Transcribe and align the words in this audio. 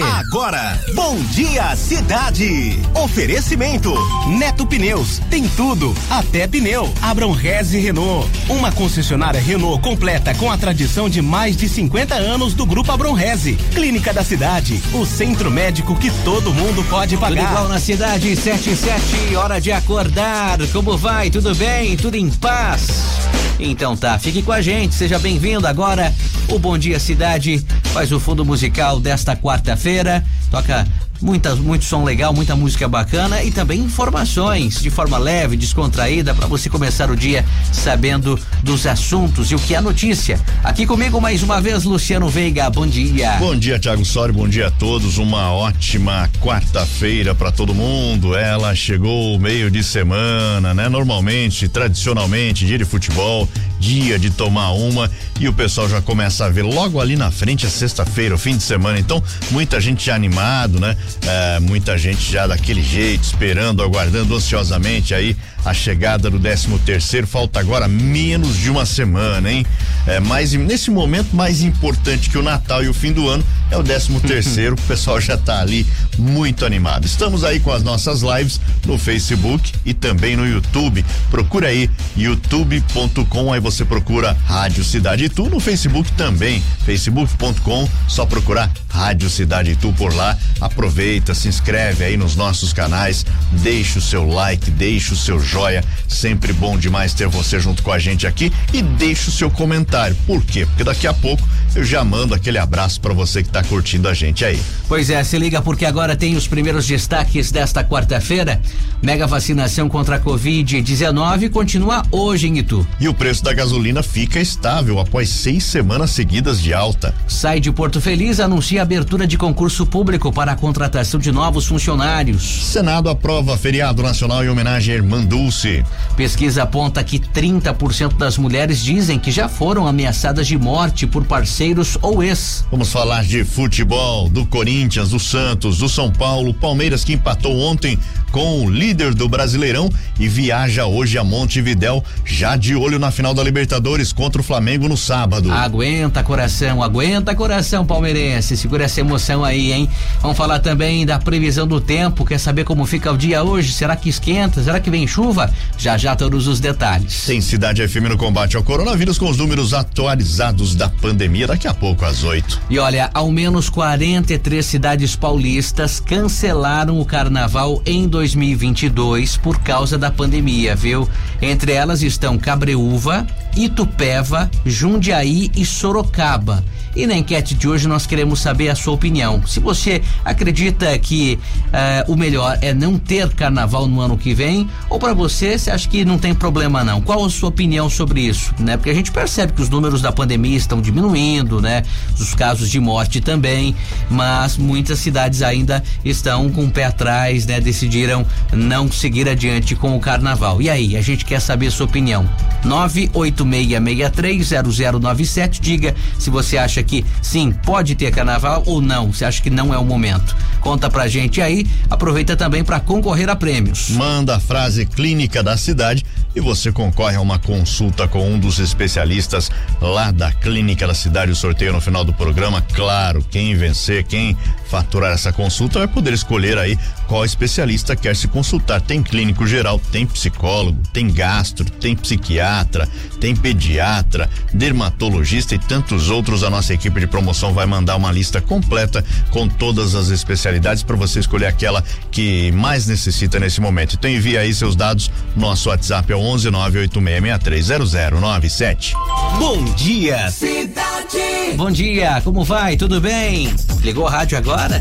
Agora, 0.00 0.78
bom 0.94 1.16
dia 1.32 1.74
cidade. 1.74 2.78
Oferecimento 2.94 3.92
Neto 4.38 4.64
Pneus, 4.64 5.18
tem 5.28 5.48
tudo, 5.48 5.92
até 6.08 6.46
pneu. 6.46 6.94
Abram 7.02 7.32
Reze 7.32 7.80
Renault, 7.80 8.30
uma 8.48 8.70
concessionária 8.70 9.40
Renault 9.40 9.82
completa 9.82 10.32
com 10.36 10.52
a 10.52 10.56
tradição 10.56 11.08
de 11.08 11.20
mais 11.20 11.56
de 11.56 11.68
50 11.68 12.14
anos 12.14 12.54
do 12.54 12.64
Grupo 12.64 12.92
Abram 12.92 13.12
Reze. 13.12 13.54
Clínica 13.74 14.12
da 14.12 14.22
Cidade, 14.22 14.80
o 14.94 15.04
centro 15.04 15.50
médico 15.50 15.96
que 15.96 16.12
todo 16.22 16.54
mundo 16.54 16.84
pode 16.84 17.16
pagar. 17.16 17.42
Tudo 17.42 17.50
igual 17.50 17.68
na 17.68 17.80
cidade, 17.80 18.36
77, 18.36 19.34
hora 19.34 19.60
de 19.60 19.72
acordar. 19.72 20.64
Como 20.68 20.96
vai? 20.96 21.28
Tudo 21.28 21.56
bem? 21.56 21.96
Tudo 21.96 22.14
em 22.14 22.30
paz? 22.30 23.21
Então 23.58 23.96
tá, 23.96 24.18
fique 24.18 24.42
com 24.42 24.52
a 24.52 24.60
gente, 24.60 24.94
seja 24.94 25.18
bem-vindo 25.18 25.66
agora. 25.66 26.12
O 26.48 26.58
Bom 26.58 26.76
Dia 26.76 26.98
Cidade 26.98 27.64
faz 27.92 28.10
o 28.10 28.18
fundo 28.18 28.44
musical 28.44 28.98
desta 28.98 29.36
quarta-feira. 29.36 30.24
Toca 30.50 30.86
muita, 31.22 31.54
muito 31.54 31.84
som 31.84 32.04
legal, 32.04 32.34
muita 32.34 32.56
música 32.56 32.88
bacana 32.88 33.42
e 33.42 33.50
também 33.50 33.80
informações 33.80 34.82
de 34.82 34.90
forma 34.90 35.16
leve, 35.16 35.56
descontraída, 35.56 36.34
para 36.34 36.46
você 36.46 36.68
começar 36.68 37.10
o 37.10 37.16
dia 37.16 37.44
sabendo 37.72 38.38
dos 38.62 38.86
assuntos 38.86 39.50
e 39.50 39.54
o 39.54 39.58
que 39.58 39.74
é 39.74 39.80
notícia. 39.80 40.38
Aqui 40.62 40.84
comigo 40.84 41.20
mais 41.20 41.42
uma 41.42 41.60
vez, 41.60 41.84
Luciano 41.84 42.28
Veiga. 42.28 42.68
Bom 42.68 42.86
dia. 42.86 43.36
Bom 43.38 43.56
dia, 43.56 43.78
Tiago 43.78 44.04
Sori. 44.04 44.32
Bom 44.32 44.48
dia 44.48 44.66
a 44.66 44.70
todos. 44.70 45.18
Uma 45.18 45.52
ótima 45.52 46.28
quarta-feira 46.40 47.34
para 47.34 47.52
todo 47.52 47.74
mundo. 47.74 48.34
Ela 48.34 48.74
chegou 48.74 49.38
meio 49.38 49.70
de 49.70 49.82
semana, 49.84 50.74
né? 50.74 50.88
Normalmente, 50.88 51.68
tradicionalmente, 51.68 52.66
dia 52.66 52.78
de 52.78 52.84
futebol, 52.84 53.48
dia 53.82 54.16
de 54.16 54.30
tomar 54.30 54.70
uma 54.70 55.10
e 55.40 55.48
o 55.48 55.52
pessoal 55.52 55.88
já 55.88 56.00
começa 56.00 56.44
a 56.44 56.48
ver 56.48 56.62
logo 56.62 57.00
ali 57.00 57.16
na 57.16 57.32
frente 57.32 57.66
a 57.66 57.68
sexta-feira, 57.68 58.32
o 58.32 58.38
fim 58.38 58.56
de 58.56 58.62
semana. 58.62 58.96
Então, 58.96 59.20
muita 59.50 59.80
gente 59.80 60.06
já 60.06 60.14
animado, 60.14 60.78
né? 60.78 60.96
É, 61.26 61.58
muita 61.58 61.98
gente 61.98 62.30
já 62.30 62.46
daquele 62.46 62.80
jeito, 62.80 63.24
esperando, 63.24 63.82
aguardando 63.82 64.36
ansiosamente 64.36 65.12
aí 65.14 65.36
a 65.64 65.72
chegada 65.72 66.30
do 66.30 66.38
13 66.38 66.78
terceiro. 66.84 67.26
Falta 67.26 67.60
agora 67.60 67.88
menos 67.88 68.56
de 68.56 68.70
uma 68.70 68.84
semana, 68.84 69.50
hein? 69.50 69.66
É, 70.06 70.20
mais, 70.20 70.52
nesse 70.52 70.90
momento, 70.90 71.34
mais 71.34 71.62
importante 71.62 72.28
que 72.28 72.38
o 72.38 72.42
Natal 72.42 72.82
e 72.82 72.88
o 72.88 72.94
fim 72.94 73.12
do 73.12 73.28
ano 73.28 73.44
é 73.70 73.76
o 73.76 73.82
13 73.82 74.20
terceiro. 74.20 74.74
o 74.78 74.82
pessoal 74.82 75.20
já 75.20 75.34
está 75.34 75.60
ali 75.60 75.86
muito 76.18 76.64
animado. 76.64 77.04
Estamos 77.04 77.44
aí 77.44 77.60
com 77.60 77.72
as 77.72 77.82
nossas 77.82 78.22
lives 78.22 78.60
no 78.86 78.98
Facebook 78.98 79.72
e 79.84 79.94
também 79.94 80.36
no 80.36 80.46
YouTube. 80.46 81.04
Procura 81.30 81.68
aí 81.68 81.88
youtube.com, 82.16 83.52
aí 83.52 83.60
você 83.60 83.84
procura 83.84 84.36
Rádio 84.44 84.84
Cidade 84.84 85.24
Itu, 85.24 85.48
no 85.48 85.60
Facebook 85.60 86.10
também, 86.12 86.62
facebook.com, 86.84 87.88
só 88.08 88.26
procurar 88.26 88.70
Rádio 88.88 89.30
Cidade 89.30 89.72
Itu 89.72 89.92
por 89.92 90.14
lá. 90.14 90.36
Aproveita, 90.60 91.34
se 91.34 91.48
inscreve 91.48 92.04
aí 92.04 92.16
nos 92.16 92.36
nossos 92.36 92.72
canais, 92.72 93.24
deixa 93.52 93.98
o 93.98 94.02
seu 94.02 94.26
like, 94.26 94.70
deixa 94.70 95.14
o 95.14 95.16
seu 95.16 95.40
joia. 95.52 95.84
Sempre 96.08 96.52
bom 96.54 96.78
demais 96.78 97.12
ter 97.12 97.28
você 97.28 97.60
junto 97.60 97.82
com 97.82 97.92
a 97.92 97.98
gente 97.98 98.26
aqui 98.26 98.50
e 98.72 98.80
deixe 98.80 99.28
o 99.28 99.32
seu 99.32 99.50
comentário. 99.50 100.16
Por 100.26 100.42
quê? 100.42 100.64
Porque 100.64 100.82
daqui 100.82 101.06
a 101.06 101.12
pouco 101.12 101.46
eu 101.74 101.84
já 101.84 102.02
mando 102.02 102.34
aquele 102.34 102.58
abraço 102.58 103.00
para 103.00 103.12
você 103.12 103.42
que 103.42 103.48
está 103.48 103.62
curtindo 103.62 104.08
a 104.08 104.14
gente 104.14 104.44
aí. 104.44 104.60
Pois 104.88 105.10
é, 105.10 105.22
se 105.22 105.38
liga 105.38 105.60
porque 105.60 105.84
agora 105.84 106.16
tem 106.16 106.36
os 106.36 106.46
primeiros 106.46 106.86
destaques 106.86 107.50
desta 107.50 107.84
quarta-feira. 107.84 108.60
Mega 109.02 109.26
vacinação 109.26 109.88
contra 109.88 110.16
a 110.16 110.20
Covid-19 110.20 111.50
continua 111.50 112.02
hoje 112.10 112.48
em 112.48 112.58
Itu. 112.58 112.86
E 112.98 113.08
o 113.08 113.14
preço 113.14 113.42
da 113.42 113.52
gasolina 113.52 114.02
fica 114.02 114.40
estável 114.40 114.98
após 115.00 115.28
seis 115.28 115.64
semanas 115.64 116.10
seguidas 116.10 116.60
de 116.60 116.72
alta. 116.72 117.14
Sai 117.26 117.60
de 117.60 117.70
Porto 117.72 118.00
Feliz 118.00 118.40
anuncia 118.40 118.80
a 118.80 118.82
abertura 118.82 119.26
de 119.26 119.36
concurso 119.36 119.84
público 119.84 120.32
para 120.32 120.52
a 120.52 120.56
contratação 120.56 121.20
de 121.20 121.32
novos 121.32 121.66
funcionários. 121.66 122.66
Senado 122.66 123.08
aprova 123.08 123.56
feriado 123.58 124.02
nacional 124.02 124.44
em 124.44 124.48
homenagem 124.48 124.94
a 124.94 124.96
Irmã 124.96 125.24
Dulce. 125.42 125.84
Pesquisa 126.16 126.62
aponta 126.62 127.02
que 127.02 127.18
30% 127.18 128.16
das 128.16 128.38
mulheres 128.38 128.82
dizem 128.82 129.18
que 129.18 129.32
já 129.32 129.48
foram 129.48 129.86
ameaçadas 129.88 130.46
de 130.46 130.56
morte 130.56 131.06
por 131.06 131.24
parceiros 131.24 131.98
ou 132.00 132.22
ex. 132.22 132.64
Vamos 132.70 132.92
falar 132.92 133.24
de 133.24 133.44
futebol, 133.44 134.28
do 134.28 134.46
Corinthians, 134.46 135.10
do 135.10 135.18
Santos, 135.18 135.78
do 135.78 135.88
São 135.88 136.12
Paulo, 136.12 136.54
Palmeiras 136.54 137.02
que 137.02 137.14
empatou 137.14 137.58
ontem 137.58 137.98
com 138.30 138.64
o 138.64 138.70
líder 138.70 139.14
do 139.14 139.28
Brasileirão 139.28 139.90
e 140.18 140.26
viaja 140.26 140.86
hoje 140.86 141.18
a 141.18 141.24
Montevidéu, 141.24 142.02
já 142.24 142.56
de 142.56 142.74
olho 142.74 142.98
na 142.98 143.10
final 143.10 143.34
da 143.34 143.42
Libertadores 143.42 144.12
contra 144.12 144.40
o 144.40 144.44
Flamengo 144.44 144.88
no 144.88 144.96
sábado. 144.96 145.52
Aguenta 145.52 146.22
coração, 146.22 146.82
aguenta 146.82 147.34
coração 147.34 147.84
palmeirense, 147.84 148.56
segura 148.56 148.84
essa 148.84 149.00
emoção 149.00 149.44
aí, 149.44 149.72
hein? 149.72 149.88
Vamos 150.20 150.36
falar 150.36 150.60
também 150.60 151.04
da 151.04 151.18
previsão 151.18 151.66
do 151.66 151.80
tempo, 151.80 152.24
quer 152.24 152.38
saber 152.38 152.64
como 152.64 152.86
fica 152.86 153.12
o 153.12 153.18
dia 153.18 153.42
hoje? 153.42 153.72
Será 153.72 153.96
que 153.96 154.08
esquenta? 154.08 154.62
Será 154.62 154.80
que 154.80 154.90
vem 154.90 155.06
chuva? 155.06 155.31
Já 155.78 155.96
já 155.96 156.14
todos 156.14 156.46
os 156.46 156.60
detalhes. 156.60 157.24
Tem 157.26 157.40
Cidade 157.40 157.86
FM 157.86 158.08
no 158.10 158.16
combate 158.16 158.56
ao 158.56 158.62
coronavírus 158.62 159.18
com 159.18 159.28
os 159.28 159.36
números 159.36 159.72
atualizados 159.72 160.74
da 160.74 160.88
pandemia 160.88 161.46
daqui 161.46 161.66
a 161.66 161.74
pouco 161.74 162.04
às 162.04 162.22
8. 162.22 162.60
E 162.70 162.78
olha, 162.78 163.10
ao 163.14 163.30
menos 163.30 163.68
43 163.68 164.64
cidades 164.64 165.16
paulistas 165.16 166.00
cancelaram 166.00 167.00
o 167.00 167.04
carnaval 167.04 167.82
em 167.86 168.06
2022 168.06 169.36
por 169.36 169.58
causa 169.60 169.98
da 169.98 170.10
pandemia, 170.10 170.76
viu? 170.76 171.08
Entre 171.40 171.72
elas 171.72 172.02
estão 172.02 172.38
Cabreúva, 172.38 173.26
Itupeva, 173.56 174.50
Jundiaí 174.64 175.50
e 175.56 175.64
Sorocaba. 175.64 176.62
E 176.94 177.06
na 177.06 177.16
enquete 177.16 177.54
de 177.54 177.66
hoje 177.66 177.88
nós 177.88 178.06
queremos 178.06 178.40
saber 178.40 178.68
a 178.68 178.74
sua 178.74 178.92
opinião. 178.92 179.42
Se 179.46 179.60
você 179.60 180.02
acredita 180.24 180.98
que 180.98 181.38
uh, 181.68 182.12
o 182.12 182.16
melhor 182.16 182.58
é 182.60 182.74
não 182.74 182.98
ter 182.98 183.30
carnaval 183.30 183.86
no 183.86 184.00
ano 184.00 184.18
que 184.18 184.34
vem, 184.34 184.68
ou 184.90 184.98
para 184.98 185.14
você, 185.14 185.58
você 185.58 185.70
acha 185.70 185.88
que 185.88 186.04
não 186.04 186.18
tem 186.18 186.34
problema 186.34 186.84
não? 186.84 187.00
Qual 187.00 187.24
a 187.24 187.30
sua 187.30 187.48
opinião 187.48 187.88
sobre 187.88 188.20
isso, 188.20 188.54
né? 188.58 188.76
Porque 188.76 188.90
a 188.90 188.94
gente 188.94 189.10
percebe 189.10 189.54
que 189.54 189.62
os 189.62 189.70
números 189.70 190.02
da 190.02 190.12
pandemia 190.12 190.56
estão 190.56 190.82
diminuindo, 190.82 191.62
né? 191.62 191.82
Os 192.18 192.34
casos 192.34 192.68
de 192.68 192.78
morte 192.78 193.22
também, 193.22 193.74
mas 194.10 194.58
muitas 194.58 194.98
cidades 194.98 195.40
ainda 195.40 195.82
estão 196.04 196.50
com 196.50 196.64
o 196.64 196.70
pé 196.70 196.84
atrás, 196.84 197.46
né? 197.46 197.58
Decidiram 197.58 198.26
não 198.52 198.92
seguir 198.92 199.26
adiante 199.28 199.74
com 199.74 199.96
o 199.96 200.00
carnaval. 200.00 200.60
E 200.60 200.68
aí, 200.68 200.94
a 200.96 201.00
gente 201.00 201.24
quer 201.24 201.40
saber 201.40 201.68
a 201.68 201.70
sua 201.70 201.86
opinião. 201.86 202.28
986630097, 202.64 205.60
diga 205.60 205.94
se 206.18 206.28
você 206.28 206.58
acha 206.58 206.81
que 206.82 207.04
sim, 207.20 207.52
pode 207.52 207.94
ter 207.94 208.10
carnaval 208.10 208.62
ou 208.66 208.80
não, 208.80 209.12
você 209.12 209.24
acha 209.24 209.42
que 209.42 209.50
não 209.50 209.72
é 209.72 209.78
o 209.78 209.84
momento. 209.84 210.36
Conta 210.60 210.88
pra 210.88 211.08
gente 211.08 211.40
aí, 211.40 211.66
aproveita 211.90 212.36
também 212.36 212.64
para 212.64 212.80
concorrer 212.80 213.28
a 213.28 213.36
prêmios. 213.36 213.90
Manda 213.90 214.36
a 214.36 214.40
frase 214.40 214.86
clínica 214.86 215.42
da 215.42 215.56
cidade 215.56 216.04
e 216.34 216.40
você 216.40 216.72
concorre 216.72 217.16
a 217.16 217.20
uma 217.20 217.38
consulta 217.38 218.08
com 218.08 218.26
um 218.30 218.38
dos 218.38 218.58
especialistas 218.58 219.50
lá 219.80 220.10
da 220.10 220.32
clínica 220.32 220.86
da 220.86 220.94
cidade. 220.94 221.32
O 221.32 221.36
sorteio 221.36 221.72
no 221.72 221.80
final 221.80 222.04
do 222.04 222.12
programa, 222.12 222.62
claro, 222.72 223.24
quem 223.30 223.54
vencer, 223.54 224.04
quem 224.04 224.36
faturar 224.66 225.12
essa 225.12 225.32
consulta 225.32 225.78
vai 225.78 225.88
poder 225.88 226.14
escolher 226.14 226.56
aí 226.58 226.78
qual 227.12 227.26
especialista 227.26 227.94
quer 227.94 228.16
se 228.16 228.26
consultar. 228.26 228.80
Tem 228.80 229.02
clínico 229.02 229.46
geral, 229.46 229.78
tem 229.92 230.06
psicólogo, 230.06 230.80
tem 230.94 231.12
gastro, 231.12 231.70
tem 231.70 231.94
psiquiatra, 231.94 232.88
tem 233.20 233.36
pediatra, 233.36 234.30
dermatologista 234.50 235.54
e 235.54 235.58
tantos 235.58 236.08
outros. 236.08 236.42
A 236.42 236.48
nossa 236.48 236.72
equipe 236.72 236.98
de 236.98 237.06
promoção 237.06 237.52
vai 237.52 237.66
mandar 237.66 237.96
uma 237.96 238.10
lista 238.10 238.40
completa 238.40 239.04
com 239.30 239.46
todas 239.46 239.94
as 239.94 240.08
especialidades 240.08 240.82
para 240.82 240.96
você 240.96 241.20
escolher 241.20 241.48
aquela 241.48 241.84
que 242.10 242.50
mais 242.52 242.86
necessita 242.86 243.38
nesse 243.38 243.60
momento. 243.60 243.94
Então 243.94 244.10
envia 244.10 244.40
aí 244.40 244.54
seus 244.54 244.74
dados. 244.74 245.10
Nosso 245.36 245.68
WhatsApp 245.68 246.10
é 246.10 246.16
o 246.16 246.18
11 246.18 246.48
986630097. 246.48 248.94
Bom 249.38 249.62
dia, 249.74 250.30
cidade. 250.30 251.56
Bom 251.58 251.70
dia, 251.70 252.22
como 252.24 252.42
vai? 252.42 252.78
Tudo 252.78 253.02
bem? 253.02 253.54
Ligou 253.82 254.06
a 254.06 254.10
rádio 254.10 254.38
agora? 254.38 254.80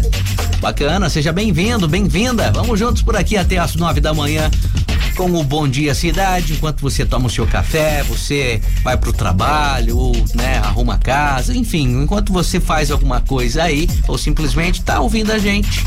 Bacana, 0.62 1.10
seja 1.10 1.34
bem-vindo, 1.34 1.88
bem-vinda. 2.21 2.51
Vamos 2.51 2.79
juntos 2.79 3.01
por 3.01 3.15
aqui 3.15 3.35
até 3.35 3.57
as 3.57 3.75
nove 3.75 4.00
da 4.00 4.13
manhã 4.13 4.50
com 5.21 5.39
o 5.39 5.44
Bom 5.44 5.68
Dia 5.68 5.94
Cidade, 5.94 6.53
enquanto 6.53 6.81
você 6.81 7.06
toma 7.06 7.27
o 7.27 7.29
seu 7.29 7.45
café, 7.45 8.01
você 8.01 8.59
vai 8.81 8.97
pro 8.97 9.13
trabalho, 9.13 9.95
ou, 9.95 10.15
né, 10.33 10.57
arruma 10.57 10.97
casa, 10.97 11.56
enfim, 11.56 12.01
enquanto 12.01 12.33
você 12.33 12.59
faz 12.59 12.89
alguma 12.89 13.21
coisa 13.21 13.62
aí, 13.62 13.88
ou 14.07 14.18
simplesmente 14.18 14.81
tá 14.81 15.00
ouvindo 15.00 15.31
a 15.31 15.38
gente, 15.38 15.85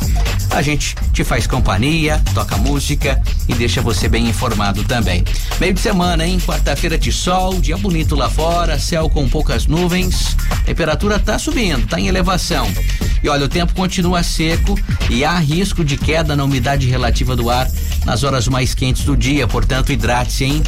a 0.51 0.63
gente 0.63 0.95
te 1.13 1.25
faz 1.25 1.49
companhia, 1.49 2.23
toca 2.33 2.57
música 2.59 3.21
e 3.49 3.55
deixa 3.55 3.83
você 3.83 4.09
bem 4.09 4.29
informado 4.29 4.85
também. 4.85 5.25
Meio 5.59 5.75
de 5.75 5.81
semana, 5.81 6.25
hein? 6.25 6.39
Quarta-feira 6.39 6.97
de 6.97 7.11
sol, 7.11 7.61
dia 7.61 7.77
bonito 7.77 8.15
lá 8.15 8.31
fora, 8.31 8.79
céu 8.79 9.11
com 9.11 9.29
poucas 9.29 9.67
nuvens, 9.67 10.37
temperatura 10.65 11.19
tá 11.19 11.41
subindo, 11.41 11.89
tá 11.89 11.99
em 11.99 12.07
elevação. 12.07 12.73
E 13.21 13.29
olha, 13.29 13.47
o 13.47 13.49
tempo 13.49 13.75
continua 13.75 14.23
seco 14.23 14.79
e 15.11 15.25
há 15.25 15.37
risco 15.39 15.83
de 15.83 15.97
queda 15.97 16.37
na 16.37 16.45
umidade 16.45 16.87
relativa 16.87 17.35
do 17.35 17.51
ar 17.51 17.69
nas 18.05 18.23
horas 18.23 18.49
mais 18.49 18.75
quentes 18.75 19.05
do 19.05 19.17
dia, 19.17 19.47
portanto, 19.47 19.93
hidrate-se, 19.93 20.45
hein? 20.45 20.63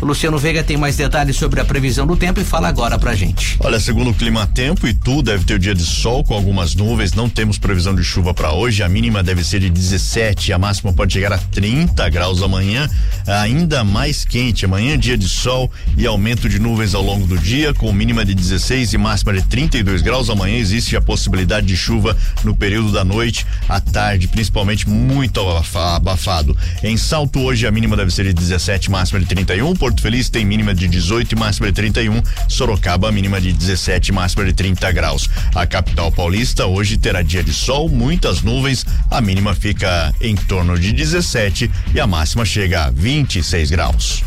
O 0.00 0.04
Luciano 0.04 0.36
Veiga 0.36 0.62
tem 0.62 0.76
mais 0.76 0.96
detalhes 0.96 1.36
sobre 1.36 1.60
a 1.60 1.64
previsão 1.64 2.06
do 2.06 2.16
tempo 2.16 2.40
e 2.40 2.44
fala 2.44 2.68
agora 2.68 2.98
pra 2.98 3.14
gente. 3.14 3.56
Olha, 3.60 3.78
segundo 3.78 4.10
o 4.10 4.14
clima 4.14 4.46
tempo 4.46 4.86
e 4.86 4.92
tu 4.92 5.22
deve 5.22 5.44
ter 5.44 5.54
o 5.54 5.58
dia 5.58 5.74
de 5.74 5.84
sol 5.84 6.24
com 6.24 6.34
algumas 6.34 6.74
nuvens, 6.74 7.12
não 7.12 7.28
temos 7.28 7.56
previsão 7.58 7.94
de 7.94 8.02
chuva 8.02 8.34
para 8.34 8.52
hoje, 8.52 8.82
a 8.82 8.88
mínima 8.88 9.22
deve 9.22 9.44
ser 9.44 9.60
de 9.60 9.70
17, 9.70 10.52
a 10.52 10.58
máxima 10.58 10.92
pode 10.92 11.12
chegar 11.12 11.32
a 11.32 11.38
30 11.38 12.08
graus 12.08 12.42
amanhã, 12.42 12.90
ainda 13.26 13.84
mais 13.84 14.24
quente, 14.24 14.64
amanhã 14.64 14.98
dia 14.98 15.16
de 15.16 15.28
sol 15.28 15.70
e 15.96 16.06
aumento 16.06 16.48
de 16.48 16.58
nuvens 16.58 16.94
ao 16.94 17.02
longo 17.02 17.26
do 17.26 17.38
dia, 17.38 17.72
com 17.72 17.92
mínima 17.92 18.24
de 18.24 18.34
16 18.34 18.92
e 18.92 18.98
máxima 18.98 19.32
de 19.32 19.42
32 19.42 20.02
graus, 20.02 20.28
amanhã 20.28 20.56
existe 20.56 20.96
a 20.96 21.00
possibilidade 21.00 21.66
de 21.66 21.76
chuva 21.76 22.16
no 22.42 22.56
período 22.56 22.90
da 22.90 23.04
noite, 23.04 23.46
à 23.68 23.80
tarde, 23.80 24.26
principalmente 24.28 24.88
muito 24.88 25.40
abafado. 25.40 26.56
Em 26.82 26.96
Salto 26.96 27.40
hoje 27.40 27.64
a 27.64 27.70
mínima 27.70 27.96
deve 27.96 28.10
ser 28.10 28.24
de 28.24 28.32
17, 28.32 28.90
máxima 28.90 29.20
de 29.20 29.26
31, 29.26 29.72
Porto 29.76 30.02
Feliz 30.02 30.28
tem 30.28 30.44
mínima 30.44 30.74
de 30.74 30.88
18 30.88 31.30
e 31.30 31.38
máxima 31.38 31.68
de 31.68 31.72
31, 31.74 32.20
Sorocaba 32.48 33.12
mínima 33.12 33.40
de 33.40 33.52
17, 33.52 34.10
máxima 34.10 34.44
de 34.44 34.52
30 34.52 34.90
graus. 34.90 35.30
A 35.54 35.64
capital 35.64 36.10
paulista 36.10 36.66
hoje 36.66 36.98
terá 36.98 37.22
dia 37.22 37.44
de 37.44 37.52
sol, 37.52 37.88
muitas 37.88 38.42
nuvens, 38.42 38.84
a 39.08 39.20
mínima 39.20 39.54
fica 39.54 40.12
em 40.20 40.34
torno 40.34 40.76
de 40.76 40.92
17 40.92 41.70
e 41.94 42.00
a 42.00 42.06
máxima 42.06 42.44
chega 42.44 42.86
a 42.86 42.90
26 42.90 43.70
graus. 43.70 44.24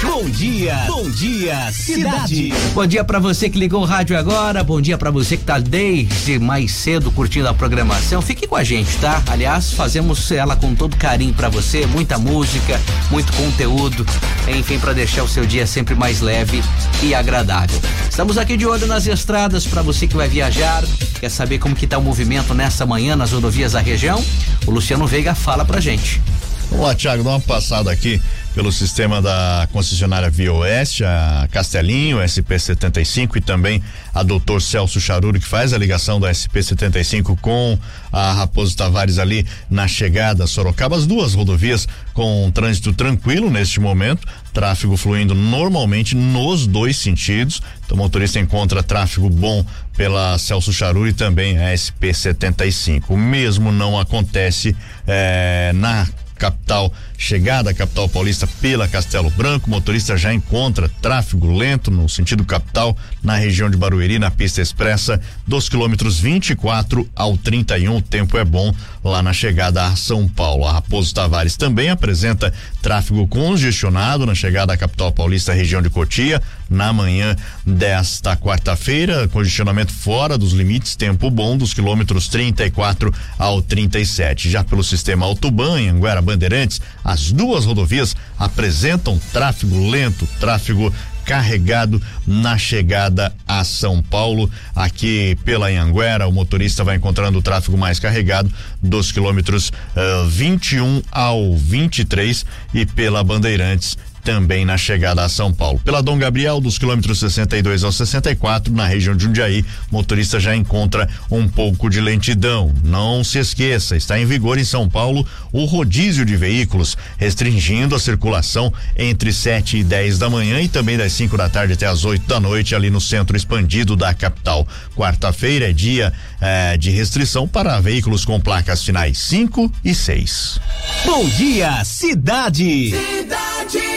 Bom 0.00 0.30
dia, 0.30 0.84
bom 0.86 1.10
dia, 1.10 1.72
cidade. 1.72 2.52
Bom 2.72 2.86
dia 2.86 3.02
para 3.02 3.18
você 3.18 3.50
que 3.50 3.58
ligou 3.58 3.82
o 3.82 3.84
rádio 3.84 4.16
agora, 4.16 4.62
bom 4.62 4.80
dia 4.80 4.96
para 4.96 5.10
você 5.10 5.36
que 5.36 5.44
tá 5.44 5.58
desde 5.58 6.38
mais 6.38 6.70
cedo 6.70 7.10
curtindo 7.10 7.48
a 7.48 7.54
programação. 7.54 8.22
Fique 8.22 8.46
com 8.46 8.54
a 8.54 8.62
gente, 8.62 8.96
tá? 8.98 9.20
Aliás, 9.26 9.72
fazemos 9.72 10.30
ela 10.30 10.54
com 10.54 10.72
todo 10.74 10.96
carinho 10.96 11.34
para 11.34 11.48
você, 11.48 11.84
muita 11.86 12.16
música, 12.16 12.80
muito 13.10 13.32
conteúdo, 13.32 14.06
enfim, 14.46 14.78
para 14.78 14.92
deixar 14.92 15.24
o 15.24 15.28
seu 15.28 15.44
dia 15.44 15.66
sempre 15.66 15.96
mais 15.96 16.20
leve 16.20 16.62
e 17.02 17.12
agradável. 17.12 17.80
Estamos 18.08 18.38
aqui 18.38 18.56
de 18.56 18.66
olho 18.66 18.86
nas 18.86 19.06
estradas 19.06 19.66
para 19.66 19.82
você 19.82 20.06
que 20.06 20.16
vai 20.16 20.28
viajar, 20.28 20.84
quer 21.18 21.28
saber 21.28 21.58
como 21.58 21.74
que 21.74 21.86
tá 21.86 21.98
o 21.98 22.02
movimento 22.02 22.54
nessa 22.54 22.86
manhã 22.86 23.16
nas 23.16 23.32
rodovias 23.32 23.72
da 23.72 23.80
região? 23.80 24.24
O 24.64 24.70
Luciano 24.70 25.06
Veiga 25.06 25.34
fala 25.34 25.64
pra 25.64 25.80
gente. 25.80 26.22
Vamos 26.70 26.86
lá, 26.86 26.94
Thiago, 26.94 27.24
dá 27.24 27.30
uma 27.30 27.40
passada 27.40 27.90
aqui 27.90 28.20
pelo 28.58 28.72
sistema 28.72 29.22
da 29.22 29.68
concessionária 29.70 30.28
Via 30.28 30.52
Oeste, 30.52 31.04
a 31.04 31.46
Castelinho, 31.52 32.18
SP75 32.18 33.36
e 33.36 33.40
também 33.40 33.80
a 34.12 34.24
Doutor 34.24 34.60
Celso 34.60 35.00
Charuro, 35.00 35.38
que 35.38 35.46
faz 35.46 35.72
a 35.72 35.78
ligação 35.78 36.18
da 36.18 36.28
SP75 36.28 37.38
com 37.40 37.78
a 38.10 38.32
Raposo 38.32 38.76
Tavares 38.76 39.20
ali 39.20 39.46
na 39.70 39.86
chegada 39.86 40.42
a 40.42 40.46
Sorocaba. 40.48 40.96
As 40.96 41.06
duas 41.06 41.34
rodovias 41.34 41.86
com 42.12 42.50
trânsito 42.52 42.92
tranquilo 42.92 43.48
neste 43.48 43.78
momento, 43.78 44.26
tráfego 44.52 44.96
fluindo 44.96 45.36
normalmente 45.36 46.16
nos 46.16 46.66
dois 46.66 46.96
sentidos. 46.96 47.62
Então, 47.86 47.96
o 47.96 47.98
motorista 47.98 48.40
encontra 48.40 48.82
tráfego 48.82 49.30
bom 49.30 49.64
pela 49.96 50.36
Celso 50.36 50.72
Charuro 50.72 51.06
e 51.06 51.12
também 51.12 51.56
a 51.58 51.72
SP75. 51.74 53.04
O 53.10 53.16
mesmo 53.16 53.70
não 53.70 53.96
acontece 53.96 54.74
eh, 55.06 55.70
na 55.76 56.08
capital, 56.38 56.92
chegada 57.18 57.70
à 57.70 57.74
capital 57.74 58.08
paulista 58.08 58.46
pela 58.60 58.88
Castelo 58.88 59.28
Branco. 59.30 59.66
O 59.66 59.70
motorista 59.70 60.16
já 60.16 60.32
encontra 60.32 60.88
tráfego 61.02 61.52
lento 61.52 61.90
no 61.90 62.08
sentido 62.08 62.44
capital 62.44 62.96
na 63.22 63.34
região 63.34 63.68
de 63.68 63.76
Barueri, 63.76 64.18
na 64.18 64.30
pista 64.30 64.62
expressa, 64.62 65.20
dos 65.46 65.68
quilômetros 65.68 66.18
24 66.20 67.08
ao 67.14 67.36
31. 67.36 67.96
O 67.96 68.02
tempo 68.02 68.38
é 68.38 68.44
bom 68.44 68.72
lá 69.02 69.22
na 69.22 69.32
chegada 69.32 69.86
a 69.86 69.96
São 69.96 70.28
Paulo. 70.28 70.64
A 70.64 70.72
Raposo 70.74 71.12
Tavares 71.14 71.56
também 71.56 71.90
apresenta 71.90 72.52
tráfego 72.80 73.26
congestionado 73.26 74.24
na 74.24 74.34
chegada 74.34 74.72
à 74.72 74.76
capital 74.76 75.12
paulista, 75.12 75.52
região 75.52 75.82
de 75.82 75.90
Cotia, 75.90 76.40
na 76.70 76.92
manhã 76.92 77.34
desta 77.66 78.36
quarta-feira. 78.36 79.26
Congestionamento 79.28 79.92
fora 79.92 80.38
dos 80.38 80.52
limites, 80.52 80.94
tempo 80.94 81.30
bom 81.30 81.56
dos 81.56 81.74
quilômetros 81.74 82.28
34 82.28 83.12
ao 83.38 83.60
37. 83.60 84.50
Já 84.50 84.62
pelo 84.62 84.84
sistema 84.84 85.26
Autoban, 85.26 85.80
em 85.80 85.88
Anguera 85.88 86.22
Bandeirantes, 86.28 86.80
as 87.02 87.32
duas 87.32 87.64
rodovias 87.64 88.14
apresentam 88.38 89.18
tráfego 89.32 89.88
lento, 89.90 90.28
tráfego 90.38 90.92
carregado 91.24 92.00
na 92.26 92.56
chegada 92.56 93.34
a 93.46 93.62
São 93.62 94.02
Paulo. 94.02 94.50
Aqui 94.74 95.36
pela 95.44 95.66
Anhanguera, 95.68 96.26
o 96.26 96.32
motorista 96.32 96.82
vai 96.82 96.96
encontrando 96.96 97.38
o 97.38 97.42
tráfego 97.42 97.76
mais 97.76 98.00
carregado 98.00 98.50
dos 98.82 99.12
quilômetros 99.12 99.68
uh, 99.68 100.26
21 100.26 101.02
ao 101.12 101.54
23 101.54 102.46
e 102.72 102.86
pela 102.86 103.22
Bandeirantes 103.22 103.98
também 104.22 104.64
na 104.64 104.76
chegada 104.76 105.24
a 105.24 105.28
São 105.28 105.52
Paulo. 105.52 105.80
Pela 105.84 106.02
Dom 106.02 106.18
Gabriel, 106.18 106.60
dos 106.60 106.78
quilômetros 106.78 107.18
62 107.18 107.84
ao 107.84 107.92
64, 107.92 108.72
na 108.72 108.86
região 108.86 109.16
de 109.16 109.24
Jundiaí, 109.24 109.64
motorista 109.90 110.38
já 110.38 110.54
encontra 110.54 111.08
um 111.30 111.48
pouco 111.48 111.88
de 111.88 112.00
lentidão. 112.00 112.72
Não 112.84 113.24
se 113.24 113.38
esqueça, 113.38 113.96
está 113.96 114.18
em 114.18 114.26
vigor 114.26 114.58
em 114.58 114.64
São 114.64 114.88
Paulo 114.88 115.26
o 115.52 115.64
rodízio 115.64 116.24
de 116.24 116.36
veículos, 116.36 116.96
restringindo 117.16 117.94
a 117.94 117.98
circulação 117.98 118.72
entre 118.96 119.32
7 119.32 119.78
e 119.78 119.84
10 119.84 120.18
da 120.18 120.30
manhã 120.30 120.60
e 120.60 120.68
também 120.68 120.96
das 120.96 121.12
5 121.12 121.36
da 121.36 121.48
tarde 121.48 121.72
até 121.72 121.86
as 121.86 122.04
8 122.04 122.26
da 122.26 122.40
noite, 122.40 122.74
ali 122.74 122.90
no 122.90 123.00
centro 123.00 123.36
expandido 123.36 123.96
da 123.96 124.12
capital. 124.14 124.66
Quarta-feira 124.94 125.70
é 125.70 125.72
dia 125.72 126.12
eh, 126.40 126.76
de 126.76 126.90
restrição 126.90 127.46
para 127.48 127.80
veículos 127.80 128.24
com 128.24 128.40
placas 128.40 128.82
finais 128.82 129.18
5 129.18 129.72
e 129.84 129.94
6. 129.94 130.60
Bom 131.04 131.28
dia, 131.28 131.84
cidade. 131.84 132.90
Cidade. 132.90 133.47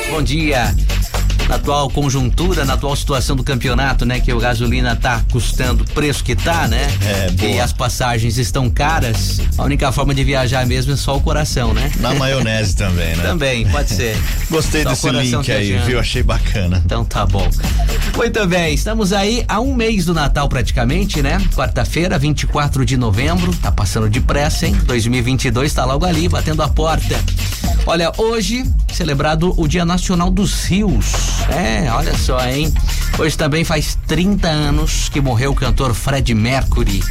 Bom 0.10 0.22
dia. 0.22 0.76
Na 1.52 1.58
atual 1.58 1.90
conjuntura, 1.90 2.64
na 2.64 2.76
atual 2.76 2.96
situação 2.96 3.36
do 3.36 3.44
campeonato, 3.44 4.06
né? 4.06 4.22
Que 4.22 4.32
o 4.32 4.40
gasolina 4.40 4.96
tá 4.96 5.22
custando 5.30 5.84
o 5.84 5.88
preço 5.88 6.24
que 6.24 6.34
tá, 6.34 6.66
né? 6.66 6.88
É, 7.06 7.32
boa. 7.32 7.52
E 7.52 7.60
as 7.60 7.74
passagens 7.74 8.38
estão 8.38 8.70
caras. 8.70 9.42
A 9.58 9.64
única 9.64 9.92
forma 9.92 10.16
de 10.16 10.24
viajar 10.24 10.66
mesmo 10.66 10.94
é 10.94 10.96
só 10.96 11.18
o 11.18 11.20
coração, 11.20 11.74
né? 11.74 11.92
Na 12.00 12.16
maionese 12.16 12.74
também, 12.74 13.18
né? 13.18 13.24
Também, 13.24 13.68
pode 13.68 13.90
ser. 13.90 14.18
Gostei 14.50 14.84
Só 14.84 14.92
desse 14.92 15.10
link 15.10 15.52
aí, 15.52 15.78
viu? 15.80 16.00
Achei 16.00 16.24
bacana. 16.24 16.82
Então 16.86 17.04
tá 17.04 17.26
bom. 17.26 17.46
Muito 18.16 18.48
bem, 18.48 18.74
estamos 18.74 19.12
aí 19.12 19.44
há 19.46 19.60
um 19.60 19.76
mês 19.76 20.06
do 20.06 20.14
Natal 20.14 20.48
praticamente, 20.48 21.22
né? 21.22 21.38
Quarta-feira, 21.54 22.18
24 22.18 22.86
de 22.86 22.96
novembro, 22.96 23.54
tá 23.58 23.70
passando 23.70 24.10
depressa, 24.10 24.68
hein? 24.68 24.78
2022 24.86 25.74
tá 25.74 25.84
logo 25.84 26.06
ali, 26.06 26.30
batendo 26.30 26.64
a 26.64 26.70
porta. 26.70 27.20
Olha, 27.86 28.12
hoje 28.18 28.64
celebrado 28.94 29.54
o 29.58 29.68
Dia 29.68 29.84
Nacional 29.84 30.30
dos 30.30 30.66
Rios. 30.66 31.41
É, 31.50 31.92
olha 31.92 32.18
só, 32.18 32.40
hein? 32.48 32.74
Hoje 33.18 33.38
também 33.38 33.64
faz 33.64 33.98
30 34.08 34.48
anos 34.48 35.10
que 35.10 35.20
morreu 35.20 35.52
o 35.52 35.56
cantor 35.56 35.94
Fred 35.94 36.34
Mercury, 36.34 37.04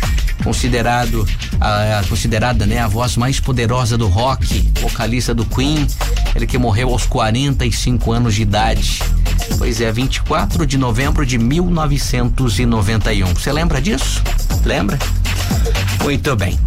considerado 0.43 1.27
a, 1.61 2.03
considerada, 2.09 2.67
né, 2.67 2.79
a 2.79 2.89
voz 2.89 3.17
mais 3.17 3.39
poderosa 3.39 3.99
do 3.99 4.09
rock, 4.09 4.71
vocalista 4.81 5.35
do 5.35 5.45
Queen, 5.45 5.87
ele 6.35 6.47
que 6.47 6.59
morreu 6.59 6.91
aos 6.91 7.07
45 7.07 8.13
anos 8.13 8.35
de 8.35 8.43
idade. 8.43 9.01
Pois 9.59 9.81
é, 9.81 9.93
24 9.93 10.67
de 10.67 10.79
novembro 10.79 11.27
de 11.27 11.39
1991. 11.39 13.35
Você 13.35 13.53
lembra 13.53 13.81
disso? 13.81 14.23
Lembra? 14.65 14.99
Muito 16.03 16.35
bem. 16.37 16.59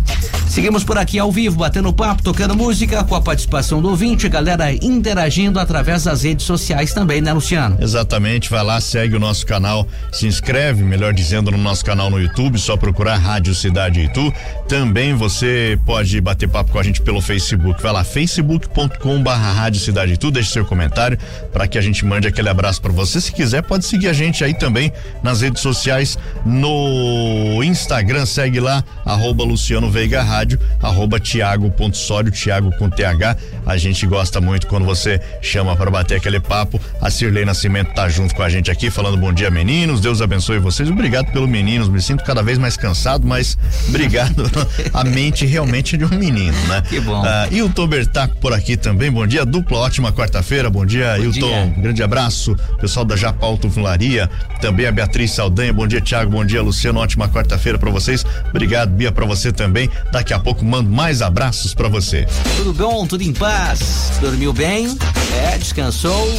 Seguimos 0.47 0.83
por 0.83 0.97
aqui 0.97 1.17
ao 1.17 1.31
vivo, 1.31 1.57
batendo 1.57 1.91
papo, 1.91 2.21
tocando 2.21 2.55
música, 2.55 3.03
com 3.03 3.15
a 3.15 3.21
participação 3.21 3.81
do 3.81 3.89
ouvinte, 3.89 4.29
galera 4.29 4.71
interagindo 4.71 5.59
através 5.59 6.03
das 6.03 6.23
redes 6.23 6.45
sociais 6.45 6.93
também, 6.93 7.21
né, 7.21 7.33
Luciano? 7.33 7.77
Exatamente, 7.79 8.51
vai 8.51 8.63
lá, 8.63 8.79
segue 8.79 9.15
o 9.15 9.19
nosso 9.19 9.45
canal, 9.47 9.87
se 10.11 10.27
inscreve, 10.27 10.83
melhor 10.83 11.11
dizendo, 11.11 11.49
no 11.49 11.57
nosso 11.57 11.83
canal 11.83 12.09
no 12.09 12.19
YouTube, 12.19 12.59
só 12.59 12.77
procurar 12.77 13.17
Rádio 13.17 13.55
Cidade 13.55 14.01
Itu. 14.01 14.31
Também 14.67 15.15
você 15.15 15.79
pode 15.85 16.21
bater 16.21 16.47
papo 16.47 16.71
com 16.71 16.79
a 16.79 16.83
gente 16.83 17.01
pelo 17.01 17.19
Facebook. 17.19 17.81
Vai 17.81 17.91
lá, 17.91 18.03
facebook.com 18.03 19.23
barra 19.23 19.51
Rádio 19.53 19.81
Cidade 19.81 20.13
Itu, 20.13 20.29
deixe 20.29 20.51
seu 20.51 20.65
comentário 20.65 21.17
para 21.51 21.67
que 21.67 21.77
a 21.77 21.81
gente 21.81 22.05
mande 22.05 22.27
aquele 22.27 22.49
abraço 22.49 22.79
para 22.79 22.91
você. 22.91 23.19
Se 23.19 23.31
quiser, 23.31 23.63
pode 23.63 23.85
seguir 23.85 24.07
a 24.07 24.13
gente 24.13 24.43
aí 24.43 24.53
também 24.53 24.93
nas 25.23 25.41
redes 25.41 25.61
sociais, 25.61 26.17
no 26.45 27.63
Instagram, 27.63 28.25
segue 28.25 28.59
lá, 28.59 28.83
arroba 29.03 29.43
Luciano 29.43 29.89
Veiga 29.89 30.21
Rádio, 30.33 30.59
arroba 30.81 31.19
Tiago.sório, 31.19 32.31
Tiago 32.31 32.71
com 32.79 32.89
TH. 32.89 33.37
A 33.67 33.77
gente 33.77 34.07
gosta 34.07 34.41
muito 34.41 34.65
quando 34.65 34.83
você 34.83 35.21
chama 35.43 35.75
para 35.75 35.91
bater 35.91 36.17
aquele 36.17 36.39
papo. 36.39 36.81
A 36.99 37.11
Cirlei 37.11 37.45
Nascimento 37.45 37.93
tá 37.93 38.09
junto 38.09 38.33
com 38.33 38.41
a 38.41 38.49
gente 38.49 38.71
aqui, 38.71 38.89
falando 38.89 39.15
bom 39.15 39.31
dia, 39.31 39.51
meninos. 39.51 40.01
Deus 40.01 40.23
abençoe 40.23 40.57
vocês. 40.57 40.89
Obrigado 40.89 41.31
pelo 41.31 41.47
meninos. 41.47 41.87
Me 41.87 42.01
sinto 42.01 42.23
cada 42.23 42.41
vez 42.41 42.57
mais 42.57 42.75
cansado, 42.75 43.27
mas 43.27 43.55
obrigado. 43.87 44.49
a 44.91 45.03
mente 45.03 45.45
realmente 45.45 45.93
é 45.93 45.97
de 45.99 46.05
um 46.05 46.09
menino, 46.09 46.57
né? 46.67 46.81
Que 46.89 46.99
bom. 46.99 47.23
Ah, 47.23 47.47
Hilton 47.51 47.85
Bertaco 47.87 48.35
por 48.37 48.53
aqui 48.53 48.75
também. 48.75 49.11
Bom 49.11 49.27
dia, 49.27 49.45
dupla, 49.45 49.77
ótima 49.77 50.11
quarta-feira. 50.11 50.67
Bom 50.67 50.83
dia, 50.83 51.15
Bom 51.15 51.25
Hilton. 51.25 51.47
dia. 51.47 51.73
Grande 51.77 52.01
abraço. 52.01 52.55
Pessoal 52.81 53.05
da 53.05 53.15
Japa 53.15 53.45
Autofularia. 53.45 54.27
Também 54.59 54.87
a 54.87 54.91
Beatriz 54.91 55.31
Saldanha. 55.31 55.71
Bom 55.71 55.85
dia, 55.85 56.01
Tiago. 56.01 56.31
Bom 56.31 56.43
dia, 56.43 56.61
Luciano. 56.61 56.99
Ótima 56.99 57.29
quarta-feira 57.29 57.77
para 57.77 57.91
vocês. 57.91 58.25
Obrigado, 58.49 58.89
Bia, 58.89 59.11
para 59.11 59.25
você 59.25 59.51
também. 59.51 59.89
Daqui 60.11 60.22
Daqui 60.23 60.33
a 60.33 60.39
pouco 60.39 60.63
mando 60.63 60.89
mais 60.89 61.21
abraços 61.21 61.73
para 61.73 61.89
você. 61.89 62.25
Tudo 62.55 62.73
bom, 62.73 63.05
tudo 63.05 63.23
em 63.23 63.33
paz. 63.33 64.13
Dormiu 64.21 64.53
bem? 64.53 64.97
É, 65.43 65.57
descansou. 65.57 66.33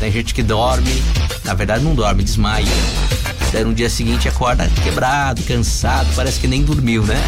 Tem 0.00 0.10
gente 0.10 0.34
que 0.34 0.42
dorme, 0.42 1.00
na 1.44 1.54
verdade 1.54 1.84
não 1.84 1.94
dorme, 1.94 2.24
desmaia. 2.24 2.66
Daí 3.52 3.62
no 3.62 3.72
dia 3.72 3.88
seguinte 3.88 4.28
acorda 4.28 4.68
quebrado, 4.82 5.40
cansado, 5.44 6.08
parece 6.16 6.40
que 6.40 6.48
nem 6.48 6.64
dormiu, 6.64 7.04
né? 7.04 7.22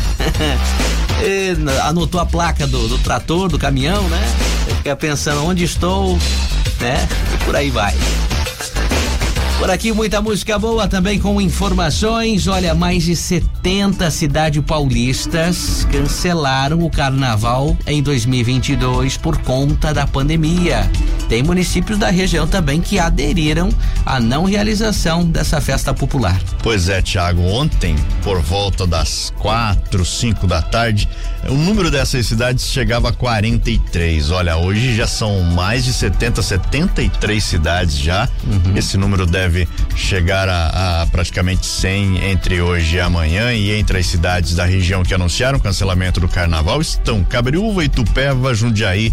anotou 1.86 2.20
a 2.20 2.26
placa 2.26 2.66
do, 2.66 2.88
do 2.88 2.98
trator, 2.98 3.48
do 3.48 3.56
caminhão, 3.56 4.02
né? 4.08 4.34
Fica 4.78 4.96
pensando 4.96 5.44
onde 5.46 5.62
estou, 5.62 6.18
né? 6.80 7.08
E 7.34 7.44
por 7.44 7.54
aí 7.54 7.70
vai. 7.70 7.94
Por 9.64 9.70
aqui 9.70 9.92
muita 9.94 10.20
música 10.20 10.58
boa 10.58 10.86
também 10.86 11.18
com 11.18 11.40
informações. 11.40 12.46
Olha, 12.46 12.74
mais 12.74 13.04
de 13.04 13.16
70 13.16 14.10
cidades 14.10 14.62
paulistas 14.62 15.88
cancelaram 15.90 16.80
o 16.80 16.90
carnaval 16.90 17.74
em 17.86 18.02
2022 18.02 19.16
por 19.16 19.38
conta 19.38 19.94
da 19.94 20.06
pandemia. 20.06 20.82
Tem 21.28 21.42
municípios 21.42 21.98
da 21.98 22.10
região 22.10 22.46
também 22.46 22.80
que 22.80 22.98
aderiram 22.98 23.68
à 24.04 24.20
não 24.20 24.44
realização 24.44 25.24
dessa 25.24 25.60
festa 25.60 25.92
popular. 25.94 26.40
Pois 26.62 26.88
é, 26.88 27.00
Tiago. 27.00 27.42
Ontem, 27.42 27.96
por 28.22 28.40
volta 28.40 28.86
das 28.86 29.32
quatro, 29.38 30.04
cinco 30.04 30.46
da 30.46 30.60
tarde, 30.60 31.08
o 31.48 31.54
número 31.54 31.90
dessas 31.90 32.26
cidades 32.26 32.66
chegava 32.66 33.08
a 33.08 33.12
43. 33.12 34.30
Olha, 34.30 34.56
hoje 34.56 34.94
já 34.94 35.06
são 35.06 35.40
mais 35.42 35.84
de 35.84 35.92
70, 35.92 36.42
73 36.42 37.42
cidades 37.42 37.98
já. 37.98 38.28
Uhum. 38.44 38.76
Esse 38.76 38.96
número 38.96 39.26
deve 39.26 39.66
chegar 39.96 40.48
a, 40.48 41.02
a, 41.02 41.06
praticamente 41.06 41.66
100 41.66 42.30
entre 42.30 42.60
hoje 42.60 42.96
e 42.96 43.00
amanhã. 43.00 43.52
E 43.52 43.72
entre 43.72 43.98
as 43.98 44.06
cidades 44.06 44.54
da 44.54 44.64
região 44.64 45.02
que 45.02 45.14
anunciaram 45.14 45.58
o 45.58 45.62
cancelamento 45.62 46.20
do 46.20 46.28
carnaval 46.28 46.80
estão 46.80 47.24
Cabreúva, 47.24 47.84
Itupeva, 47.84 48.54
Jundiaí 48.54 49.12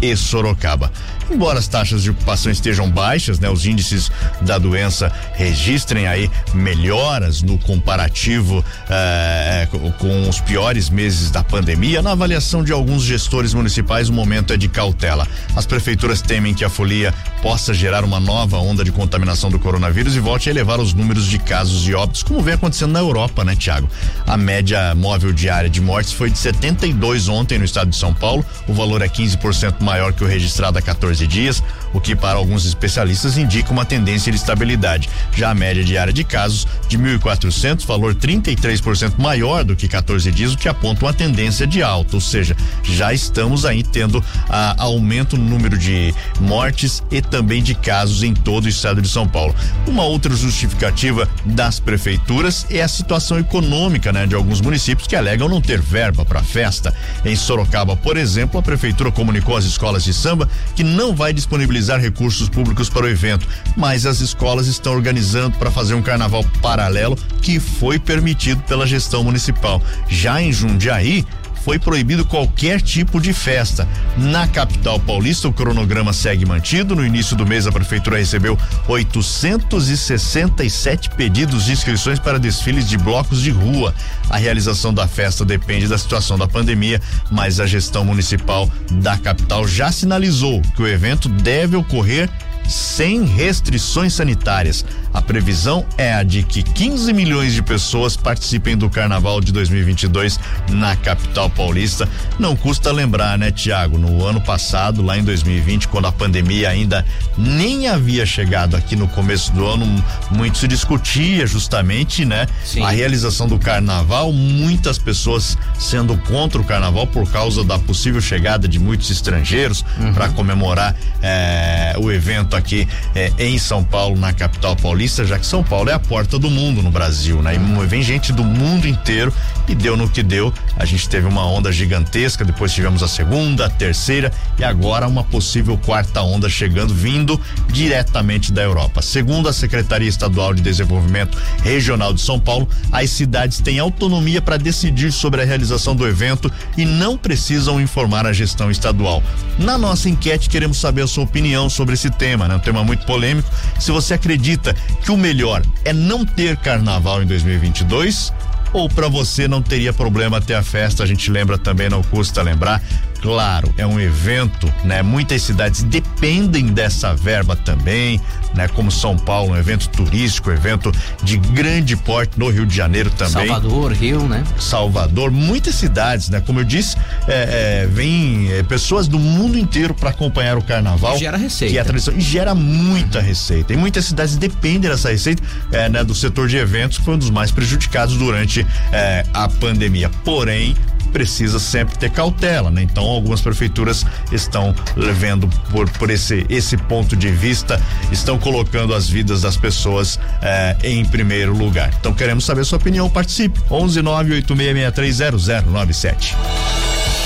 e 0.00 0.16
Sorocaba. 0.16 0.90
Embora 1.30 1.58
as 1.58 1.66
taxas 1.66 2.02
de 2.02 2.10
ocupação 2.10 2.52
estejam 2.52 2.90
baixas, 2.90 3.38
né, 3.38 3.48
os 3.48 3.64
índices 3.64 4.10
da 4.42 4.58
doença 4.58 5.10
registrem 5.34 6.06
aí 6.06 6.30
melhoras 6.52 7.40
no 7.40 7.58
comparativo 7.58 8.64
eh, 8.90 9.68
com 9.98 10.28
os 10.28 10.40
piores 10.40 10.90
meses 10.90 11.30
da 11.30 11.42
pandemia, 11.42 12.02
na 12.02 12.12
avaliação 12.12 12.62
de 12.62 12.72
alguns 12.72 13.02
gestores 13.02 13.54
municipais, 13.54 14.08
o 14.08 14.12
momento 14.12 14.52
é 14.52 14.56
de 14.56 14.68
cautela. 14.68 15.26
As 15.56 15.64
prefeituras 15.64 16.20
temem 16.20 16.52
que 16.52 16.64
a 16.64 16.68
folia 16.68 17.14
possa 17.40 17.72
gerar 17.72 18.04
uma 18.04 18.20
nova 18.20 18.58
onda 18.58 18.84
de 18.84 18.92
contaminação 18.92 19.50
do 19.50 19.58
coronavírus 19.58 20.14
e 20.14 20.20
volte 20.20 20.48
a 20.48 20.52
elevar 20.52 20.80
os 20.80 20.92
números 20.92 21.26
de 21.26 21.38
casos 21.38 21.88
e 21.88 21.94
óbitos, 21.94 22.22
como 22.22 22.42
vem 22.42 22.54
acontecendo 22.54 22.92
na 22.92 23.00
Europa, 23.00 23.44
né, 23.44 23.56
Tiago? 23.56 23.88
A 24.26 24.36
média 24.36 24.94
móvel 24.94 25.32
diária 25.32 25.70
de 25.70 25.80
mortes 25.80 26.12
foi 26.12 26.30
de 26.30 26.38
72 26.38 27.28
ontem 27.28 27.58
no 27.58 27.64
estado 27.64 27.90
de 27.90 27.96
São 27.96 28.12
Paulo, 28.12 28.44
o 28.68 28.74
valor 28.74 29.02
é 29.02 29.08
15% 29.08 29.76
maior 29.82 30.12
que 30.12 30.24
o 30.24 30.26
registrado 30.26 30.78
há 30.78 30.82
14 30.82 31.26
dias, 31.26 31.62
o 31.92 32.00
que 32.00 32.14
para 32.14 32.38
alguns 32.38 32.64
especialistas 32.64 33.36
indica 33.36 33.72
uma 33.72 33.84
tendência 33.84 34.32
de 34.32 34.38
estabilidade. 34.38 35.08
Já 35.34 35.50
a 35.50 35.54
média 35.54 35.84
diária 35.84 36.12
de 36.12 36.24
casos 36.24 36.66
de 36.88 36.98
1.400, 36.98 37.84
valor 37.86 38.14
33% 38.14 39.18
maior 39.18 39.64
do 39.64 39.76
que 39.76 39.88
14 39.88 40.30
dias, 40.30 40.54
o 40.54 40.58
que 40.58 40.68
aponta 40.68 41.04
uma 41.04 41.12
tendência 41.12 41.66
de 41.66 41.82
alta, 41.82 42.16
ou 42.16 42.20
seja, 42.20 42.56
já 42.82 43.12
estamos 43.12 43.64
aí 43.64 43.82
tendo 43.82 44.24
a, 44.48 44.82
aumento 44.82 45.36
no 45.36 45.44
número 45.44 45.76
de 45.76 46.14
mortes 46.40 47.02
e 47.10 47.20
também 47.20 47.62
de 47.62 47.74
casos 47.74 48.22
em 48.22 48.34
todo 48.34 48.66
o 48.66 48.68
estado 48.68 49.02
de 49.02 49.08
São 49.08 49.26
Paulo. 49.28 49.54
Uma 49.86 50.04
outra 50.04 50.34
justificativa 50.34 51.28
das 51.44 51.80
prefeituras 51.80 52.66
é 52.70 52.82
a 52.82 52.88
situação 52.88 53.38
econômica, 53.38 54.12
né, 54.12 54.26
de 54.26 54.34
alguns 54.34 54.60
municípios 54.60 55.06
que 55.06 55.16
alegam 55.16 55.48
não 55.48 55.60
ter 55.60 55.80
verba 55.80 56.24
para 56.24 56.42
festa. 56.42 56.94
Em 57.24 57.36
Sorocaba, 57.36 57.96
por 57.96 58.16
exemplo, 58.16 58.58
a 58.58 58.62
prefeitura 58.62 59.10
comunicou 59.10 59.56
às 59.56 59.64
escolas 59.72 60.04
de 60.04 60.14
samba 60.14 60.48
que 60.76 60.84
não 60.84 61.14
vai 61.14 61.32
disponibilizar 61.32 62.00
recursos 62.00 62.48
públicos 62.48 62.88
para 62.88 63.06
o 63.06 63.08
evento, 63.08 63.46
mas 63.76 64.06
as 64.06 64.20
escolas 64.20 64.66
estão 64.66 64.94
organizando 64.94 65.56
para 65.58 65.70
fazer 65.70 65.94
um 65.94 66.02
carnaval 66.02 66.44
paralelo 66.60 67.16
que 67.40 67.58
foi 67.58 67.98
permitido 67.98 68.62
pela 68.62 68.86
gestão 68.86 69.24
municipal. 69.24 69.82
Já 70.08 70.40
em 70.40 70.52
Jundiaí, 70.52 71.26
foi 71.64 71.78
proibido 71.78 72.24
qualquer 72.24 72.80
tipo 72.80 73.20
de 73.20 73.32
festa. 73.32 73.88
Na 74.16 74.46
capital 74.46 75.00
paulista, 75.00 75.48
o 75.48 75.52
cronograma 75.52 76.12
segue 76.12 76.44
mantido. 76.44 76.96
No 76.96 77.06
início 77.06 77.36
do 77.36 77.46
mês, 77.46 77.66
a 77.66 77.72
prefeitura 77.72 78.18
recebeu 78.18 78.58
867 78.88 81.10
pedidos 81.10 81.66
de 81.66 81.72
inscrições 81.72 82.18
para 82.18 82.38
desfiles 82.38 82.88
de 82.88 82.96
blocos 82.98 83.40
de 83.40 83.50
rua. 83.50 83.94
A 84.28 84.36
realização 84.36 84.92
da 84.92 85.08
festa 85.08 85.44
depende 85.44 85.86
da 85.86 85.98
situação 85.98 86.36
da 86.38 86.48
pandemia, 86.48 87.00
mas 87.30 87.60
a 87.60 87.66
gestão 87.66 88.04
municipal 88.04 88.68
da 88.90 89.16
capital 89.16 89.64
já 89.66 89.92
sinalizou 89.92 90.60
que 90.74 90.82
o 90.82 90.88
evento 90.88 91.28
deve 91.28 91.76
ocorrer 91.76 92.28
sem 92.68 93.24
restrições 93.24 94.14
sanitárias. 94.14 94.84
A 95.12 95.20
previsão 95.20 95.84
é 95.98 96.14
a 96.14 96.22
de 96.22 96.42
que 96.42 96.62
15 96.62 97.12
milhões 97.12 97.52
de 97.52 97.62
pessoas 97.62 98.16
participem 98.16 98.76
do 98.76 98.88
Carnaval 98.88 99.40
de 99.40 99.52
2022 99.52 100.40
na 100.70 100.96
capital 100.96 101.50
paulista. 101.50 102.08
Não 102.38 102.56
custa 102.56 102.90
lembrar, 102.90 103.36
né, 103.36 103.50
Tiago? 103.50 103.98
No 103.98 104.24
ano 104.24 104.40
passado, 104.40 105.02
lá 105.02 105.18
em 105.18 105.24
2020, 105.24 105.88
quando 105.88 106.06
a 106.06 106.12
pandemia 106.12 106.70
ainda 106.70 107.04
nem 107.36 107.88
havia 107.88 108.24
chegado 108.24 108.74
aqui 108.74 108.96
no 108.96 109.06
começo 109.06 109.52
do 109.52 109.66
ano, 109.66 109.86
muito 110.30 110.56
se 110.56 110.66
discutia 110.66 111.46
justamente, 111.46 112.24
né, 112.24 112.46
Sim. 112.64 112.82
a 112.82 112.90
realização 112.90 113.46
do 113.46 113.58
Carnaval. 113.58 114.32
Muitas 114.32 114.98
pessoas 114.98 115.58
sendo 115.78 116.16
contra 116.18 116.60
o 116.60 116.64
Carnaval 116.64 117.06
por 117.06 117.30
causa 117.30 117.62
da 117.62 117.78
possível 117.78 118.20
chegada 118.20 118.66
de 118.66 118.78
muitos 118.78 119.10
estrangeiros 119.10 119.84
uhum. 120.00 120.14
para 120.14 120.30
comemorar 120.30 120.96
eh, 121.20 121.91
o 122.02 122.12
evento 122.12 122.56
aqui 122.56 122.88
eh, 123.14 123.32
em 123.38 123.58
São 123.58 123.84
Paulo, 123.84 124.18
na 124.18 124.32
capital 124.32 124.76
paulista 124.76 124.92
paulista, 125.02 125.24
já 125.24 125.38
que 125.38 125.46
São 125.46 125.62
Paulo 125.64 125.90
é 125.90 125.94
a 125.94 125.98
porta 125.98 126.38
do 126.38 126.50
mundo 126.50 126.82
no 126.82 126.90
Brasil, 126.90 127.42
né? 127.42 127.54
E 127.54 127.86
vem 127.86 128.02
gente 128.02 128.32
do 128.32 128.44
mundo 128.44 128.86
inteiro 128.86 129.32
e 129.66 129.74
deu 129.74 129.96
no 129.96 130.08
que 130.08 130.22
deu. 130.22 130.52
A 130.76 130.84
gente 130.84 131.08
teve 131.08 131.26
uma 131.26 131.46
onda 131.46 131.72
gigantesca, 131.72 132.44
depois 132.44 132.72
tivemos 132.72 133.02
a 133.02 133.08
segunda, 133.08 133.66
a 133.66 133.70
terceira 133.70 134.30
e 134.58 134.64
agora 134.64 135.08
uma 135.08 135.24
possível 135.24 135.78
quarta 135.78 136.20
onda 136.22 136.48
chegando, 136.48 136.94
vindo 136.94 137.40
diretamente 137.72 138.52
da 138.52 138.62
Europa. 138.62 139.02
Segundo 139.02 139.48
a 139.48 139.52
Secretaria 139.52 140.08
Estadual 140.08 140.52
de 140.54 140.62
Desenvolvimento 140.62 141.38
Regional 141.62 142.12
de 142.12 142.20
São 142.20 142.38
Paulo, 142.38 142.68
as 142.92 143.10
cidades 143.10 143.60
têm 143.60 143.78
autonomia 143.78 144.40
para 144.40 144.56
decidir 144.56 145.10
sobre 145.10 145.42
a 145.42 145.44
realização 145.44 145.96
do 145.96 146.06
evento 146.06 146.52
e 146.76 146.84
não 146.84 147.16
precisam 147.16 147.80
informar 147.80 148.26
a 148.26 148.32
gestão 148.32 148.70
estadual. 148.70 149.22
Na 149.58 149.76
nossa 149.76 150.08
enquete, 150.08 150.48
queremos 150.48 150.78
saber 150.78 151.02
a 151.02 151.06
sua 151.06 151.24
opinião 151.24 151.68
sobre 151.68 151.91
esse 151.92 152.10
tema, 152.10 152.48
né? 152.48 152.56
Um 152.56 152.60
tema 152.60 152.82
muito 152.84 153.04
polêmico. 153.06 153.48
Se 153.78 153.90
você 153.90 154.14
acredita 154.14 154.74
que 155.04 155.10
o 155.10 155.16
melhor 155.16 155.62
é 155.84 155.92
não 155.92 156.24
ter 156.24 156.56
carnaval 156.56 157.22
em 157.22 157.26
2022 157.26 158.32
ou 158.72 158.88
para 158.88 159.08
você 159.08 159.46
não 159.46 159.60
teria 159.62 159.92
problema 159.92 160.40
ter 160.40 160.54
a 160.54 160.62
festa? 160.62 161.02
A 161.02 161.06
gente 161.06 161.30
lembra 161.30 161.58
também, 161.58 161.88
não 161.88 162.02
custa 162.02 162.42
lembrar, 162.42 162.82
Claro, 163.22 163.72
é 163.78 163.86
um 163.86 164.00
evento, 164.00 164.72
né? 164.84 165.00
Muitas 165.00 165.42
cidades 165.42 165.84
dependem 165.84 166.66
dessa 166.66 167.14
verba 167.14 167.54
também, 167.54 168.20
né? 168.52 168.66
Como 168.66 168.90
São 168.90 169.16
Paulo, 169.16 169.52
um 169.52 169.56
evento 169.56 169.88
turístico, 169.88 170.50
evento 170.50 170.90
de 171.22 171.36
grande 171.36 171.96
porte 171.96 172.36
no 172.36 172.50
Rio 172.50 172.66
de 172.66 172.74
Janeiro 172.74 173.10
também. 173.10 173.46
Salvador, 173.46 173.92
Rio, 173.92 174.28
né? 174.28 174.42
Salvador, 174.58 175.30
muitas 175.30 175.76
cidades, 175.76 176.28
né? 176.30 176.40
Como 176.40 176.58
eu 176.58 176.64
disse, 176.64 176.96
é, 177.28 177.84
é, 177.84 177.86
vem 177.86 178.50
é, 178.50 178.64
pessoas 178.64 179.06
do 179.06 179.20
mundo 179.20 179.56
inteiro 179.56 179.94
para 179.94 180.10
acompanhar 180.10 180.58
o 180.58 180.62
carnaval. 180.62 181.14
E 181.14 181.20
gera 181.20 181.36
receita. 181.36 181.72
Que 181.72 181.78
é 181.78 181.84
tradição, 181.84 182.14
e 182.16 182.20
gera 182.20 182.56
muita 182.56 183.20
receita. 183.20 183.72
E 183.72 183.76
muitas 183.76 184.04
cidades 184.04 184.36
dependem 184.36 184.90
dessa 184.90 185.10
receita, 185.10 185.44
é, 185.70 185.88
né? 185.88 186.02
Do 186.02 186.14
setor 186.14 186.48
de 186.48 186.56
eventos, 186.56 186.98
que 186.98 187.04
foi 187.04 187.14
um 187.14 187.18
dos 187.18 187.30
mais 187.30 187.52
prejudicados 187.52 188.16
durante 188.16 188.66
é, 188.90 189.24
a 189.32 189.48
pandemia. 189.48 190.10
Porém, 190.24 190.76
precisa 191.12 191.58
sempre 191.58 191.96
ter 191.96 192.10
cautela, 192.10 192.70
né? 192.70 192.82
Então 192.82 193.04
algumas 193.04 193.40
prefeituras 193.40 194.06
estão 194.30 194.74
levando 194.96 195.48
por, 195.70 195.88
por 195.90 196.10
esse 196.10 196.46
esse 196.48 196.76
ponto 196.76 197.16
de 197.16 197.30
vista, 197.30 197.80
estão 198.10 198.38
colocando 198.38 198.94
as 198.94 199.08
vidas 199.08 199.42
das 199.42 199.56
pessoas 199.56 200.18
eh, 200.40 200.76
em 200.82 201.04
primeiro 201.04 201.56
lugar. 201.56 201.92
Então 202.00 202.12
queremos 202.12 202.44
saber 202.44 202.64
sua 202.64 202.78
opinião, 202.78 203.08
participe. 203.10 203.60
11 203.70 204.02
986630097. 204.02 206.34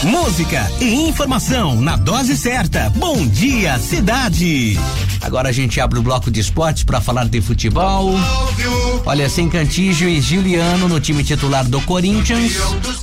Música 0.03 0.71
e 0.81 1.09
informação 1.09 1.81
na 1.81 1.97
dose 1.97 2.37
certa. 2.37 2.91
Bom 2.91 3.27
dia, 3.27 3.79
cidade. 3.79 4.79
Agora 5.23 5.49
a 5.49 5.53
gente 5.53 5.81
abre 5.81 5.99
o 5.99 6.03
bloco 6.03 6.31
de 6.31 6.41
esportes 6.41 6.85
para 6.85 7.01
falar 7.01 7.27
de 7.27 7.41
futebol. 7.41 8.13
Olha, 9.05 9.29
sem 9.29 9.49
Cantígio 9.49 10.09
e 10.09 10.21
Juliano 10.21 10.89
no 10.89 11.01
time 11.01 11.23
titular 11.23 11.65
do 11.65 11.81
Corinthians, 11.83 12.55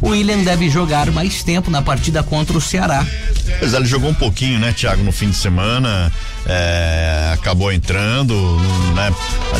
o 0.02 0.10
William 0.10 0.44
deve 0.44 0.70
jogar 0.70 1.12
mais 1.12 1.44
tempo 1.44 1.70
na 1.70 1.82
partida 1.82 2.24
contra 2.24 2.58
o 2.58 2.62
Ceará. 2.62 3.06
Pois 3.60 3.74
é, 3.74 3.78
ele 3.78 3.86
jogou 3.86 4.10
um 4.10 4.14
pouquinho, 4.14 4.60
né, 4.60 4.74
Thiago, 4.74 5.04
no 5.04 5.12
fim 5.12 5.30
de 5.30 5.36
semana 5.36 6.12
é, 6.46 7.32
acabou 7.34 7.72
entrando, 7.72 8.34
né? 8.96 9.14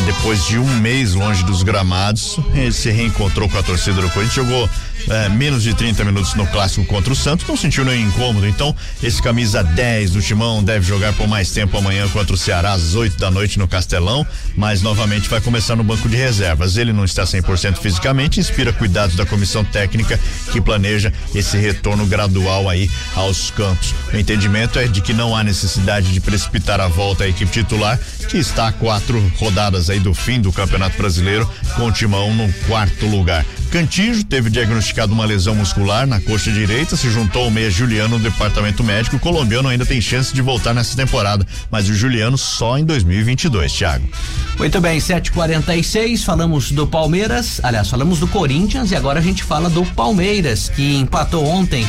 Depois 0.06 0.46
de 0.46 0.58
um 0.58 0.76
mês 0.78 1.14
longe 1.14 1.42
dos 1.44 1.62
gramados, 1.62 2.38
se 2.72 2.90
reencontrou 2.90 3.48
com 3.48 3.58
a 3.58 3.62
torcida 3.62 4.00
do 4.00 4.10
Corinthians, 4.10 4.34
jogou 4.34 4.68
é, 5.08 5.28
menos 5.28 5.62
de 5.62 5.74
30 5.74 6.04
minutos 6.04 6.34
no 6.34 6.46
clássico 6.46 6.84
contra 6.86 7.12
o 7.12 7.16
Santos, 7.16 7.46
não 7.46 7.56
sentiu 7.56 7.84
nenhum 7.84 8.08
incômodo. 8.08 8.46
Então, 8.46 8.74
esse 9.02 9.22
camisa 9.22 9.62
10 9.62 10.10
do 10.10 10.20
Timão 10.20 10.62
deve 10.62 10.86
jogar 10.86 11.12
por 11.14 11.26
mais 11.26 11.50
tempo 11.50 11.76
amanhã 11.78 12.06
contra 12.08 12.34
o 12.34 12.38
Ceará 12.38 12.72
às 12.72 12.94
8 12.94 13.18
da 13.18 13.30
noite 13.30 13.58
no 13.58 13.66
Castelão, 13.66 14.26
mas 14.56 14.82
novamente 14.82 15.28
vai 15.28 15.40
começar 15.40 15.76
no 15.76 15.84
banco 15.84 16.08
de 16.08 16.16
reservas. 16.24 16.76
Ele 16.76 16.92
não 16.92 17.04
está 17.04 17.24
100% 17.24 17.76
fisicamente, 17.76 18.40
inspira 18.40 18.72
cuidados 18.72 19.14
da 19.14 19.26
comissão 19.26 19.64
técnica 19.64 20.18
que 20.50 20.60
planeja 20.60 21.12
esse 21.34 21.56
retorno 21.58 22.06
gradual 22.06 22.68
aí 22.68 22.90
aos 23.14 23.50
campos. 23.50 23.94
O 24.12 24.16
entendimento 24.16 24.78
é 24.78 24.86
de 24.86 25.00
que 25.00 25.12
não 25.12 25.36
há 25.36 25.44
necessidade 25.44 26.12
de 26.12 26.20
precipitar 26.20 26.80
a 26.80 26.88
volta 26.88 27.24
à 27.24 27.28
equipe 27.28 27.52
titular, 27.52 27.98
que 28.28 28.38
está 28.38 28.68
a 28.68 28.72
quatro 28.72 29.20
rodadas 29.36 29.90
aí 29.90 30.00
do 30.00 30.14
fim 30.14 30.40
do 30.40 30.52
Campeonato 30.52 30.96
Brasileiro, 30.96 31.48
com 31.76 31.86
o 31.86 31.92
Timão 31.92 32.32
no 32.34 32.52
quarto 32.66 33.06
lugar. 33.06 33.44
Cantijo 33.74 34.22
teve 34.22 34.50
diagnosticado 34.50 35.12
uma 35.12 35.24
lesão 35.24 35.52
muscular 35.52 36.06
na 36.06 36.20
coxa 36.20 36.52
direita, 36.52 36.96
se 36.96 37.10
juntou 37.10 37.42
ao 37.42 37.50
meia 37.50 37.68
Juliano 37.68 38.18
no 38.18 38.22
departamento 38.22 38.84
médico. 38.84 39.16
O 39.16 39.18
colombiano 39.18 39.68
ainda 39.68 39.84
tem 39.84 40.00
chance 40.00 40.32
de 40.32 40.40
voltar 40.40 40.72
nessa 40.72 40.94
temporada, 40.94 41.44
mas 41.72 41.88
o 41.88 41.92
Juliano 41.92 42.38
só 42.38 42.78
em 42.78 42.84
2022, 42.84 43.72
Thiago. 43.72 44.08
Muito 44.56 44.80
bem, 44.80 45.00
7:46. 45.00 46.22
Falamos 46.22 46.70
do 46.70 46.86
Palmeiras, 46.86 47.60
aliás, 47.64 47.90
falamos 47.90 48.20
do 48.20 48.28
Corinthians 48.28 48.92
e 48.92 48.94
agora 48.94 49.18
a 49.18 49.22
gente 49.22 49.42
fala 49.42 49.68
do 49.68 49.84
Palmeiras, 49.86 50.68
que 50.68 50.94
empatou 50.94 51.44
ontem 51.44 51.84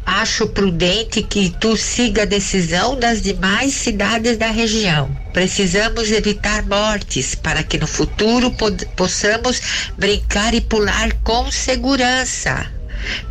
Acho 0.05 0.49
prudente 0.49 1.23
que 1.23 1.51
tu 1.51 1.77
siga 1.77 2.23
a 2.23 2.25
decisão 2.25 2.99
das 2.99 3.21
demais 3.21 3.75
cidades 3.75 4.39
da 4.39 4.51
região. 4.51 5.15
Precisamos 5.35 6.11
evitar 6.11 6.65
mortes 6.65 7.35
para 7.35 7.63
que 7.63 7.77
no 7.77 7.87
futuro 7.87 8.51
possamos 8.97 9.61
brincar 9.99 10.55
e 10.55 10.63
pular 10.63 11.13
com 11.23 11.51
segurança. 11.51 12.67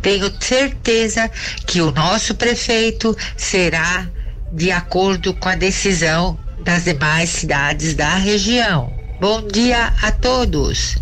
Tenho 0.00 0.32
certeza 0.40 1.28
que 1.66 1.80
o 1.80 1.90
nosso 1.90 2.34
prefeito 2.36 3.16
será 3.36 4.06
de 4.52 4.70
acordo 4.70 5.34
com 5.34 5.48
a 5.48 5.56
decisão 5.56 6.38
das 6.64 6.84
demais 6.84 7.30
cidades 7.30 7.94
da 7.94 8.14
região. 8.14 8.92
Bom 9.20 9.46
dia 9.46 9.92
a 10.00 10.12
todos. 10.12 10.96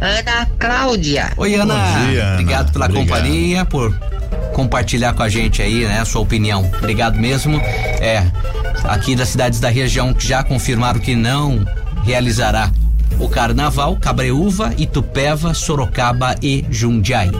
Ana 0.00 0.46
Cláudia. 0.58 1.32
Oi, 1.36 1.54
Ana. 1.54 1.74
Bom 1.74 2.06
dia, 2.10 2.22
Ana. 2.24 2.32
Obrigado 2.34 2.72
pela 2.72 2.84
Obrigado. 2.86 3.06
companhia, 3.06 3.64
por 3.64 3.94
compartilhar 4.52 5.12
com 5.14 5.22
a 5.22 5.28
gente 5.28 5.62
aí, 5.62 5.84
né, 5.84 6.00
a 6.00 6.04
sua 6.04 6.20
opinião. 6.20 6.70
Obrigado 6.78 7.18
mesmo. 7.18 7.60
É, 8.00 8.24
aqui 8.84 9.16
das 9.16 9.28
cidades 9.28 9.60
da 9.60 9.68
região 9.68 10.12
que 10.14 10.26
já 10.26 10.42
confirmaram 10.44 11.00
que 11.00 11.14
não 11.14 11.64
realizará 12.04 12.70
o 13.18 13.28
Carnaval, 13.28 13.96
Cabreúva, 13.96 14.72
Itupeva, 14.78 15.54
Sorocaba 15.54 16.34
e 16.42 16.64
Jundiaí. 16.70 17.30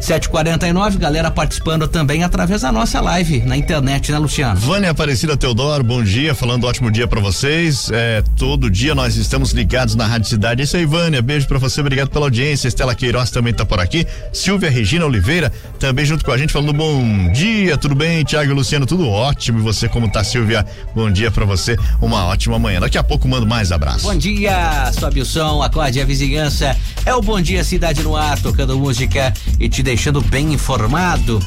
749, 0.00 0.98
galera 0.98 1.30
participando 1.30 1.86
também 1.86 2.24
através 2.24 2.62
da 2.62 2.72
nossa 2.72 3.00
live 3.00 3.40
na 3.40 3.56
internet, 3.56 4.10
né, 4.10 4.18
Luciano? 4.18 4.58
Vânia 4.58 4.90
Aparecida 4.90 5.36
Teodoro, 5.36 5.84
bom 5.84 6.02
dia, 6.02 6.34
falando 6.34 6.64
ótimo 6.64 6.90
dia 6.90 7.06
para 7.06 7.20
vocês. 7.20 7.90
É, 7.92 8.22
todo 8.36 8.70
dia 8.70 8.94
nós 8.94 9.16
estamos 9.16 9.52
ligados 9.52 9.94
na 9.94 10.06
Rádio 10.06 10.28
Cidade. 10.28 10.62
É 10.62 10.64
isso 10.64 10.76
aí, 10.76 10.86
Vânia, 10.86 11.20
beijo 11.20 11.46
para 11.46 11.58
você, 11.58 11.80
obrigado 11.80 12.10
pela 12.10 12.26
audiência. 12.26 12.68
Estela 12.68 12.94
Queiroz 12.94 13.30
também 13.30 13.52
tá 13.52 13.64
por 13.64 13.80
aqui. 13.80 14.06
Silvia 14.32 14.70
Regina 14.70 15.04
Oliveira 15.04 15.52
também 15.78 16.04
junto 16.04 16.24
com 16.24 16.32
a 16.32 16.38
gente, 16.38 16.52
falando 16.52 16.72
bom 16.72 17.30
dia, 17.32 17.76
tudo 17.76 17.94
bem, 17.94 18.24
Tiago 18.24 18.50
e 18.50 18.54
Luciano, 18.54 18.86
tudo 18.86 19.08
ótimo. 19.08 19.58
E 19.58 19.62
você, 19.62 19.88
como 19.88 20.10
tá, 20.10 20.24
Silvia? 20.24 20.64
Bom 20.94 21.10
dia 21.10 21.30
para 21.30 21.44
você, 21.44 21.76
uma 22.00 22.26
ótima 22.26 22.58
manhã. 22.58 22.80
Daqui 22.80 22.98
a 22.98 23.02
pouco 23.02 23.28
mando 23.28 23.46
mais 23.46 23.72
abraço. 23.72 24.06
Bom 24.06 24.16
dia, 24.16 24.90
o 25.20 25.24
som, 25.24 25.62
acorde 25.62 26.00
a 26.00 26.04
vizinhança. 26.04 26.76
É 27.04 27.14
o 27.14 27.20
Bom 27.20 27.40
Dia 27.40 27.64
Cidade 27.64 28.02
no 28.02 28.16
Ar, 28.16 28.40
tocando 28.40 28.78
música 28.78 29.32
e 29.58 29.68
te 29.68 29.82
deixando 29.82 30.20
bem 30.20 30.52
informado. 30.52 31.40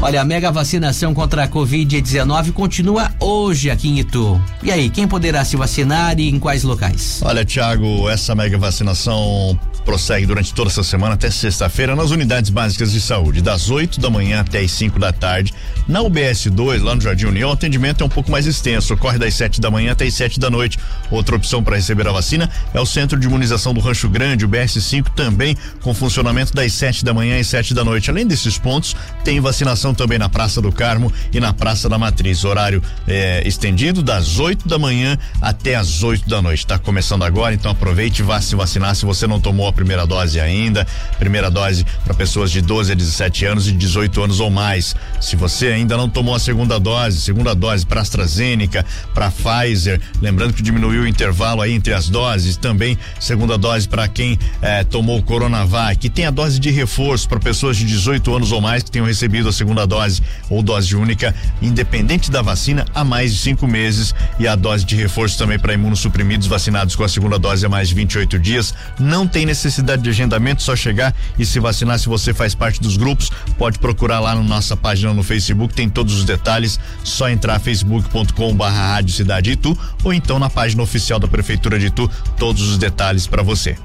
Olha, 0.00 0.20
a 0.20 0.24
mega 0.24 0.50
vacinação 0.50 1.14
contra 1.14 1.44
a 1.44 1.48
Covid-19 1.48 2.52
continua 2.52 3.10
hoje 3.20 3.70
aqui 3.70 3.88
em 3.88 4.00
Itu. 4.00 4.40
E 4.62 4.70
aí, 4.70 4.90
quem 4.90 5.06
poderá 5.06 5.44
se 5.44 5.56
vacinar 5.56 6.18
e 6.18 6.28
em 6.28 6.38
quais 6.38 6.62
locais? 6.62 7.20
Olha, 7.24 7.44
Tiago, 7.44 8.08
essa 8.08 8.34
mega 8.34 8.58
vacinação 8.58 9.58
prossegue 9.84 10.26
durante 10.26 10.54
toda 10.54 10.70
essa 10.70 10.82
semana 10.82 11.14
até 11.14 11.30
sexta-feira 11.30 11.94
nas 11.94 12.10
unidades 12.10 12.50
básicas 12.50 12.92
de 12.92 13.00
saúde, 13.00 13.42
das 13.42 13.70
8 13.70 14.00
da 14.00 14.08
manhã 14.08 14.40
até 14.40 14.60
as 14.60 14.72
5 14.72 14.98
da 14.98 15.12
tarde. 15.12 15.52
Na 15.86 16.00
UBS 16.00 16.46
2, 16.46 16.82
lá 16.82 16.94
no 16.94 17.00
Jardim 17.00 17.26
União, 17.26 17.50
o 17.50 17.52
atendimento 17.52 18.02
é 18.02 18.06
um 18.06 18.08
pouco 18.08 18.30
mais 18.30 18.46
extenso, 18.46 18.94
ocorre 18.94 19.18
das 19.18 19.34
7 19.34 19.60
da 19.60 19.70
manhã 19.70 19.92
até 19.92 20.06
as 20.06 20.14
7 20.14 20.40
da 20.40 20.48
noite. 20.48 20.78
Outra 21.10 21.36
opção 21.36 21.62
para 21.62 21.76
receber 21.76 22.08
a 22.08 22.12
vacina 22.12 22.50
é 22.72 22.80
o 22.80 22.86
Centro 22.86 23.18
de 23.18 23.26
Imunização 23.26 23.74
do 23.74 23.80
Rancho 23.80 24.08
Grande, 24.08 24.44
o 24.44 24.48
BS 24.48 24.82
5, 24.82 25.10
também 25.10 25.56
com 25.82 25.92
funcionamento 25.92 26.54
das 26.54 26.72
7 26.72 27.04
da 27.04 27.12
manhã 27.12 27.38
às 27.38 27.46
7 27.46 27.74
da 27.74 27.84
noite. 27.84 28.10
Além 28.10 28.26
desses 28.26 28.56
pontos, 28.56 28.96
tem 29.22 29.40
vacinação 29.40 29.94
também 29.94 30.18
na 30.18 30.28
Praça 30.28 30.62
do 30.62 30.72
Carmo 30.72 31.12
e 31.32 31.38
na 31.38 31.52
Praça 31.52 31.88
da 31.88 31.98
Matriz. 31.98 32.44
Horário 32.44 32.82
é, 33.06 33.46
estendido 33.46 34.02
das 34.02 34.38
8 34.38 34.66
da 34.66 34.78
manhã 34.78 35.18
até 35.40 35.74
as 35.74 36.02
8 36.02 36.28
da 36.28 36.40
noite. 36.40 36.60
Está 36.60 36.78
começando 36.78 37.22
agora, 37.22 37.54
então 37.54 37.70
aproveite 37.70 38.22
e 38.22 38.24
vá 38.24 38.40
se 38.40 38.56
vacinar 38.56 38.94
se 38.94 39.04
você 39.04 39.26
não 39.26 39.38
tomou 39.38 39.68
a 39.68 39.72
primeira 39.74 40.06
dose 40.06 40.40
ainda. 40.40 40.86
Primeira 41.18 41.50
dose 41.50 41.84
para 42.04 42.14
pessoas 42.14 42.50
de 42.50 42.60
12 42.60 42.92
a 42.92 42.94
17 42.94 43.44
anos 43.44 43.68
e 43.68 43.72
18 43.72 44.22
anos 44.22 44.40
ou 44.40 44.50
mais. 44.50 44.94
Se 45.20 45.36
você 45.36 45.68
ainda 45.68 45.96
não 45.96 46.08
tomou 46.08 46.34
a 46.34 46.38
segunda 46.38 46.78
dose, 46.78 47.20
segunda 47.20 47.54
dose 47.54 47.84
para 47.84 48.00
AstraZeneca, 48.00 48.84
para 49.12 49.30
Pfizer, 49.30 50.00
lembrando 50.20 50.52
que 50.52 50.62
diminuiu 50.62 51.02
o 51.02 51.06
intervalo 51.06 51.60
aí 51.60 51.72
entre 51.72 51.92
as 51.92 52.08
doses, 52.08 52.56
também 52.56 52.96
segunda 53.20 53.58
dose 53.58 53.88
para 53.88 54.08
quem 54.08 54.38
eh, 54.62 54.84
tomou 54.84 55.22
Coronavac, 55.22 55.98
que 55.98 56.08
tem 56.08 56.26
a 56.26 56.30
dose 56.30 56.58
de 56.58 56.70
reforço 56.70 57.28
para 57.28 57.40
pessoas 57.40 57.76
de 57.76 57.84
18 57.84 58.34
anos 58.34 58.52
ou 58.52 58.60
mais 58.60 58.82
que 58.82 58.90
tenham 58.90 59.06
recebido 59.06 59.48
a 59.48 59.52
segunda 59.52 59.86
dose 59.86 60.22
ou 60.48 60.62
dose 60.62 60.94
única, 60.96 61.34
independente 61.60 62.30
da 62.30 62.42
vacina, 62.42 62.84
há 62.94 63.04
mais 63.04 63.32
de 63.32 63.38
cinco 63.38 63.66
meses 63.66 64.14
e 64.38 64.46
a 64.46 64.54
dose 64.54 64.84
de 64.84 64.96
reforço 64.96 65.36
também 65.36 65.58
para 65.58 65.74
imunossuprimidos 65.74 66.46
vacinados 66.46 66.94
com 66.94 67.04
a 67.04 67.08
segunda 67.08 67.38
dose 67.38 67.66
há 67.66 67.68
mais 67.68 67.88
de 67.88 67.94
28 67.94 68.38
dias. 68.38 68.74
Não 68.98 69.26
tem 69.26 69.44
necessidade 69.44 69.63
de 70.02 70.10
agendamento, 70.10 70.62
só 70.62 70.76
chegar 70.76 71.14
e 71.38 71.44
se 71.44 71.60
vacinar. 71.60 71.98
Se 71.98 72.08
você 72.08 72.34
faz 72.34 72.54
parte 72.54 72.80
dos 72.80 72.96
grupos, 72.96 73.30
pode 73.58 73.78
procurar 73.78 74.20
lá 74.20 74.34
na 74.34 74.42
nossa 74.42 74.76
página 74.76 75.12
no 75.12 75.22
Facebook, 75.22 75.74
tem 75.74 75.88
todos 75.88 76.14
os 76.14 76.24
detalhes. 76.24 76.78
Só 77.02 77.28
entrar 77.28 77.58
facebook.com/barra 77.58 79.02
Cidade 79.08 79.52
Itu 79.52 79.78
ou 80.02 80.12
então 80.12 80.38
na 80.38 80.50
página 80.50 80.82
oficial 80.82 81.18
da 81.18 81.28
Prefeitura 81.28 81.78
de 81.78 81.86
Itu, 81.86 82.10
todos 82.38 82.62
os 82.62 82.78
detalhes 82.78 83.26
para 83.26 83.42
você. 83.42 83.76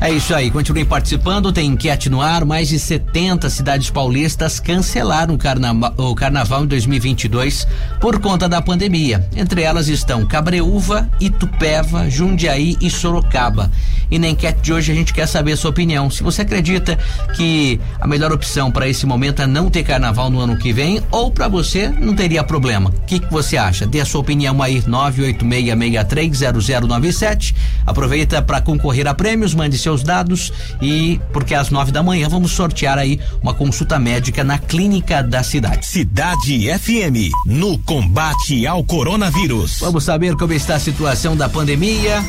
É 0.00 0.10
isso 0.10 0.34
aí, 0.34 0.50
continuem 0.50 0.86
participando, 0.86 1.52
tem 1.52 1.66
enquete 1.66 2.08
no 2.08 2.22
ar, 2.22 2.46
mais 2.46 2.68
de 2.68 2.78
70 2.78 3.50
cidades 3.50 3.90
paulistas 3.90 4.58
cancelaram 4.58 5.34
o, 5.34 5.38
carnaval, 5.38 5.92
o 5.98 6.14
carnaval 6.14 6.64
em 6.64 6.66
2022 6.66 7.68
por 8.00 8.18
conta 8.18 8.48
da 8.48 8.62
pandemia. 8.62 9.28
Entre 9.36 9.62
elas 9.62 9.88
estão 9.88 10.24
Cabreúva, 10.24 11.06
Itupeva, 11.20 12.08
Jundiaí 12.08 12.78
e 12.80 12.88
Sorocaba. 12.88 13.70
E 14.10 14.18
na 14.18 14.28
enquete 14.28 14.62
de 14.62 14.72
hoje 14.72 14.90
a 14.90 14.94
gente 14.94 15.12
quer 15.12 15.26
saber 15.26 15.52
a 15.52 15.56
sua 15.56 15.68
opinião. 15.70 16.10
Se 16.10 16.22
você 16.22 16.40
acredita 16.42 16.98
que 17.36 17.80
a 18.00 18.06
melhor 18.06 18.32
opção 18.32 18.70
para 18.70 18.88
esse 18.88 19.04
momento 19.06 19.42
é 19.42 19.46
não 19.46 19.68
ter 19.70 19.82
carnaval 19.84 20.30
no 20.30 20.40
ano 20.40 20.56
que 20.56 20.72
vem 20.72 21.02
ou 21.10 21.30
para 21.30 21.46
você 21.46 21.88
não 21.88 22.14
teria 22.14 22.42
problema. 22.42 22.88
O 22.90 23.00
que, 23.06 23.20
que 23.20 23.30
você 23.30 23.56
acha? 23.56 23.86
Dê 23.86 24.00
a 24.00 24.04
sua 24.04 24.22
opinião 24.22 24.60
aí, 24.62 24.82
986630097. 24.82 27.54
Aproveita 27.86 28.42
para 28.42 28.60
concorrer 28.60 29.06
a 29.06 29.14
prêmios, 29.14 29.49
mande 29.54 29.78
seus 29.78 30.02
dados 30.02 30.52
e 30.80 31.20
porque 31.32 31.54
às 31.54 31.70
nove 31.70 31.92
da 31.92 32.02
manhã 32.02 32.28
vamos 32.28 32.52
sortear 32.52 32.98
aí 32.98 33.20
uma 33.42 33.54
consulta 33.54 33.98
médica 33.98 34.42
na 34.44 34.58
clínica 34.58 35.22
da 35.22 35.42
cidade. 35.42 35.86
Cidade 35.86 36.68
FM, 36.78 37.32
no 37.46 37.78
combate 37.78 38.66
ao 38.66 38.82
coronavírus. 38.84 39.78
Vamos 39.80 40.04
saber 40.04 40.36
como 40.36 40.52
está 40.52 40.76
a 40.76 40.80
situação 40.80 41.36
da 41.36 41.48
pandemia. 41.48 42.22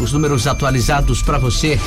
Os 0.00 0.12
números 0.12 0.46
atualizados 0.46 1.22
para 1.22 1.38
você. 1.38 1.78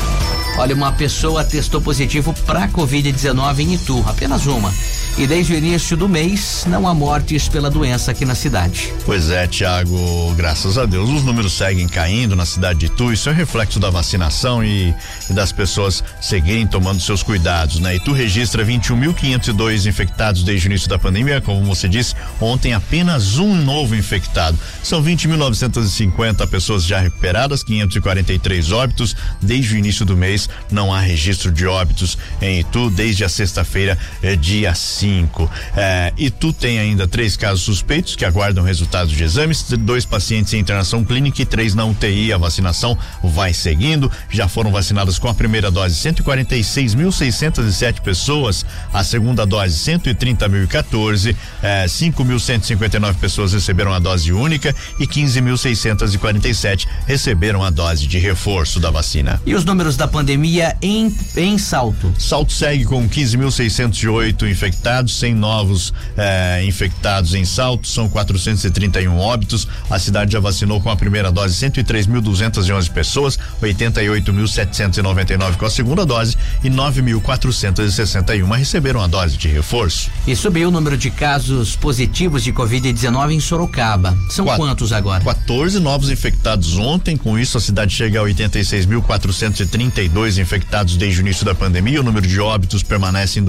Olha, 0.58 0.76
uma 0.76 0.92
pessoa 0.92 1.44
testou 1.44 1.82
positivo 1.82 2.34
para 2.46 2.68
Covid-19 2.68 3.60
em 3.60 3.74
Itu, 3.74 4.04
apenas 4.08 4.46
uma. 4.46 4.72
E 5.16 5.28
desde 5.28 5.54
o 5.54 5.56
início 5.56 5.96
do 5.96 6.10
mês, 6.10 6.66
não 6.68 6.88
há 6.88 6.94
mortes 6.94 7.48
pela 7.48 7.70
doença 7.70 8.10
aqui 8.10 8.26
na 8.26 8.34
cidade. 8.34 8.92
Pois 9.06 9.30
é, 9.30 9.46
Tiago, 9.46 10.34
graças 10.36 10.76
a 10.76 10.86
Deus, 10.88 11.08
os 11.08 11.24
números 11.24 11.54
seguem 11.54 11.88
caindo 11.88 12.36
na 12.36 12.48
cidade 12.48 12.80
de 12.80 12.86
Itu. 12.88 13.14
Isso 13.14 13.30
é 13.30 13.32
reflexo 13.32 13.80
da 13.80 13.92
vacinação 13.92 14.64
e, 14.64 14.94
e 15.30 15.34
das 15.34 15.52
pessoas 15.52 16.04
seguirem 16.20 16.66
tomando 16.66 17.00
seus 17.00 17.22
cuidados, 17.22 17.80
né? 17.80 17.96
Itu 17.96 18.12
registra 18.12 18.66
21.502 18.66 19.86
infectados 19.88 20.42
desde 20.42 20.68
o 20.68 20.70
início 20.70 20.90
da 20.90 20.98
pandemia, 20.98 21.40
como 21.40 21.64
você 21.64 21.88
disse, 21.88 22.16
ontem 22.42 22.74
apenas 22.74 23.38
um 23.38 23.54
novo 23.54 23.96
infectado. 23.96 24.58
São 24.82 25.04
20.950 25.04 26.48
pessoas 26.48 26.86
já 26.86 27.00
recuperadas, 27.00 27.64
543 27.64 28.72
óbitos 28.72 29.16
desde 29.40 29.76
o 29.76 29.78
início 29.78 30.08
do 30.08 30.18
mês. 30.18 30.50
Não 30.72 30.92
há 30.92 31.00
registro 31.00 31.52
de 31.52 31.68
óbitos 31.68 32.18
em 32.42 32.62
Itu 32.62 32.90
desde 32.90 33.24
a 33.24 33.30
sexta-feira, 33.30 33.96
é, 34.24 34.36
dia 34.36 34.74
5 34.74 35.03
cinco. 35.04 35.52
É, 35.76 36.14
e 36.18 36.30
tu 36.30 36.54
tem 36.54 36.80
ainda 36.80 37.06
três 37.06 37.36
casos 37.36 37.62
suspeitos 37.62 38.16
que 38.16 38.24
aguardam 38.24 38.64
resultados 38.64 39.14
de 39.14 39.22
exames, 39.22 39.66
dois 39.80 40.06
pacientes 40.06 40.54
em 40.54 40.60
internação 40.60 41.04
clínica 41.04 41.42
e 41.42 41.46
três 41.46 41.76
na 41.76 41.84
UTI. 41.84 42.32
A 42.32 42.38
vacinação 42.38 42.98
vai 43.22 43.54
seguindo. 43.54 44.10
Já 44.30 44.48
foram 44.48 44.72
vacinadas 44.72 45.20
com 45.20 45.28
a 45.28 45.34
primeira 45.34 45.70
dose 45.70 45.96
146.607 45.96 48.00
pessoas, 48.00 48.66
a 48.94 49.04
segunda 49.04 49.46
dose 49.46 49.76
130.014, 49.76 51.36
é, 51.62 51.86
5.159 51.86 53.16
pessoas 53.16 53.52
receberam 53.54 53.94
a 53.94 54.00
dose 54.00 54.32
única 54.32 54.74
e 55.00 55.06
15.647 55.06 56.88
receberam 57.06 57.62
a 57.64 57.70
dose 57.70 58.08
de 58.08 58.18
reforço 58.20 58.80
da 58.80 58.90
vacina. 58.90 59.42
E 59.46 59.54
os 59.54 59.66
números 59.66 59.98
da 59.98 60.08
pandemia 60.08 60.78
em, 60.82 61.14
em 61.36 61.58
salto? 61.58 62.14
Salto 62.18 62.54
segue 62.54 62.86
com 62.86 63.10
15.608 63.10 64.50
infectados 64.50 64.93
infectados, 64.94 65.20
100 65.20 65.36
novos 65.36 65.94
eh, 66.16 66.64
infectados 66.66 67.34
em 67.34 67.44
salto, 67.46 67.88
são 67.88 68.08
431 68.08 69.18
óbitos. 69.18 69.68
A 69.90 69.98
cidade 69.98 70.34
já 70.34 70.40
vacinou 70.40 70.80
com 70.80 70.92
a 70.92 70.96
primeira 70.96 71.32
dose 71.32 71.56
103.211 71.56 72.92
pessoas, 72.92 73.40
88.799 73.62 75.58
com 75.58 75.66
a 75.66 75.70
segunda 75.70 76.06
dose 76.06 76.38
e 76.64 76.70
9.461 76.70 78.56
receberam 78.56 79.02
a 79.02 79.08
dose 79.08 79.36
de 79.38 79.48
reforço. 79.48 80.12
E 80.28 80.36
subiu 80.36 80.68
o 80.68 80.72
número 80.72 80.96
de 80.98 81.10
casos 81.10 81.76
positivos 81.76 82.44
de 82.44 82.54
Covid-19 82.54 83.32
em 83.32 83.40
Sorocaba. 83.40 84.16
São 84.30 84.46
Quatro, 84.46 84.64
quantos 84.64 84.92
agora? 84.92 85.24
14 85.24 85.80
novos 85.80 86.12
infectados 86.12 86.78
ontem, 86.78 87.18
com 87.18 87.40
isso 87.40 87.58
a 87.58 87.62
cidade 87.62 87.96
chega 87.96 88.22
a 88.22 88.24
86.432 88.24 90.40
infectados 90.40 90.96
desde 90.98 91.20
o 91.20 91.22
início 91.22 91.46
da 91.46 91.56
pandemia. 91.56 92.02
O 92.02 92.04
número 92.04 92.28
de 92.28 92.40
óbitos 92.40 92.84
permanece 92.84 93.40
em 93.40 93.44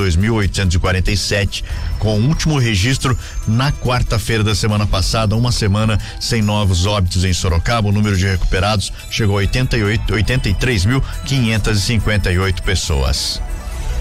2.847 1.34 1.64
com 1.98 2.20
o 2.20 2.28
último 2.28 2.58
registro 2.58 3.18
na 3.46 3.70
quarta-feira 3.72 4.42
da 4.44 4.54
semana 4.54 4.86
passada, 4.86 5.36
uma 5.36 5.50
semana 5.50 5.98
sem 6.20 6.42
novos 6.42 6.84
óbitos 6.86 7.24
em 7.24 7.32
Sorocaba. 7.32 7.88
O 7.88 7.92
número 7.92 8.14
de 8.16 8.26
recuperados 8.26 8.92
chegou 9.10 9.36
a 9.36 9.38
88, 9.38 10.14
83.558 10.14 12.60
pessoas. 12.62 13.40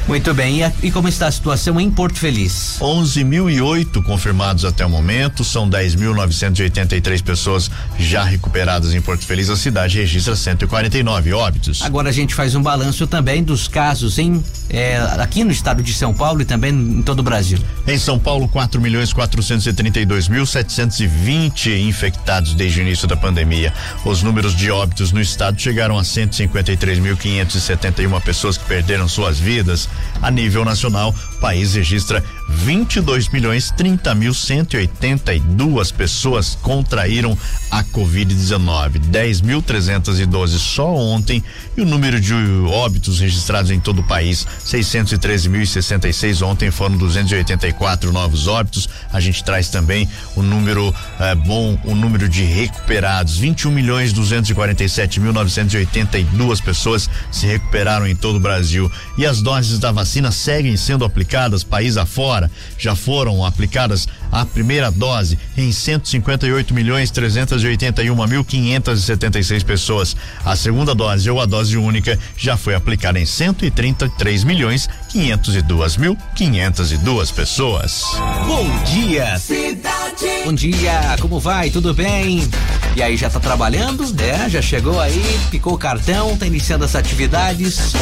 Muito 0.08 0.34
bem, 0.34 0.58
e, 0.58 0.63
a, 0.63 0.72
e, 0.82 0.89
como 0.92 1.08
está 1.08 1.28
a 1.28 1.32
situação 1.32 1.80
em 1.80 1.89
Porto 1.89 2.20
Feliz? 2.20 2.78
11.008 2.82 4.04
confirmados 4.04 4.66
até 4.66 4.86
o 4.86 4.89
momento, 4.89 5.46
são 5.46 5.70
10.983 5.70 7.24
pessoas 7.24 7.72
já 7.98 8.24
recuperadas 8.24 8.94
em 8.94 9.02
Porto 9.02 9.26
Feliz. 9.26 9.50
A 9.50 9.56
cidade 9.56 9.98
registra 9.98 10.36
149 10.36 11.34
óbitos. 11.34 11.82
Agora 11.82 12.10
a 12.10 12.12
gente 12.12 12.36
faz 12.36 12.54
um 12.54 12.62
balanço 12.62 13.08
também 13.08 13.42
dos 13.42 13.68
casos 13.68 14.20
em 14.20 14.44
é, 14.70 14.98
aqui 15.20 15.44
no 15.44 15.52
estado 15.52 15.84
de 15.84 15.94
São 15.94 16.13
Paulo 16.13 16.42
e 16.42 16.46
também 16.46 16.74
em 16.74 17.02
todo 17.02 17.20
o 17.20 17.24
Brasil. 17.24 17.60
Em 17.88 17.98
São 17.98 18.20
Paulo, 18.20 18.48
4 18.48 18.80
milhões 18.82 19.12
432 19.13 20.28
mil 20.28 20.46
720 20.46 21.70
infectados 21.70 22.54
desde 22.56 22.80
o 22.80 22.82
início 22.82 23.08
da 23.08 23.16
pandemia. 23.16 23.72
Os 24.04 24.24
números 24.24 24.56
de 24.56 24.72
óbitos 24.72 25.12
no 25.12 25.22
estado 25.22 25.62
chegaram 25.62 25.96
a 25.98 26.02
153.571 26.02 28.22
pessoas 28.22 28.58
que 28.58 28.66
perderam 28.66 29.08
suas 29.08 29.39
vidas. 29.39 29.88
A 30.21 30.32
nível 30.32 30.63
nacional, 30.63 31.13
o 31.38 31.39
país 31.39 31.73
registra 31.73 32.23
22 32.49 33.29
milhões 33.29 33.71
30 33.71 34.15
mil 34.15 34.34
182 34.34 35.91
pessoas 35.91 36.58
contraíram 36.62 37.38
a 37.69 37.84
Covid-19. 37.84 38.99
10.312 39.12 40.47
só 40.58 40.93
ontem 40.93 41.43
e 41.75 41.82
o 41.82 41.86
número 41.86 42.19
de 42.19 42.34
óbitos 42.67 43.19
registrados 43.19 43.71
em 43.71 43.79
todo 43.79 43.99
o 43.99 44.03
país, 44.03 44.47
613.066 44.65 46.45
ontem 46.45 46.71
foram 46.71 46.97
284 46.97 48.12
novos 48.12 48.47
óbitos. 48.47 48.88
A 49.12 49.19
gente 49.19 49.43
traz 49.43 49.69
também 49.69 50.08
o 50.36 50.41
número 50.41 50.93
eh, 51.19 51.36
bom, 51.36 51.77
o 51.84 51.95
número 51.95 52.29
de 52.29 52.43
recuperados, 52.43 53.38
21 53.38 53.71
milhões 53.71 54.13
247 54.13 55.19
mil 55.19 55.34
982 55.34 56.62
pessoas 56.62 57.10
se 57.32 57.45
recuperaram 57.47 58.08
em 58.08 58.15
todo 58.15 58.38
o 58.38 58.39
Brasil 58.39 58.91
e 59.17 59.25
as 59.25 59.41
doses 59.41 59.79
da 59.79 59.91
vacina 59.91 60.32
seguem 60.32 60.77
sendo 60.77 61.06
aplicadas 61.06 61.63
país 61.63 61.97
afora. 61.97 62.33
Já 62.78 62.96
foram 62.96 63.46
aplicadas 63.46 64.08
a 64.32 64.46
primeira 64.46 64.89
dose 64.89 65.38
em 65.58 65.72
158 65.72 66.74
milhões 66.74 67.12
381 67.12 68.28
mil 68.28 68.43
576 68.43 69.63
pessoas. 69.63 70.15
A 70.43 70.56
segunda 70.56 70.96
dose 70.96 71.30
ou 71.30 71.39
a 71.39 71.46
dose 71.46 71.78
única 71.78 72.17
já 72.38 72.58
foi 72.58 72.76
aplicada 72.76 73.19
em 73.19 73.26
133 73.26 74.43
milhões 74.43 74.89
502 75.10 75.98
mil 75.98 76.17
502 76.36 77.32
pessoas. 77.32 78.04
Bom 78.48 78.67
dia, 78.86 79.38
cidade. 79.38 80.43
Bom 80.46 80.54
dia, 80.54 81.15
como 81.19 81.39
vai? 81.39 81.69
Tudo 81.69 81.93
bem? 81.93 82.50
E 82.95 83.01
aí, 83.01 83.17
já 83.17 83.27
tá 83.27 83.39
trabalhando? 83.39 84.03
É, 84.21 84.47
já 84.47 84.62
chegou 84.62 84.99
aí, 84.99 85.39
picou 85.49 85.73
o 85.73 85.77
cartão, 85.77 86.38
tá 86.38 86.45
iniciando 86.45 86.86
as 86.86 86.95
atividades. 86.95 87.93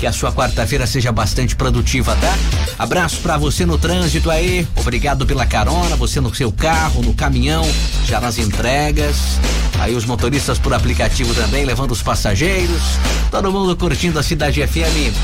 Que 0.00 0.06
a 0.06 0.12
sua 0.12 0.32
quarta-feira 0.32 0.86
seja 0.86 1.12
bastante 1.12 1.54
produtiva, 1.54 2.16
tá? 2.16 2.34
Abraço 2.78 3.20
para 3.20 3.36
você 3.36 3.64
no 3.64 3.78
trânsito 3.78 4.28
aí. 4.28 4.66
Obrigado 4.76 5.24
pela 5.24 5.46
carona, 5.46 5.94
você 5.94 6.20
no 6.20 6.34
seu 6.34 6.50
carro, 6.50 7.02
no 7.02 7.14
caminhão, 7.14 7.64
já 8.06 8.20
nas 8.20 8.38
entregas. 8.38 9.16
Aí 9.78 9.94
os 9.94 10.04
motoristas 10.04 10.58
por 10.58 10.74
aplicativo 10.74 11.32
também, 11.34 11.64
levando 11.64 11.92
os 11.92 12.02
passageiros. 12.02 12.82
Todo 13.30 13.52
mundo 13.52 13.76
curtindo 13.76 14.18
a 14.18 14.22
Cidade 14.22 14.66
FM. 14.66 15.14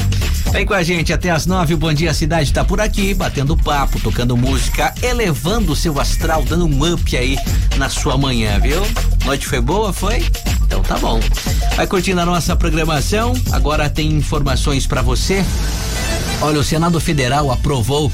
Vem 0.51 0.67
com 0.67 0.75
a 0.75 0.83
gente 0.83 1.13
até 1.13 1.31
as 1.31 1.47
nove, 1.47 1.75
o 1.75 1.79
Bom 1.79 1.93
Dia 1.95 2.13
Cidade 2.13 2.53
tá 2.53 2.65
por 2.65 2.81
aqui, 2.81 3.15
batendo 3.15 3.57
papo, 3.57 4.01
tocando 4.01 4.37
música, 4.37 4.93
elevando 5.01 5.73
o 5.73 5.77
seu 5.77 5.99
astral, 6.01 6.43
dando 6.43 6.67
um 6.67 6.93
up 6.93 7.17
aí 7.17 7.39
na 7.77 7.89
sua 7.89 8.19
manhã, 8.19 8.59
viu? 8.59 8.83
Noite 9.25 9.47
foi 9.47 9.61
boa, 9.61 9.93
foi? 9.93 10.25
Então 10.67 10.83
tá 10.83 10.99
bom. 10.99 11.21
Vai 11.77 11.87
curtindo 11.87 12.21
a 12.21 12.27
nossa 12.27 12.57
programação. 12.57 13.33
Agora 13.53 13.89
tem 13.89 14.13
informações 14.13 14.89
para 14.89 15.03
você. 15.03 15.45
Olha, 16.41 16.59
o 16.59 16.65
Senado 16.65 17.01
Federal 17.01 17.51
aprovou 17.51 18.11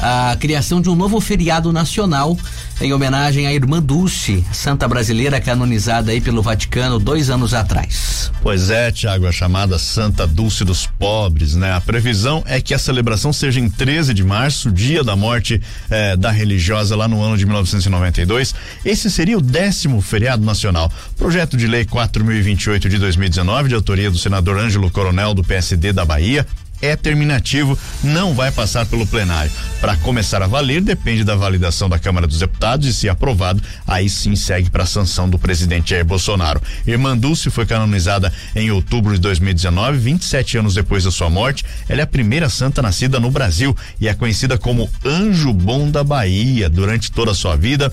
a 0.00 0.36
criação 0.38 0.80
de 0.80 0.88
um 0.88 0.94
novo 0.94 1.20
feriado 1.20 1.72
nacional 1.72 2.36
em 2.80 2.92
homenagem 2.92 3.46
à 3.46 3.52
irmã 3.52 3.80
Dulce, 3.80 4.44
santa 4.52 4.88
brasileira 4.88 5.40
canonizada 5.40 6.10
aí 6.10 6.20
pelo 6.20 6.42
Vaticano 6.42 6.98
dois 6.98 7.30
anos 7.30 7.54
atrás. 7.54 8.30
Pois 8.42 8.70
é, 8.70 8.90
Tiago, 8.90 9.26
a 9.26 9.32
chamada 9.32 9.78
Santa 9.78 10.26
Dulce 10.26 10.64
dos 10.64 10.86
Pobres, 10.86 11.54
né? 11.54 11.72
A 11.72 11.80
previsão 11.80 12.42
é 12.46 12.60
que 12.60 12.74
a 12.74 12.78
celebração 12.78 13.32
seja 13.32 13.60
em 13.60 13.68
13 13.68 14.12
de 14.12 14.24
março, 14.24 14.70
dia 14.70 15.02
da 15.04 15.16
morte 15.16 15.60
eh, 15.90 16.16
da 16.16 16.30
religiosa 16.30 16.96
lá 16.96 17.08
no 17.08 17.22
ano 17.22 17.38
de 17.38 17.46
1992. 17.46 18.54
Esse 18.84 19.10
seria 19.10 19.38
o 19.38 19.40
décimo 19.40 20.00
feriado 20.00 20.44
nacional. 20.44 20.92
Projeto 21.16 21.56
de 21.56 21.66
lei 21.66 21.84
4028 21.84 22.88
de 22.88 22.98
2019, 22.98 23.68
de 23.68 23.74
autoria 23.74 24.10
do 24.10 24.18
senador 24.18 24.58
Ângelo 24.58 24.90
Coronel 24.90 25.34
do 25.34 25.44
PSD 25.44 25.92
da 25.92 26.04
Bahia, 26.04 26.46
é 26.84 26.96
terminativo, 26.96 27.78
não 28.02 28.34
vai 28.34 28.50
passar 28.50 28.86
pelo 28.86 29.06
plenário. 29.06 29.50
Para 29.80 29.96
começar 29.96 30.42
a 30.42 30.46
valer, 30.46 30.80
depende 30.80 31.24
da 31.24 31.34
validação 31.34 31.88
da 31.88 31.98
Câmara 31.98 32.26
dos 32.26 32.38
Deputados 32.38 32.86
e, 32.86 32.94
se 32.94 33.08
aprovado, 33.08 33.62
aí 33.86 34.08
sim 34.08 34.36
segue 34.36 34.70
para 34.70 34.84
a 34.84 34.86
sanção 34.86 35.28
do 35.28 35.38
presidente 35.38 35.90
Jair 35.90 36.04
Bolsonaro. 36.04 36.62
Irmã 36.86 37.16
Dulce 37.16 37.50
foi 37.50 37.66
canonizada 37.66 38.32
em 38.54 38.70
outubro 38.70 39.14
de 39.14 39.20
2019, 39.20 39.98
27 39.98 40.58
anos 40.58 40.74
depois 40.74 41.04
da 41.04 41.10
sua 41.10 41.30
morte. 41.30 41.64
Ela 41.88 42.00
é 42.00 42.04
a 42.04 42.06
primeira 42.06 42.48
santa 42.48 42.82
nascida 42.82 43.20
no 43.20 43.30
Brasil 43.30 43.76
e 44.00 44.08
é 44.08 44.14
conhecida 44.14 44.56
como 44.58 44.90
Anjo 45.04 45.52
Bom 45.52 45.90
da 45.90 46.04
Bahia. 46.04 46.68
Durante 46.68 47.10
toda 47.10 47.32
a 47.32 47.34
sua 47.34 47.56
vida, 47.56 47.92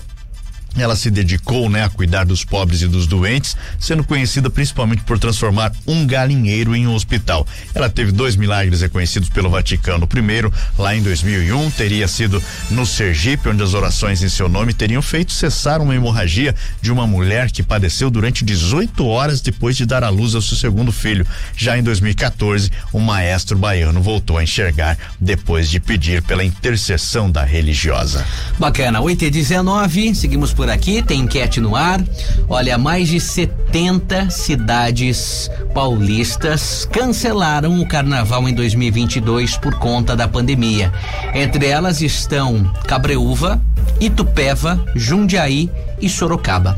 ela 0.76 0.96
se 0.96 1.10
dedicou, 1.10 1.68
né, 1.68 1.84
a 1.84 1.88
cuidar 1.88 2.24
dos 2.24 2.44
pobres 2.44 2.82
e 2.82 2.88
dos 2.88 3.06
doentes, 3.06 3.56
sendo 3.78 4.04
conhecida 4.04 4.48
principalmente 4.48 5.02
por 5.02 5.18
transformar 5.18 5.72
um 5.86 6.06
galinheiro 6.06 6.74
em 6.74 6.86
um 6.86 6.94
hospital. 6.94 7.46
Ela 7.74 7.90
teve 7.90 8.12
dois 8.12 8.36
milagres 8.36 8.80
reconhecidos 8.80 9.28
pelo 9.28 9.50
Vaticano. 9.50 10.04
O 10.04 10.08
primeiro, 10.08 10.52
lá 10.78 10.94
em 10.94 11.02
2001, 11.02 11.70
teria 11.72 12.08
sido 12.08 12.42
no 12.70 12.86
Sergipe, 12.86 13.48
onde 13.48 13.62
as 13.62 13.74
orações 13.74 14.22
em 14.22 14.28
seu 14.28 14.48
nome 14.48 14.72
teriam 14.72 15.02
feito 15.02 15.32
cessar 15.32 15.80
uma 15.80 15.94
hemorragia 15.94 16.54
de 16.80 16.90
uma 16.90 17.06
mulher 17.06 17.50
que 17.50 17.62
padeceu 17.62 18.10
durante 18.10 18.44
18 18.44 19.04
horas 19.06 19.40
depois 19.40 19.76
de 19.76 19.84
dar 19.84 20.02
à 20.02 20.08
luz 20.08 20.34
ao 20.34 20.42
seu 20.42 20.56
segundo 20.56 20.92
filho. 20.92 21.26
Já 21.56 21.76
em 21.76 21.82
2014, 21.82 22.70
o 22.92 22.98
maestro 22.98 23.58
baiano 23.58 24.00
voltou 24.00 24.38
a 24.38 24.42
enxergar 24.42 24.96
depois 25.20 25.68
de 25.68 25.80
pedir 25.80 26.22
pela 26.22 26.44
intercessão 26.44 27.30
da 27.30 27.44
religiosa. 27.44 28.24
Bacana, 28.58 29.00
8 29.00 29.24
e 29.24 29.30
19, 29.30 30.14
seguimos 30.14 30.52
por 30.52 30.61
por 30.62 30.70
aqui, 30.70 31.02
tem 31.02 31.22
enquete 31.22 31.60
no 31.60 31.74
ar. 31.74 32.00
Olha, 32.48 32.78
mais 32.78 33.08
de 33.08 33.18
70 33.18 34.30
cidades 34.30 35.50
paulistas 35.74 36.88
cancelaram 36.92 37.80
o 37.80 37.88
carnaval 37.88 38.48
em 38.48 38.54
2022 38.54 39.56
por 39.56 39.74
conta 39.80 40.14
da 40.14 40.28
pandemia. 40.28 40.92
Entre 41.34 41.66
elas 41.66 42.00
estão 42.00 42.72
Cabreúva, 42.86 43.60
Itupeva, 44.00 44.80
Jundiaí 44.94 45.68
e 46.00 46.08
Sorocaba. 46.08 46.76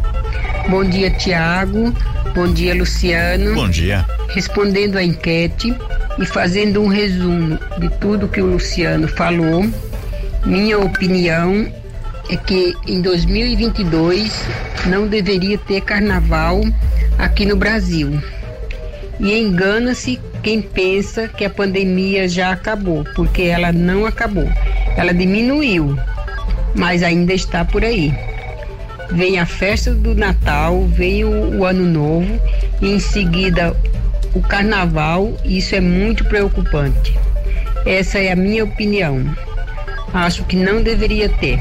Bom 0.70 0.84
dia, 0.84 1.10
Tiago. 1.12 1.94
Bom 2.34 2.52
dia, 2.52 2.74
Luciano. 2.74 3.54
Bom 3.54 3.70
dia. 3.70 4.04
Respondendo 4.30 4.98
à 4.98 5.04
enquete 5.04 5.72
e 6.18 6.26
fazendo 6.26 6.82
um 6.82 6.88
resumo 6.88 7.60
de 7.80 7.90
tudo 8.00 8.28
que 8.28 8.42
o 8.42 8.48
Luciano 8.48 9.08
falou, 9.08 9.64
minha 10.46 10.80
opinião 10.80 11.72
é 12.30 12.38
que 12.38 12.74
em 12.88 13.02
2022 13.02 14.34
não 14.86 15.08
deveria 15.08 15.58
ter 15.58 15.82
carnaval 15.82 16.62
aqui 17.18 17.46
no 17.46 17.56
Brasil. 17.56 18.22
E 19.20 19.38
engana-se 19.38 20.20
quem 20.44 20.62
pensa 20.62 21.28
que 21.30 21.46
a 21.46 21.50
pandemia 21.50 22.28
já 22.28 22.52
acabou, 22.52 23.06
porque 23.16 23.44
ela 23.44 23.72
não 23.72 24.06
acabou. 24.06 24.48
Ela 24.98 25.14
diminuiu, 25.14 25.98
mas 26.76 27.02
ainda 27.02 27.34
está 27.34 27.64
por 27.64 27.84
aí. 27.84 28.14
Vem 29.12 29.40
a 29.40 29.46
festa 29.46 29.94
do 29.94 30.14
Natal, 30.14 30.86
vem 30.86 31.24
o, 31.24 31.60
o 31.60 31.66
Ano 31.66 31.86
Novo 31.86 32.40
e 32.82 32.90
em 32.92 33.00
seguida 33.00 33.76
o 34.34 34.42
Carnaval. 34.42 35.34
Isso 35.46 35.76
é 35.76 35.80
muito 35.80 36.26
preocupante. 36.26 37.18
Essa 37.86 38.20
é 38.20 38.32
a 38.32 38.36
minha 38.36 38.66
opinião. 38.66 39.24
Acho 40.14 40.44
que 40.44 40.56
não 40.56 40.84
deveria 40.84 41.30
ter. 41.30 41.60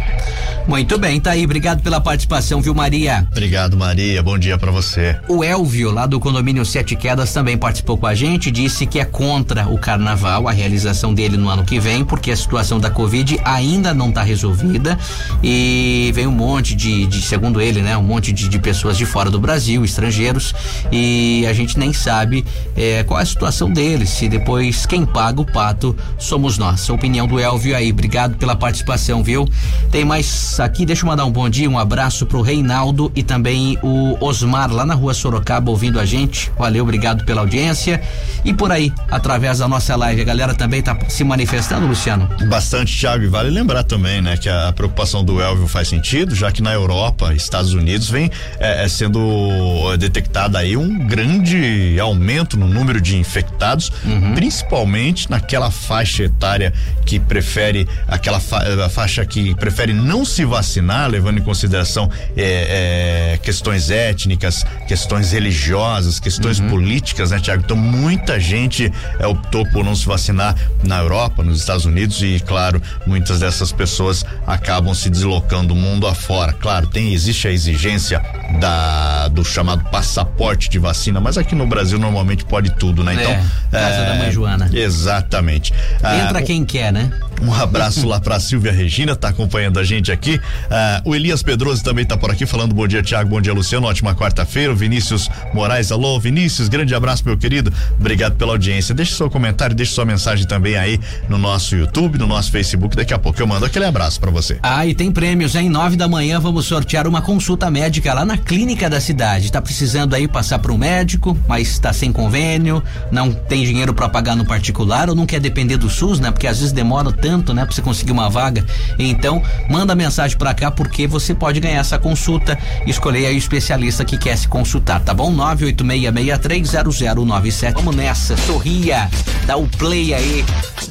Muito 0.67 0.97
bem, 0.97 1.21
tá 1.21 1.33
aí. 1.33 1.45
Obrigado 1.45 1.83
pela 1.83 2.01
participação, 2.01 2.63
viu, 2.63 2.75
Maria? 2.75 3.27
Obrigado, 3.31 3.77
Maria. 3.77 4.23
Bom 4.23 4.39
dia 4.39 4.57
para 4.57 4.71
você. 4.71 5.17
O 5.29 5.43
Elvio, 5.43 5.91
lá 5.91 6.07
do 6.07 6.21
condomínio 6.21 6.65
Sete 6.65 6.95
Quedas, 6.95 7.33
também 7.33 7.59
participou 7.59 7.99
com 7.99 8.07
a 8.07 8.15
gente. 8.15 8.51
Disse 8.51 8.87
que 8.87 9.01
é 9.01 9.05
contra 9.05 9.67
o 9.69 9.79
carnaval, 9.79 10.49
a 10.49 10.53
realização 10.53 11.13
dele 11.13 11.37
no 11.37 11.49
ano 11.49 11.65
que 11.65 11.81
vem, 11.81 12.05
porque 12.05 12.31
a 12.31 12.37
situação 12.37 12.79
da 12.79 12.91
Covid 12.91 13.41
ainda 13.45 13.93
não 13.93 14.09
está 14.09 14.23
resolvida 14.23 14.99
e 15.43 16.11
vem 16.15 16.27
um 16.27 16.33
monte 16.33 16.75
de, 16.75 17.07
de, 17.07 17.21
segundo 17.23 17.61
ele, 17.61 17.83
né, 17.83 17.97
um 17.97 18.03
monte 18.03 18.33
de, 18.33 18.49
de, 18.49 18.59
pessoas 18.59 18.97
de 18.97 19.05
fora 19.05 19.31
do 19.31 19.41
Brasil, 19.41 19.85
estrangeiros, 19.85 20.55
e 20.91 21.45
a 21.49 21.53
gente 21.53 21.79
nem 21.79 21.93
sabe 21.93 22.45
é, 22.77 23.03
qual 23.03 23.19
é 23.19 23.23
a 23.23 23.27
situação 23.27 23.71
deles. 23.71 24.11
Se 24.11 24.29
depois 24.29 24.87
quem 24.87 25.05
paga 25.05 25.41
o 25.41 25.45
pato 25.45 25.97
somos 26.19 26.57
nós. 26.57 26.89
A 26.89 26.93
opinião 26.93 27.27
do 27.27 27.41
Elvio 27.41 27.77
aí. 27.77 27.91
Obrigado 27.91 28.37
pela 28.37 28.55
participação, 28.55 29.23
viu? 29.23 29.49
Tem 29.91 30.05
mais 30.05 30.52
aqui, 30.61 30.85
deixa 30.85 31.03
eu 31.03 31.07
mandar 31.07 31.25
um 31.25 31.31
bom 31.31 31.49
dia, 31.49 31.69
um 31.69 31.79
abraço 31.79 32.27
pro 32.27 32.43
Reinaldo 32.43 33.11
e 33.15 33.23
também 33.23 33.79
o 33.83 34.17
Osmar 34.21 34.73
lá 34.73 34.85
na 34.85 34.95
rua 34.95 35.15
Sorocaba 35.15 35.71
ouvindo 35.71 36.01
a 36.01 36.05
gente. 36.05 36.51
Valeu, 36.59 36.83
obrigado 36.83 37.25
pela 37.25 37.41
audiência. 37.41 38.03
E 38.45 38.53
por 38.53 38.73
aí, 38.73 38.93
através 39.11 39.59
da 39.59 39.69
nossa 39.69 39.95
live, 39.97 40.21
a 40.21 40.25
galera 40.25 40.55
também 40.55 40.83
tá 40.83 40.99
se 41.09 41.23
manifestando, 41.25 41.87
Luciano? 41.87 42.29
Bastante, 42.49 42.99
Thiago. 42.99 43.25
E 43.25 43.29
vale 43.29 43.51
lembrar 43.51 43.85
também, 43.85 44.21
né, 44.21 44.37
que 44.37 44.49
a, 44.49 44.69
a 44.69 44.73
preocupação 44.73 45.25
do 45.25 45.41
Elvio 45.41 45.69
faz 45.69 45.89
sentido, 45.89 46.35
já 46.35 46.51
que 46.51 46.63
na 46.63 46.73
Europa, 46.73 47.33
Estados 47.35 47.73
Unidos, 47.73 48.11
vem 48.11 48.31
é, 48.59 48.85
é 48.85 48.89
sendo 48.89 49.97
detectado 49.97 50.57
aí 50.59 50.77
um 50.77 51.07
grande 51.07 51.99
aumento 52.01 52.57
no 52.57 52.67
número 52.67 53.01
de 53.01 53.17
infectados, 53.17 53.93
uhum. 54.05 54.35
principalmente 54.35 55.31
naquela 55.31 55.71
faixa 55.71 56.25
etária 56.25 56.73
que 57.05 57.21
prefere 57.21 57.89
aquela 58.09 58.41
fa 58.41 58.63
faixa 58.89 59.25
que 59.25 59.55
prefere 59.55 59.93
não 59.93 60.25
se 60.25 60.42
vacinar, 60.45 61.11
levando 61.11 61.39
em 61.39 61.43
consideração 61.43 62.11
é, 62.37 63.33
é, 63.35 63.39
questões 63.39 63.91
étnicas, 63.91 64.65
questões 64.87 65.33
religiosas, 65.33 66.19
questões 66.19 66.61
uhum. 66.61 66.69
políticas, 66.69 67.31
né, 67.31 67.41
Tiago? 67.41 67.63
Então 67.65 67.77
muita 67.77 68.39
gente 68.39 68.93
é, 69.19 69.27
optou 69.27 69.67
por 69.67 69.85
não 69.85 69.95
se 69.95 70.07
vacinar 70.07 70.55
na 70.83 70.99
Europa, 70.99 71.43
nos 71.43 71.61
Estados 71.61 71.85
Unidos 71.85 72.23
e, 72.23 72.41
claro, 72.47 72.81
muitas 73.07 73.41
dessas 73.41 73.73
pessoas 73.73 74.25
acabam 74.47 74.95
se 74.95 75.11
deslocando 75.11 75.75
mundo 75.75 76.07
afora. 76.07 76.53
Claro, 76.53 76.87
tem 76.87 77.13
existe 77.13 77.49
a 77.49 77.51
exigência 77.51 78.23
da 78.61 79.29
do 79.29 79.45
chamado 79.45 79.85
passaporte 79.91 80.69
de 80.69 80.79
vacina, 80.79 81.21
mas 81.21 81.39
aqui 81.39 81.55
no 81.55 81.67
Brasil 81.67 81.99
normalmente 81.99 82.45
pode 82.45 82.71
tudo, 82.71 83.03
né? 83.03 83.15
Então, 83.15 83.33
é, 83.33 83.43
casa 83.71 84.05
da 84.05 84.15
mãe 84.15 84.31
Joana. 84.31 84.71
Exatamente. 84.73 85.73
Entra 85.97 86.39
ah, 86.39 86.43
quem 86.43 86.65
quer, 86.65 86.93
né? 86.93 87.11
Um 87.41 87.53
abraço 87.53 88.07
lá 88.07 88.21
pra 88.21 88.39
Silvia 88.39 88.73
Regina, 88.73 89.17
tá 89.17 89.29
acompanhando 89.29 89.79
a 89.79 89.85
gente 89.85 90.13
aqui. 90.13 90.32
Uh, 90.37 91.11
o 91.11 91.15
Elias 91.15 91.43
Pedroso 91.43 91.83
também 91.83 92.05
tá 92.05 92.17
por 92.17 92.31
aqui 92.31 92.47
falando 92.47 92.75
bom 92.75 92.87
dia, 92.87 93.03
Tiago, 93.03 93.29
bom 93.29 93.41
dia, 93.41 93.53
Luciano, 93.53 93.87
ótima 93.87 94.15
quarta-feira. 94.15 94.73
O 94.73 94.77
Vinícius 94.77 95.29
Moraes, 95.53 95.93
alô, 95.93 96.19
Vinícius, 96.19 96.69
grande 96.69 96.95
abraço, 96.95 97.23
meu 97.25 97.37
querido. 97.37 97.73
Obrigado 97.99 98.37
pela 98.37 98.53
audiência. 98.53 98.95
Deixe 98.95 99.15
seu 99.15 99.31
comentário, 99.31 99.75
deixe 99.75 99.93
sua 99.93 100.05
mensagem 100.05 100.47
também 100.47 100.77
aí 100.77 100.99
no 101.29 101.39
nosso 101.39 101.77
YouTube, 101.77 102.19
no 102.19 102.27
nosso 102.27 102.51
Facebook. 102.51 102.97
Daqui 102.97 103.15
a 103.15 103.19
pouco 103.19 103.41
eu 103.41 103.47
mando 103.47 103.65
aquele 103.65 103.85
abraço 103.85 104.21
para 104.21 104.31
você. 104.31 104.59
Ah, 104.63 104.87
e 104.87 104.95
tem 104.95 105.11
prêmios, 105.11 105.55
hein? 105.55 105.69
Nove 105.69 105.97
da 105.97 106.09
manhã 106.09 106.39
vamos 106.41 106.67
sortear 106.67 107.07
uma 107.07 107.23
consulta 107.23 107.71
médica 107.71 108.13
lá 108.15 108.25
na 108.25 108.37
clínica 108.37 108.89
da 108.89 109.01
cidade. 109.01 109.51
Tá 109.51 109.61
precisando 109.61 110.15
aí 110.15 110.29
passar 110.29 110.59
para 110.59 110.73
um 110.73 110.79
médico, 110.79 111.37
mas 111.49 111.69
está 111.69 111.93
sem 111.93 112.13
convênio, 112.13 112.83
não 113.11 113.33
tem 113.33 113.65
dinheiro 113.65 113.93
para 113.95 114.09
pagar 114.09 114.37
no 114.37 114.45
particular 114.45 115.09
ou 115.09 115.15
não 115.15 115.27
quer 115.27 115.41
depender 115.41 115.77
do 115.77 115.89
SUS, 115.89 116.21
né? 116.21 116.31
Porque 116.31 116.47
às 116.47 116.59
vezes 116.59 116.73
demora 116.73 117.13
tanto, 117.13 117.53
né? 117.53 117.65
Pra 117.65 117.75
você 117.75 117.83
conseguir 117.83 118.13
uma 118.13 118.31
vaga. 118.31 118.65
Então, 118.99 119.43
manda 119.69 119.95
mensagem 119.95 120.22
para 120.37 120.55
cá 120.55 120.71
porque 120.71 121.07
você 121.07 121.35
pode 121.35 121.61
ganhar 121.61 121.81
essa 121.81 121.99
consulta. 121.99 122.59
Escolher 122.87 123.27
aí 123.27 123.35
o 123.35 123.39
especialista 123.39 124.05
que 124.05 124.17
quer 124.17 124.37
se 124.37 124.47
consultar, 124.47 125.01
tá 125.01 125.13
bom? 125.13 125.35
986630097. 125.35 127.73
Vamos 127.75 127.97
nessa, 127.97 128.37
sorria, 128.37 129.11
dá 129.47 129.57
o 129.57 129.67
play 129.67 130.15
aí, 130.15 130.45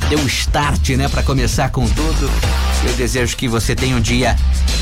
dê 0.09 0.15
o 0.15 0.27
start, 0.27 0.89
né? 0.89 1.07
Para 1.07 1.23
começar 1.23 1.69
com 1.69 1.87
tudo. 1.87 2.29
Eu 2.85 2.93
desejo 2.93 3.37
que 3.37 3.47
você 3.47 3.75
tenha 3.75 3.95
um 3.95 4.01
dia 4.01 4.35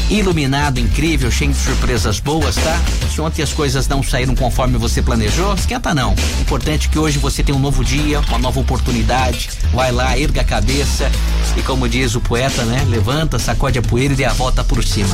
iluminado, 0.09 0.79
incrível, 0.79 1.29
cheio 1.29 1.51
de 1.51 1.57
surpresas 1.57 2.19
boas, 2.19 2.55
tá? 2.55 2.81
Se 3.13 3.21
ontem 3.21 3.43
as 3.43 3.53
coisas 3.53 3.87
não 3.87 4.01
saíram 4.01 4.35
conforme 4.35 4.77
você 4.77 5.01
planejou, 5.01 5.53
esquenta 5.53 5.93
não. 5.93 6.11
O 6.11 6.41
importante 6.41 6.87
é 6.87 6.91
que 6.91 6.97
hoje 6.97 7.19
você 7.19 7.43
tenha 7.43 7.57
um 7.57 7.61
novo 7.61 7.83
dia, 7.83 8.19
uma 8.21 8.39
nova 8.39 8.59
oportunidade. 8.59 9.49
Vai 9.71 9.91
lá, 9.91 10.17
erga 10.17 10.41
a 10.41 10.43
cabeça 10.43 11.11
e 11.55 11.61
como 11.61 11.87
diz 11.87 12.15
o 12.15 12.21
poeta, 12.21 12.63
né? 12.63 12.83
Levanta, 12.89 13.37
sacode 13.37 13.77
a 13.77 13.81
poeira 13.81 14.15
e 14.17 14.25
a 14.25 14.31
volta 14.39 14.63
por 14.63 14.81
cima. 14.81 15.09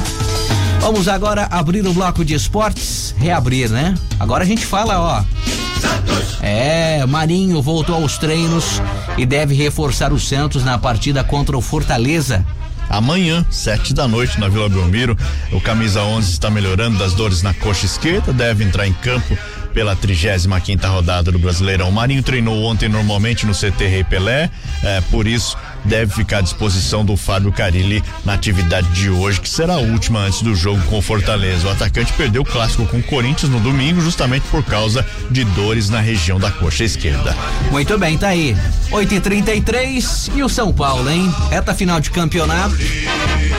Vamos 0.80 1.08
agora 1.08 1.48
abrir 1.50 1.84
o 1.88 1.92
bloco 1.92 2.24
de 2.24 2.36
esportes, 2.36 3.16
reabrir, 3.18 3.72
né? 3.72 3.96
Agora 4.20 4.44
a 4.44 4.48
gente 4.48 4.64
fala, 4.64 5.00
ó. 5.02 5.24
É, 6.44 7.04
Marinho 7.08 7.60
voltou 7.60 7.96
aos 7.96 8.20
treinos 8.20 8.80
e 9.18 9.26
deve 9.26 9.56
reforçar 9.56 10.14
o 10.14 10.20
Santos 10.20 10.64
na 10.64 10.78
partida 10.78 11.24
contra 11.24 11.58
o 11.58 11.62
Fortaleza. 11.62 12.46
Amanhã, 12.88 13.44
sete 13.50 13.96
da 13.96 14.08
noite, 14.08 14.40
na 14.40 14.48
Vila 14.48 14.70
Belmiro, 14.70 15.18
o 15.52 15.60
camisa 15.60 16.04
11 16.04 16.30
está 16.30 16.52
melhorando 16.52 17.00
das 17.00 17.16
dores 17.16 17.42
na 17.42 17.52
coxa 17.52 17.88
esquerda, 17.88 18.32
deve 18.32 18.64
entrar 18.64 18.86
em 18.86 18.94
campo 18.94 19.36
pela 19.74 19.96
35 19.96 20.62
quinta 20.62 20.88
rodada 20.88 21.32
do 21.32 21.40
Brasileirão. 21.40 21.90
O 21.90 21.92
Marinho 21.92 22.22
treinou 22.22 22.64
ontem 22.64 22.88
normalmente 22.88 23.44
no 23.48 23.54
CT 23.54 23.88
Rei 23.88 24.04
Pelé, 24.04 24.52
é, 24.84 25.02
por 25.10 25.26
isso 25.26 25.58
deve 25.86 26.14
ficar 26.14 26.40
à 26.40 26.42
disposição 26.42 27.06
do 27.06 27.16
Fábio 27.16 27.52
Carilli 27.52 28.04
na 28.24 28.34
atividade 28.34 28.88
de 28.90 29.10
hoje, 29.10 29.40
que 29.40 29.50
será 29.50 29.76
a 29.76 29.80
última 29.80 30.20
antes 30.20 30.42
do 30.42 30.56
jogo 30.56 30.82
com 30.88 31.02
Fortaleza. 31.02 31.68
O 31.68 31.72
atacante 31.72 32.12
perdeu 32.14 32.42
o 32.42 32.46
clássico 32.46 32.86
com 32.88 32.98
o 32.98 33.04
Corinthians 33.04 33.52
no 33.52 33.60
domingo, 33.60 34.02
justamente 34.02 34.46
por 34.48 34.64
causa 34.64 35.06
de 35.30 35.44
dores 35.44 35.90
na 35.90 36.00
região 36.00 36.40
da 36.40 36.52
coxa 36.52 36.84
esquerda. 36.84 37.36
Muito 37.72 37.98
bem, 37.98 38.18
tá 38.18 38.30
aí. 38.30 38.56
8h33 38.92 40.32
e, 40.34 40.40
e 40.40 40.44
o 40.44 40.50
São 40.50 40.74
Paulo, 40.74 41.10
hein? 41.10 41.34
Reta 41.50 41.74
final 41.74 42.00
de 42.00 42.12
campeonato. 42.12 42.76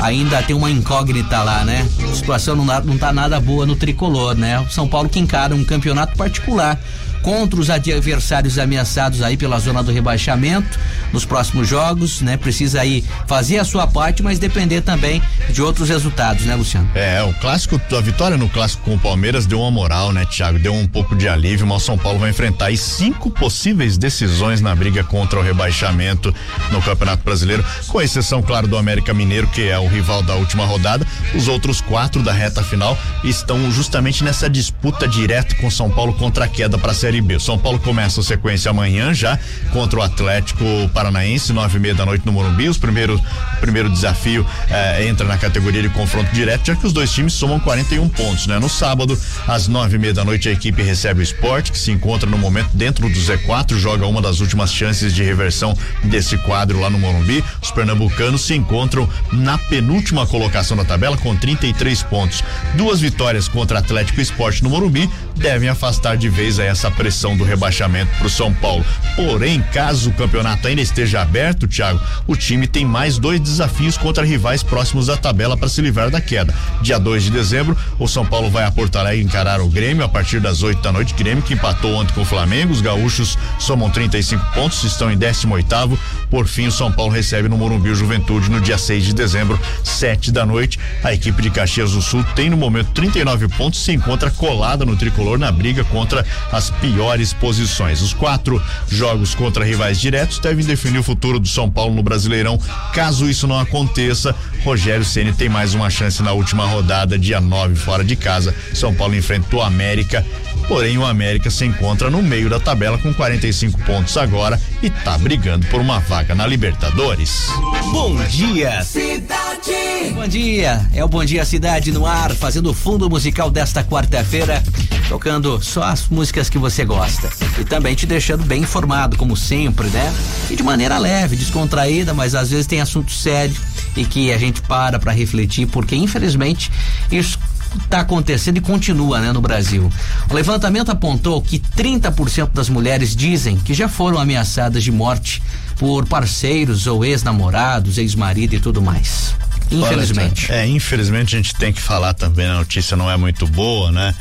Ainda 0.03 0.43
tem 0.43 0.55
uma 0.55 0.71
incógnita 0.71 1.43
lá, 1.43 1.65
né? 1.65 1.87
A 2.03 2.15
situação 2.15 2.55
não, 2.57 2.65
não 2.65 2.99
tá 2.99 3.12
nada 3.12 3.41
boa 3.41 3.65
no 3.65 3.77
tricolor, 3.77 4.35
né? 4.35 4.61
O 4.61 4.71
São 4.71 4.89
Paulo 4.89 5.09
que 5.09 5.19
encara 5.19 5.55
um 5.55 5.65
campeonato 5.65 6.17
particular 6.17 6.79
contra 7.23 7.59
os 7.59 7.71
adversários 7.71 8.57
ameaçados 8.57 9.21
aí 9.21 9.37
pela 9.37 9.59
zona 9.59 9.83
do 9.83 9.91
rebaixamento 9.91 10.79
nos 11.12 11.25
próximos 11.25 11.69
jogos, 11.69 12.21
né? 12.21 12.37
Precisa 12.37 12.81
aí 12.81 13.05
fazer 13.27 13.59
a 13.59 13.64
sua 13.64 13.87
parte, 13.87 14.23
mas 14.23 14.38
depender 14.38 14.81
também 14.81 15.23
de 15.51 15.62
outros 15.62 15.88
resultados, 15.88 16.45
né, 16.45 16.55
Luciano? 16.55 16.88
É, 16.95 17.23
o 17.23 17.33
clássico, 17.35 17.81
a 17.97 18.01
vitória 18.01 18.37
no 18.37 18.49
clássico 18.49 18.83
com 18.85 18.95
o 18.95 18.99
Palmeiras 18.99 19.47
deu 19.47 19.61
uma 19.61 19.71
moral, 19.71 20.12
né, 20.12 20.25
Thiago? 20.25 20.59
Deu 20.59 20.75
um 20.75 20.87
pouco 20.87 21.14
de 21.14 21.29
alívio, 21.29 21.66
mas 21.66 21.83
o 21.83 21.87
São 21.87 21.99
Paulo 21.99 22.19
vai 22.19 22.31
enfrentar 22.31 22.66
aí 22.66 22.77
cinco 22.77 23.31
possíveis 23.31 23.97
decisões 23.97 24.61
na 24.61 24.75
briga 24.75 25.03
contra 25.05 25.38
o 25.38 25.42
rebaixamento 25.42 26.35
no 26.71 26.83
Campeonato 26.83 27.23
Brasileiro, 27.25 27.64
com 27.88 28.01
exceção, 28.01 28.42
claro, 28.42 28.66
do 28.66 28.77
América 28.77 29.12
Mineiro, 29.14 29.47
que 29.49 29.69
é 29.69 29.79
o 29.79 29.87
rival 29.87 30.23
da 30.23 30.35
última 30.35 30.64
rodada. 30.64 31.07
Os 31.35 31.49
outros 31.49 31.81
quatro 31.81 32.23
da 32.23 32.33
reta 32.33 32.62
final 32.62 32.99
estão 33.25 33.71
justamente 33.71 34.25
nessa 34.25 34.49
disputa 34.49 35.07
direta 35.07 35.55
com 35.57 35.71
São 35.71 35.90
Paulo 35.90 36.12
contra 36.14 36.45
a 36.45 36.49
queda 36.49 36.79
para 36.79 36.92
a 36.92 36.95
Série 36.95 37.21
B. 37.21 37.38
São 37.38 37.59
Paulo 37.59 37.79
começa 37.79 38.21
a 38.21 38.25
sequência 38.25 38.71
amanhã 38.71 39.12
já 39.14 39.38
contra 39.73 39.99
o 39.99 40.03
Atlético 40.03 40.64
Paranaense, 41.07 41.53
nove 41.53 41.77
e 41.77 41.81
meia 41.81 41.95
da 41.95 42.05
noite 42.05 42.27
no 42.27 42.33
Morumbi. 42.33 42.69
Os 42.69 42.79
primeiro, 42.79 43.21
primeiro 43.61 43.88
desafio 43.88 44.45
eh, 44.69 45.07
entra 45.07 45.27
na 45.27 45.38
categoria 45.38 45.81
de 45.81 45.88
confronto 45.88 46.35
direto, 46.35 46.66
já 46.66 46.75
que 46.75 46.85
os 46.85 46.92
dois 46.92 47.12
times 47.12 47.33
somam 47.33 47.61
41 47.61 48.09
pontos, 48.09 48.47
né? 48.47 48.59
No 48.59 48.69
sábado, 48.69 49.19
às 49.47 49.69
nove 49.69 49.97
e 49.97 49.99
meia 49.99 50.12
da 50.12 50.25
noite, 50.25 50.49
a 50.49 50.53
equipe 50.53 50.83
recebe 50.83 51.21
o 51.21 51.23
esporte, 51.23 51.71
que 51.71 51.79
se 51.79 51.92
encontra 51.92 52.29
no 52.29 52.37
momento 52.37 52.71
dentro 52.75 53.09
do 53.09 53.14
Z4, 53.14 53.77
joga 53.77 54.07
uma 54.07 54.21
das 54.21 54.40
últimas 54.40 54.73
chances 54.73 55.14
de 55.14 55.23
reversão 55.23 55.77
desse 56.03 56.37
quadro 56.38 56.81
lá 56.81 56.90
no 56.90 56.99
Morumbi. 56.99 57.45
Os 57.62 57.71
pernambucanos 57.71 58.45
se 58.45 58.55
encontram 58.55 59.09
na 59.33 59.59
penúltima 59.59 60.27
colocação 60.27 60.77
da 60.77 60.85
tabela 60.85 61.16
com 61.16 61.37
33 61.37 62.03
pontos. 62.05 62.42
Duas 62.75 63.01
vitórias 63.01 63.47
contra 63.47 63.79
Atlético 63.79 64.21
Esporte 64.21 64.62
no 64.62 64.71
Morumbi 64.71 65.09
devem 65.37 65.69
afastar 65.69 66.16
de 66.16 66.29
vez 66.29 66.59
essa 66.59 66.90
pressão 66.90 67.37
do 67.37 67.45
rebaixamento 67.45 68.11
para 68.16 68.27
o 68.27 68.31
São 68.31 68.53
Paulo. 68.55 68.85
Porém, 69.14 69.62
caso 69.73 70.11
o 70.11 70.14
campeonato 70.14 70.66
ainda 70.66 70.81
esteja 70.87 71.22
aberto, 71.22 71.68
Thiago, 71.68 72.01
o 72.27 72.37
time 72.37 72.66
tem 72.66 72.85
mais 72.85 73.18
dois 73.18 73.40
desafios 73.40 73.96
contra 73.96 74.25
rivais 74.25 74.62
próximos 74.62 75.07
da 75.07 75.16
tabela 75.16 75.57
para 75.57 75.68
se 75.68 75.81
livrar 75.81 76.11
da 76.11 76.20
queda. 76.20 76.55
Dia 76.81 76.99
2 76.99 77.25
de 77.25 77.31
dezembro, 77.31 77.77
o 77.99 78.09
São 78.09 78.25
Paulo 78.25 78.51
vai 78.51 78.64
a 78.64 78.70
Porto 78.70 78.96
Alegre 78.96 79.22
encarar 79.22 79.61
o 79.61 79.68
Grêmio 79.68 80.05
a 80.05 80.09
partir 80.09 80.40
das 80.40 80.62
8 80.62 80.81
da 80.81 80.92
noite. 80.92 81.14
Grêmio 81.14 81.42
que 81.42 81.55
empatou 81.55 81.94
ontem 81.94 82.12
com 82.14 82.22
o 82.22 82.25
Flamengo. 82.25 82.72
Os 82.72 82.81
gaúchos 82.81 83.38
somam 83.59 83.90
35 83.90 84.53
pontos, 84.53 84.83
estão 84.85 85.11
em 85.11 85.16
18 85.16 85.53
oitavo. 85.53 85.99
Por 86.31 86.46
fim, 86.46 86.66
o 86.66 86.72
São 86.72 86.90
Paulo 86.90 87.12
recebe 87.12 87.49
no 87.49 87.57
Morumbi 87.57 87.90
o 87.90 87.94
Juventude 87.94 88.51
no 88.51 88.61
dia 88.61 88.79
6 88.79 89.05
de 89.05 89.14
dezembro, 89.14 89.59
7 89.83 90.31
da 90.33 90.44
noite. 90.46 90.79
A 91.03 91.12
equipe 91.12 91.42
de 91.42 91.51
Caxias 91.51 91.92
do 91.92 92.03
Sul 92.03 92.25
tem 92.35 92.51
no 92.51 92.57
momento 92.57 92.90
39 92.92 93.49
pontos, 93.49 93.85
se 93.85 93.92
encontra 93.92 94.31
colada 94.31 94.85
no 94.85 94.96
tricolor 94.96 95.38
na 95.38 95.51
briga 95.51 95.85
contra 95.85 96.25
as 96.53 96.70
piores 96.70 97.33
posições. 97.33 98.03
Os 98.03 98.12
quatro 98.12 98.62
jogos 98.88 99.35
contra 99.35 99.64
rivais 99.64 100.01
diretos 100.01 100.38
devem 100.38 100.64
definir 100.77 100.99
o 100.99 101.03
futuro 101.03 101.41
do 101.41 101.49
São 101.49 101.71
Paulo 101.71 101.95
no 101.95 102.03
Brasileirão. 102.03 102.61
Caso 102.93 103.29
isso 103.29 103.47
não 103.47 103.59
aconteça, 103.59 104.35
Rogério 104.62 105.05
Ceni 105.05 105.33
tem 105.33 105.49
mais 105.49 105.75
uma 105.75 105.89
chance 105.89 106.23
na 106.23 106.33
última 106.33 106.67
rodada, 106.67 107.19
dia 107.19 107.41
9, 107.41 107.75
fora 107.75 108.05
de 108.05 108.15
casa. 108.15 108.55
São 108.75 108.95
Paulo 108.95 109.15
enfrentou 109.15 109.62
a 109.62 109.67
América 109.67 110.25
Porém, 110.69 110.99
o 110.99 111.07
América 111.07 111.49
se 111.49 111.65
encontra 111.65 112.11
no 112.11 112.21
meio 112.21 112.51
da 112.51 112.59
tabela 112.59 112.99
com 112.99 113.15
45 113.15 113.79
pontos 113.85 114.17
agora 114.17 114.61
e 114.83 114.91
tá 114.91 115.17
brigando 115.17 115.65
por 115.69 115.81
uma 115.81 116.01
vaga 116.01 116.35
na 116.35 116.45
Libertadores. 116.45 117.49
Bom 117.93 118.17
dia, 118.25 118.83
cidade. 118.83 120.11
Bom 120.12 120.27
dia, 120.27 120.85
é 120.93 121.05
o 121.05 121.09
Bom 121.09 121.24
Dia 121.24 121.45
Cidade 121.45 121.93
no 121.93 122.05
ar, 122.05 122.35
fazendo 122.35 122.70
o 122.70 122.74
fundo 122.74 123.09
musical 123.09 123.49
desta 123.49 123.85
quarta-feira, 123.85 124.62
tocando 125.09 125.62
só 125.62 125.85
as 125.85 126.09
músicas 126.09 126.51
que 126.51 126.59
você 126.59 126.85
gosta 126.85 127.31
e 127.61 127.64
também 127.64 127.95
te 127.95 128.07
deixando 128.07 128.45
bem 128.45 128.62
informado, 128.62 129.16
como 129.16 129.37
sempre, 129.37 129.89
né? 129.89 130.12
E 130.51 130.57
de 130.57 130.62
maneira 130.67 130.99
leve, 130.99 131.37
descontraída, 131.37 132.12
mas 132.12 132.35
às 132.35 132.51
vezes 132.51 132.67
tem 132.67 132.81
assunto 132.81 133.12
sério 133.12 133.55
e 133.97 134.05
que 134.05 134.33
a 134.33 134.37
gente 134.39 134.61
para 134.62 134.99
para 134.99 135.12
refletir, 135.12 135.67
porque 135.67 135.95
infelizmente 135.95 136.71
isso 137.11 137.39
está 137.83 138.01
acontecendo 138.01 138.57
e 138.57 138.61
continua 138.61 139.21
né, 139.21 139.33
no 139.33 139.41
Brasil. 139.41 139.91
O 140.29 140.35
levantamento 140.35 140.91
apontou 140.91 141.41
que 141.41 141.59
30% 141.59 142.51
das 142.53 142.69
mulheres 142.69 143.14
dizem 143.14 143.57
que 143.57 143.73
já 143.75 143.89
foram 143.89 144.19
ameaçadas 144.19 144.83
de 144.83 144.91
morte 144.91 145.43
por 145.79 146.07
parceiros 146.07 146.87
ou 146.87 147.05
ex-namorados, 147.05 147.99
ex-marido 147.99 148.55
e 148.55 148.61
tudo 148.61 148.83
mais. 148.83 149.35
Infelizmente. 149.71 150.51
É, 150.51 150.67
infelizmente 150.67 151.35
a 151.35 151.39
gente 151.39 151.55
tem 151.55 151.73
que 151.73 151.81
falar 151.81 152.14
também, 152.14 152.47
a 152.47 152.55
notícia 152.55 152.97
não 152.97 153.11
é 153.11 153.17
muito 153.17 153.47
boa, 153.47 153.91
né? 153.93 154.14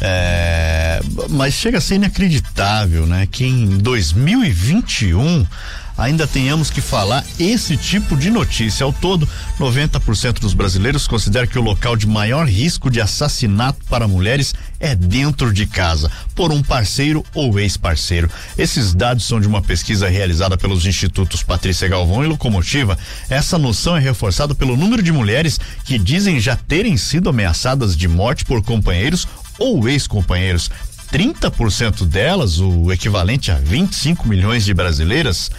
É, 0.00 1.00
mas 1.30 1.54
chega 1.54 1.78
a 1.78 1.80
ser 1.80 1.96
inacreditável, 1.96 3.06
né? 3.06 3.26
Que 3.30 3.44
em 3.44 3.78
2021 3.78 5.46
ainda 6.02 6.26
tenhamos 6.26 6.68
que 6.68 6.80
falar 6.80 7.24
esse 7.38 7.76
tipo 7.76 8.16
de 8.16 8.28
notícia. 8.28 8.84
Ao 8.84 8.92
todo, 8.92 9.28
90% 9.58 10.40
dos 10.40 10.52
brasileiros 10.52 11.06
consideram 11.06 11.46
que 11.46 11.58
o 11.58 11.62
local 11.62 11.96
de 11.96 12.06
maior 12.06 12.48
risco 12.48 12.90
de 12.90 13.00
assassinato 13.00 13.84
para 13.88 14.08
mulheres 14.08 14.52
é 14.80 14.96
dentro 14.96 15.52
de 15.52 15.64
casa, 15.64 16.10
por 16.34 16.50
um 16.50 16.60
parceiro 16.60 17.24
ou 17.32 17.58
ex-parceiro. 17.60 18.28
Esses 18.58 18.92
dados 18.92 19.24
são 19.24 19.40
de 19.40 19.46
uma 19.46 19.62
pesquisa 19.62 20.08
realizada 20.08 20.56
pelos 20.58 20.84
institutos 20.84 21.42
Patrícia 21.42 21.86
Galvão 21.86 22.24
e 22.24 22.26
Locomotiva. 22.26 22.98
Essa 23.30 23.56
noção 23.56 23.96
é 23.96 24.00
reforçada 24.00 24.56
pelo 24.56 24.76
número 24.76 25.02
de 25.02 25.12
mulheres 25.12 25.60
que 25.84 25.98
dizem 25.98 26.40
já 26.40 26.56
terem 26.56 26.96
sido 26.96 27.28
ameaçadas 27.28 27.96
de 27.96 28.08
morte 28.08 28.44
por 28.44 28.60
companheiros 28.62 29.26
ou 29.56 29.88
ex-companheiros. 29.88 30.68
30% 31.12 32.06
delas, 32.06 32.58
o 32.58 32.90
equivalente 32.90 33.52
a 33.52 33.56
25 33.56 34.26
milhões 34.26 34.64
de 34.64 34.72
brasileiras, 34.72 35.50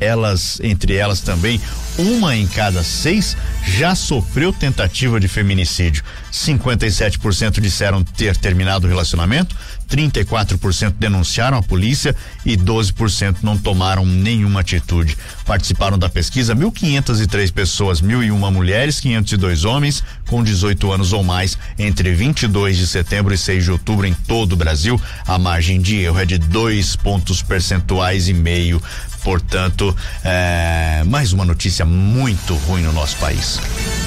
elas, 0.00 0.58
entre 0.62 0.96
elas 0.96 1.20
também, 1.20 1.60
uma 1.98 2.34
em 2.34 2.46
cada 2.46 2.82
seis 2.82 3.36
já 3.64 3.94
sofreu 3.94 4.52
tentativa 4.52 5.20
de 5.20 5.28
feminicídio. 5.28 6.02
57% 6.32 7.60
disseram 7.60 8.02
ter 8.02 8.36
terminado 8.36 8.86
o 8.86 8.90
relacionamento, 8.90 9.56
34% 9.90 10.94
denunciaram 10.98 11.58
a 11.58 11.62
polícia 11.62 12.14
e 12.46 12.56
12% 12.56 13.38
não 13.42 13.58
tomaram 13.58 14.06
nenhuma 14.06 14.60
atitude. 14.60 15.16
Participaram 15.44 15.98
da 15.98 16.08
pesquisa 16.08 16.54
1.503 16.54 17.52
pessoas, 17.52 18.00
1.001 18.00 18.52
mulheres, 18.52 19.00
502 19.00 19.64
homens 19.64 20.04
com 20.28 20.44
18 20.44 20.92
anos 20.92 21.12
ou 21.12 21.24
mais 21.24 21.58
entre 21.78 22.14
22 22.14 22.76
de 22.76 22.86
setembro 22.86 23.34
e 23.34 23.38
6 23.38 23.64
de 23.64 23.72
outubro 23.72 24.06
em 24.06 24.14
todo 24.14 24.52
o 24.52 24.56
Brasil. 24.56 25.00
A 25.26 25.38
margem 25.38 25.80
de 25.80 25.96
erro 25.96 26.20
é 26.20 26.24
de 26.24 26.38
dois 26.38 26.94
pontos 26.94 27.42
percentuais 27.42 28.28
e 28.28 28.32
meio 28.32 28.80
Portanto, 29.22 29.94
é, 30.24 31.02
mais 31.06 31.32
uma 31.32 31.44
notícia 31.44 31.84
muito 31.84 32.54
ruim 32.54 32.82
no 32.82 32.92
nosso 32.92 33.16
país. 33.16 33.60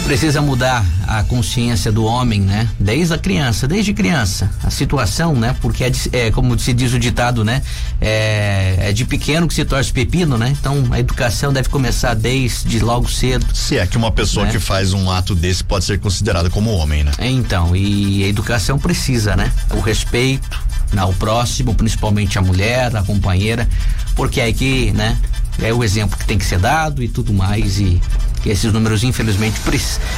Precisa 0.06 0.42
mudar 0.42 0.84
a 1.08 1.24
consciência 1.24 1.92
do 1.92 2.04
homem, 2.04 2.13
né? 2.22 2.70
Desde 2.80 3.14
a 3.14 3.18
criança, 3.18 3.68
desde 3.68 3.94
criança. 3.94 4.50
A 4.64 4.70
situação, 4.70 5.36
né? 5.36 5.56
Porque 5.62 5.84
é, 5.84 5.90
de, 5.90 6.10
é 6.12 6.32
como 6.32 6.58
se 6.60 6.74
diz 6.74 6.94
o 6.94 7.00
ditado, 7.00 7.44
né? 7.44 7.62
É, 8.00 8.76
é, 8.90 8.94
de 8.94 9.06
pequeno 9.06 9.48
que 9.48 9.54
se 9.54 9.66
torce 9.66 9.92
pepino, 9.92 10.38
né? 10.38 10.56
Então 10.60 10.84
a 10.92 11.00
educação 11.00 11.52
deve 11.52 11.70
começar 11.70 12.14
desde 12.14 12.80
logo 12.80 13.10
cedo. 13.10 13.46
Se 13.54 13.78
é 13.78 13.88
que 13.88 13.98
uma 13.98 14.12
pessoa 14.12 14.46
né? 14.46 14.52
que 14.52 14.60
faz 14.60 14.94
um 14.94 15.10
ato 15.10 15.34
desse 15.34 15.64
pode 15.64 15.86
ser 15.86 16.00
considerada 16.00 16.50
como 16.50 16.72
homem, 16.72 17.04
né? 17.04 17.12
Então, 17.20 17.76
e 17.76 18.24
a 18.24 18.28
educação 18.28 18.78
precisa, 18.78 19.36
né? 19.36 19.52
O 19.72 19.80
respeito, 19.80 20.62
ao 20.98 21.14
próximo, 21.14 21.74
principalmente 21.74 22.38
a 22.38 22.42
mulher, 22.42 22.96
a 22.96 23.04
companheira, 23.04 23.68
porque 24.16 24.40
é 24.40 24.52
que, 24.54 24.92
né, 24.92 25.18
é 25.60 25.74
o 25.74 25.84
exemplo 25.84 26.18
que 26.18 26.26
tem 26.26 26.38
que 26.38 26.46
ser 26.46 26.60
dado 26.60 27.04
e 27.04 27.08
tudo 27.08 27.34
mais 27.34 27.80
e, 27.80 28.02
e 28.46 28.50
esses 28.50 28.72
números 28.72 29.04
infelizmente 29.04 29.60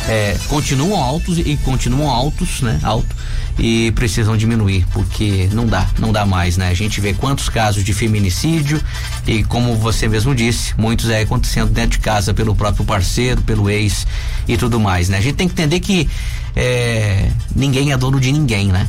é, 0.08 0.38
continuam 0.48 1.02
altos 1.02 1.38
e 1.38 1.58
continuam 1.64 2.10
altos, 2.10 2.62
né, 2.62 2.80
alto 2.84 3.16
e 3.58 3.92
precisam 3.92 4.36
diminuir 4.36 4.86
porque 4.92 5.50
não 5.54 5.66
dá, 5.66 5.88
não 5.98 6.12
dá 6.12 6.26
mais, 6.26 6.58
né? 6.58 6.70
A 6.70 6.74
gente 6.74 7.00
vê 7.00 7.14
quantos 7.14 7.48
casos 7.48 7.84
de 7.84 7.94
feminicídio 7.94 8.82
e 9.26 9.44
como 9.44 9.76
você 9.76 10.10
mesmo 10.10 10.36
disse, 10.36 10.74
muitos 10.78 11.10
é 11.10 11.22
acontecendo 11.22 11.72
dentro 11.72 11.92
de 11.92 12.00
casa 12.00 12.34
pelo 12.34 12.54
próprio 12.54 12.84
parceiro, 12.84 13.42
pelo 13.44 13.70
ex 13.70 14.06
e 14.48 14.58
tudo 14.58 14.80
mais, 14.80 15.08
né? 15.08 15.18
A 15.18 15.22
gente 15.22 15.36
tem 15.36 15.48
que 15.48 15.54
entender 15.54 15.80
que 15.80 16.10
é, 16.56 17.32
ninguém 17.56 17.94
é 17.94 17.98
dono 17.98 18.20
de 18.20 18.32
ninguém, 18.32 18.68
né? 18.68 18.88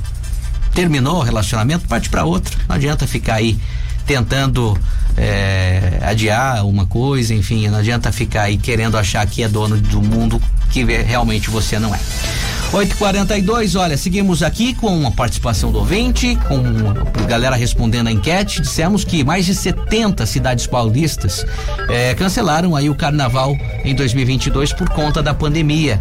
terminou 0.77 1.17
o 1.17 1.23
relacionamento, 1.23 1.89
parte 1.89 2.11
para 2.11 2.23
outro. 2.25 2.55
Não 2.69 2.77
adianta 2.77 3.07
ficar 3.07 3.37
aí 3.37 3.59
tentando 4.07 4.79
é, 5.17 5.99
adiar 6.03 6.67
uma 6.67 6.87
coisa, 6.87 7.35
enfim, 7.35 7.69
não 7.69 7.79
adianta 7.79 8.13
ficar 8.13 8.43
aí 8.43 8.57
querendo 8.57 8.97
achar 8.99 9.27
que 9.27 9.43
é 9.43 9.49
dono 9.49 9.81
do 9.81 10.03
mundo 10.03 10.41
que 10.71 10.85
realmente 10.85 11.51
você 11.51 11.79
não 11.79 11.95
é. 11.95 11.99
8:42, 12.73 13.77
olha, 13.77 13.97
seguimos 13.97 14.43
aqui 14.43 14.75
com 14.75 15.07
a 15.07 15.11
participação 15.11 15.71
do 15.71 15.79
ouvinte, 15.79 16.37
com 16.49 16.61
a 17.23 17.27
galera 17.27 17.55
respondendo 17.55 18.09
a 18.09 18.13
enquete. 18.13 18.61
Dissemos 18.61 19.05
que 19.05 19.23
mais 19.25 19.47
de 19.47 19.55
70 19.55 20.27
cidades 20.27 20.67
paulistas 20.67 21.47
eh, 21.89 22.15
cancelaram 22.15 22.75
aí 22.75 22.91
o 22.91 22.95
carnaval 22.95 23.57
em 23.85 23.95
2022 23.95 24.73
por 24.73 24.89
conta 24.91 25.23
da 25.23 25.33
pandemia. 25.33 26.01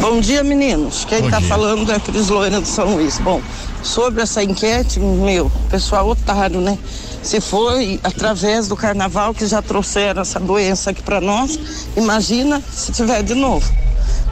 Bom 0.00 0.20
dia, 0.20 0.44
meninos. 0.44 1.06
Quem 1.06 1.24
está 1.24 1.40
falando 1.40 1.90
é 1.90 1.96
a 1.96 2.00
Cris 2.00 2.28
Loira 2.28 2.60
do 2.60 2.66
São 2.66 2.94
Luís. 2.94 3.18
Bom, 3.20 3.40
sobre 3.84 4.22
essa 4.22 4.42
enquete, 4.42 4.98
meu, 4.98 5.52
pessoal 5.70 6.08
otário, 6.08 6.60
né? 6.60 6.78
Se 7.22 7.40
foi 7.40 8.00
através 8.02 8.66
do 8.66 8.74
carnaval 8.74 9.34
que 9.34 9.46
já 9.46 9.60
trouxeram 9.60 10.22
essa 10.22 10.40
doença 10.40 10.90
aqui 10.90 11.02
para 11.02 11.20
nós, 11.20 11.58
imagina 11.96 12.62
se 12.72 12.90
tiver 12.90 13.22
de 13.22 13.34
novo, 13.34 13.70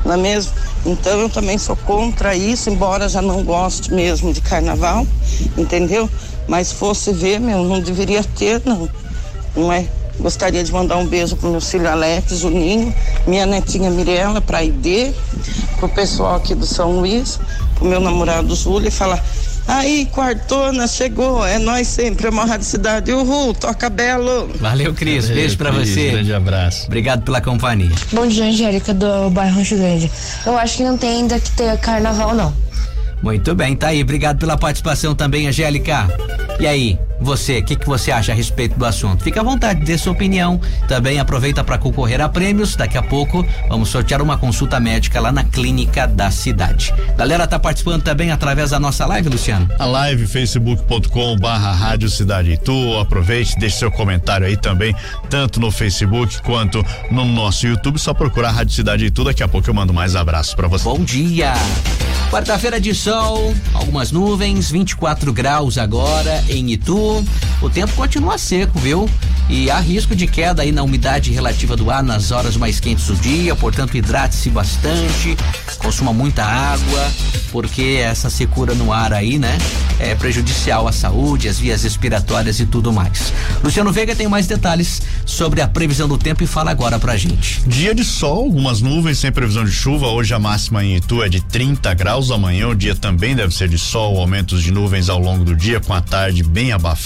não 0.04 0.14
é 0.14 0.16
mesmo? 0.16 0.52
Então 0.84 1.20
eu 1.20 1.28
também 1.28 1.58
sou 1.58 1.76
contra 1.76 2.34
isso, 2.34 2.70
embora 2.70 3.08
já 3.08 3.22
não 3.22 3.44
goste 3.44 3.92
mesmo 3.92 4.32
de 4.32 4.40
carnaval, 4.40 5.06
entendeu? 5.56 6.10
Mas 6.48 6.72
fosse 6.72 7.12
ver, 7.12 7.38
meu, 7.38 7.62
não 7.62 7.80
deveria 7.80 8.24
ter, 8.24 8.60
não. 8.64 8.88
Não 9.54 9.72
é? 9.72 9.86
Gostaria 10.22 10.62
de 10.62 10.72
mandar 10.72 10.96
um 10.98 11.06
beijo 11.06 11.34
pro 11.36 11.50
meu 11.50 11.60
filho 11.60 11.90
Alex, 11.90 12.38
Juninho, 12.38 12.94
minha 13.26 13.44
netinha 13.44 13.90
Mirella, 13.90 14.40
pra 14.40 14.62
ID, 14.62 15.12
pro 15.78 15.88
pessoal 15.88 16.36
aqui 16.36 16.54
do 16.54 16.64
São 16.64 16.92
Luís, 16.92 17.40
pro 17.74 17.84
meu 17.84 18.00
namorado 18.00 18.54
Júlio 18.54 18.86
e 18.86 18.90
falar. 18.90 19.22
Aí, 19.66 20.06
quartona, 20.06 20.86
chegou, 20.86 21.44
é 21.44 21.58
nós 21.58 21.88
sempre, 21.88 22.26
é 22.26 22.30
uma 22.30 22.44
rádio 22.44 22.66
cidade. 22.66 23.12
Uhul, 23.12 23.52
toca 23.54 23.88
belo. 23.88 24.48
Valeu, 24.60 24.94
Cris, 24.94 25.28
beijo 25.28 25.56
pra 25.56 25.72
Cris, 25.72 25.88
você. 25.88 26.10
Grande 26.10 26.34
abraço. 26.34 26.86
Obrigado 26.86 27.22
pela 27.22 27.40
companhia. 27.40 27.90
Bom 28.12 28.26
dia, 28.26 28.44
Angélica, 28.44 28.94
do 28.94 29.30
bairro 29.30 29.56
Rancho 29.56 29.76
Grande. 29.76 30.10
Eu 30.46 30.56
acho 30.56 30.76
que 30.76 30.84
não 30.84 30.96
tem 30.96 31.10
ainda 31.10 31.38
que 31.38 31.50
ter 31.50 31.76
carnaval, 31.78 32.34
não. 32.34 32.52
Muito 33.22 33.54
bem, 33.54 33.76
tá 33.76 33.88
aí. 33.88 34.02
Obrigado 34.02 34.38
pela 34.38 34.56
participação 34.56 35.14
também, 35.14 35.46
Angélica. 35.46 36.08
E 36.58 36.66
aí, 36.66 36.98
você, 37.22 37.58
o 37.58 37.64
que, 37.64 37.76
que 37.76 37.86
você 37.86 38.10
acha 38.10 38.32
a 38.32 38.34
respeito 38.34 38.78
do 38.78 38.84
assunto? 38.84 39.22
Fica 39.22 39.40
à 39.40 39.44
vontade, 39.44 39.84
dê 39.84 39.96
sua 39.96 40.12
opinião. 40.12 40.60
Também 40.88 41.18
aproveita 41.18 41.62
para 41.64 41.78
concorrer 41.78 42.20
a 42.20 42.28
prêmios. 42.28 42.76
Daqui 42.76 42.98
a 42.98 43.02
pouco 43.02 43.46
vamos 43.68 43.88
sortear 43.88 44.20
uma 44.22 44.36
consulta 44.36 44.78
médica 44.80 45.20
lá 45.20 45.32
na 45.32 45.44
clínica 45.44 46.06
da 46.06 46.30
cidade. 46.30 46.92
Galera, 47.16 47.46
tá 47.46 47.58
participando 47.58 48.02
também 48.02 48.30
através 48.30 48.70
da 48.70 48.80
nossa 48.80 49.06
live, 49.06 49.28
Luciano? 49.28 49.68
A 49.78 49.84
live 49.84 50.26
facebook.com 50.26 51.36
barra 51.36 51.72
Rádio 51.72 52.08
Cidade 52.08 52.52
Itu. 52.52 52.98
Aproveite, 52.98 53.58
deixe 53.58 53.78
seu 53.78 53.90
comentário 53.90 54.46
aí 54.46 54.56
também, 54.56 54.94
tanto 55.28 55.60
no 55.60 55.70
Facebook 55.70 56.40
quanto 56.42 56.84
no 57.10 57.24
nosso 57.24 57.66
YouTube. 57.66 57.98
Só 57.98 58.14
procurar 58.14 58.50
Rádio 58.50 58.74
Cidade 58.74 59.06
Itu. 59.06 59.24
Daqui 59.24 59.42
a 59.42 59.48
pouco 59.48 59.68
eu 59.68 59.74
mando 59.74 59.92
mais 59.92 60.16
abraços 60.16 60.54
para 60.54 60.68
você. 60.68 60.84
Bom 60.84 61.02
dia. 61.02 61.52
Quarta-feira 62.30 62.80
de 62.80 62.94
sol, 62.94 63.54
algumas 63.74 64.10
nuvens, 64.10 64.70
24 64.70 65.32
graus 65.34 65.76
agora 65.76 66.42
em 66.48 66.72
Itu. 66.72 67.11
O 67.60 67.68
tempo 67.68 67.92
continua 67.94 68.38
seco, 68.38 68.78
viu? 68.78 69.08
E 69.48 69.70
há 69.70 69.78
risco 69.80 70.14
de 70.14 70.26
queda 70.26 70.62
aí 70.62 70.72
na 70.72 70.82
umidade 70.82 71.30
relativa 71.30 71.76
do 71.76 71.90
ar 71.90 72.02
nas 72.02 72.30
horas 72.30 72.56
mais 72.56 72.80
quentes 72.80 73.06
do 73.06 73.16
dia, 73.16 73.54
portanto, 73.54 73.96
hidrate-se 73.96 74.48
bastante, 74.48 75.36
consuma 75.78 76.12
muita 76.12 76.44
água, 76.44 77.12
porque 77.50 78.00
essa 78.02 78.30
secura 78.30 78.74
no 78.74 78.92
ar 78.92 79.12
aí, 79.12 79.38
né, 79.38 79.58
é 79.98 80.14
prejudicial 80.14 80.88
à 80.88 80.92
saúde, 80.92 81.48
às 81.48 81.58
vias 81.58 81.82
respiratórias 81.82 82.60
e 82.60 82.66
tudo 82.66 82.92
mais. 82.92 83.32
Luciano 83.62 83.92
Veiga 83.92 84.16
tem 84.16 84.26
mais 84.26 84.46
detalhes 84.46 85.02
sobre 85.26 85.60
a 85.60 85.68
previsão 85.68 86.08
do 86.08 86.16
tempo 86.16 86.42
e 86.42 86.46
fala 86.46 86.70
agora 86.70 86.98
pra 86.98 87.16
gente. 87.16 87.62
Dia 87.66 87.94
de 87.94 88.04
sol, 88.04 88.44
algumas 88.44 88.80
nuvens 88.80 89.18
sem 89.18 89.30
previsão 89.30 89.64
de 89.64 89.70
chuva. 89.70 90.08
Hoje 90.08 90.34
a 90.34 90.38
máxima 90.38 90.84
em 90.84 90.96
Itu 90.96 91.22
é 91.22 91.28
de 91.28 91.40
30 91.40 91.92
graus. 91.94 92.30
Amanhã 92.30 92.68
o 92.68 92.74
dia 92.74 92.94
também 92.94 93.34
deve 93.34 93.54
ser 93.54 93.68
de 93.68 93.78
sol, 93.78 94.18
aumentos 94.18 94.62
de 94.62 94.70
nuvens 94.70 95.08
ao 95.08 95.18
longo 95.18 95.44
do 95.44 95.54
dia, 95.54 95.80
com 95.80 95.92
a 95.92 96.00
tarde 96.00 96.42
bem 96.42 96.72
abafada, 96.72 97.01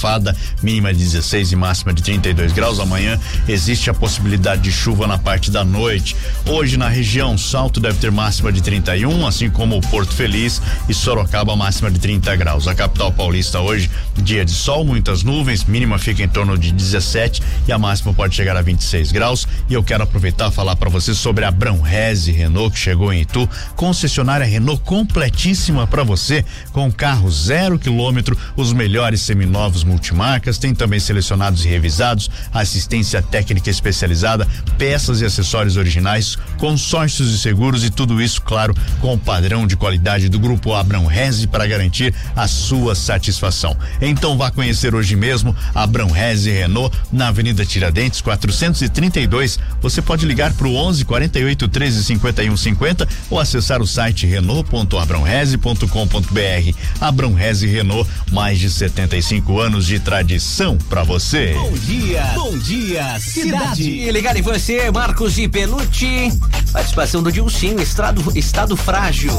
mínima 0.62 0.92
de 0.92 0.98
16 0.98 1.52
e 1.52 1.56
máxima 1.56 1.92
de 1.92 2.02
32 2.02 2.52
graus. 2.52 2.78
Amanhã 2.78 3.18
existe 3.48 3.90
a 3.90 3.94
possibilidade 3.94 4.62
de 4.62 4.72
chuva 4.72 5.06
na 5.06 5.18
parte 5.18 5.50
da 5.50 5.64
noite. 5.64 6.16
Hoje 6.46 6.76
na 6.76 6.88
região, 6.88 7.36
Salto 7.36 7.80
deve 7.80 7.98
ter 7.98 8.10
máxima 8.10 8.52
de 8.52 8.60
31, 8.60 9.26
assim 9.26 9.50
como 9.50 9.80
Porto 9.80 10.14
Feliz 10.14 10.60
e 10.88 10.94
Sorocaba 10.94 11.56
máxima 11.56 11.90
de 11.90 11.98
30 11.98 12.36
graus. 12.36 12.68
A 12.68 12.74
capital 12.74 13.12
paulista 13.12 13.60
hoje, 13.60 13.90
dia 14.16 14.44
de 14.44 14.52
sol, 14.52 14.84
muitas 14.84 15.22
nuvens, 15.22 15.64
mínima 15.64 15.98
fica 15.98 16.22
em 16.22 16.28
torno 16.28 16.56
de 16.56 16.72
17 16.72 17.42
e 17.66 17.72
a 17.72 17.78
máxima 17.78 18.12
pode 18.12 18.34
chegar 18.34 18.56
a 18.56 18.62
26 18.62 19.12
graus. 19.12 19.46
E 19.68 19.74
eu 19.74 19.82
quero 19.82 20.02
aproveitar 20.02 20.50
e 20.50 20.52
falar 20.52 20.76
para 20.76 20.90
você 20.90 21.14
sobre 21.14 21.44
a 21.44 21.50
Brunrese 21.50 22.32
Renault 22.32 22.74
que 22.74 22.78
chegou 22.78 23.12
em 23.12 23.22
Itu, 23.22 23.48
concessionária 23.74 24.46
Renault 24.46 24.82
completíssima 24.84 25.86
para 25.86 26.02
você, 26.02 26.44
com 26.72 26.90
carro 26.92 27.30
zero 27.30 27.78
quilômetro, 27.78 28.36
os 28.56 28.72
melhores 28.72 29.20
seminovos 29.20 29.84
multimarcas, 29.86 30.58
tem 30.58 30.74
também 30.74 31.00
selecionados 31.00 31.64
e 31.64 31.68
revisados, 31.68 32.30
assistência 32.52 33.22
técnica 33.22 33.70
especializada, 33.70 34.46
peças 34.76 35.20
e 35.20 35.24
acessórios 35.24 35.76
originais, 35.76 36.36
consórcios 36.58 37.32
e 37.32 37.38
seguros 37.38 37.84
e 37.84 37.90
tudo 37.90 38.20
isso, 38.20 38.42
claro, 38.42 38.74
com 39.00 39.14
o 39.14 39.18
padrão 39.18 39.66
de 39.66 39.76
qualidade 39.76 40.28
do 40.28 40.38
grupo 40.38 40.74
Abrão 40.74 41.06
Reze 41.06 41.46
para 41.46 41.66
garantir 41.66 42.14
a 42.34 42.48
sua 42.48 42.94
satisfação. 42.94 43.76
Então 44.00 44.36
vá 44.36 44.50
conhecer 44.50 44.94
hoje 44.94 45.16
mesmo 45.16 45.54
Abrão 45.74 46.10
Reze 46.10 46.50
Renault 46.50 46.94
na 47.12 47.28
Avenida 47.28 47.64
Tiradentes 47.64 48.20
432. 48.20 49.58
Você 49.80 50.02
pode 50.02 50.26
ligar 50.26 50.52
para 50.52 50.66
o 50.66 50.74
11 50.74 51.04
48 51.04 51.68
13 51.68 52.02
51 52.04 52.56
50 52.56 53.08
ou 53.30 53.38
acessar 53.38 53.80
o 53.80 53.86
site 53.86 54.26
renault.abrãoreze.com.br. 54.26 56.76
Abrão 57.00 57.32
Reze 57.34 57.66
Renault, 57.66 58.10
mais 58.32 58.58
de 58.58 58.70
75 58.70 59.60
anos 59.60 59.75
de 59.84 59.98
tradição 60.00 60.78
para 60.88 61.02
você. 61.02 61.52
Bom 61.54 61.72
dia, 61.72 62.22
bom 62.34 62.56
dia, 62.56 63.18
cidade. 63.18 63.82
E 63.82 64.10
ligar 64.10 64.36
em 64.36 64.42
você, 64.42 64.90
Marcos 64.90 65.36
e 65.36 65.48
Pelucci. 65.48 66.32
Participação 66.72 67.22
do 67.22 67.30
Dilcinho, 67.30 67.82
estado, 67.82 68.32
estado 68.38 68.76
frágil. 68.76 69.32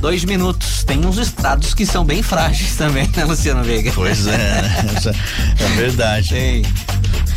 Dois 0.00 0.24
minutos. 0.24 0.82
Tem 0.82 1.04
uns 1.04 1.18
estados 1.18 1.74
que 1.74 1.84
são 1.84 2.04
bem 2.04 2.22
frágeis 2.22 2.74
também, 2.76 3.08
né, 3.14 3.24
Luciano 3.24 3.62
Veiga? 3.62 3.92
Pois 3.94 4.26
é, 4.26 4.36
né? 4.36 4.84
É 5.60 5.76
verdade. 5.76 6.30
Tem. 6.30 6.62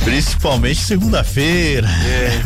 Principalmente 0.03 0.79
segunda-feira. 0.79 1.87
É. 1.87 2.41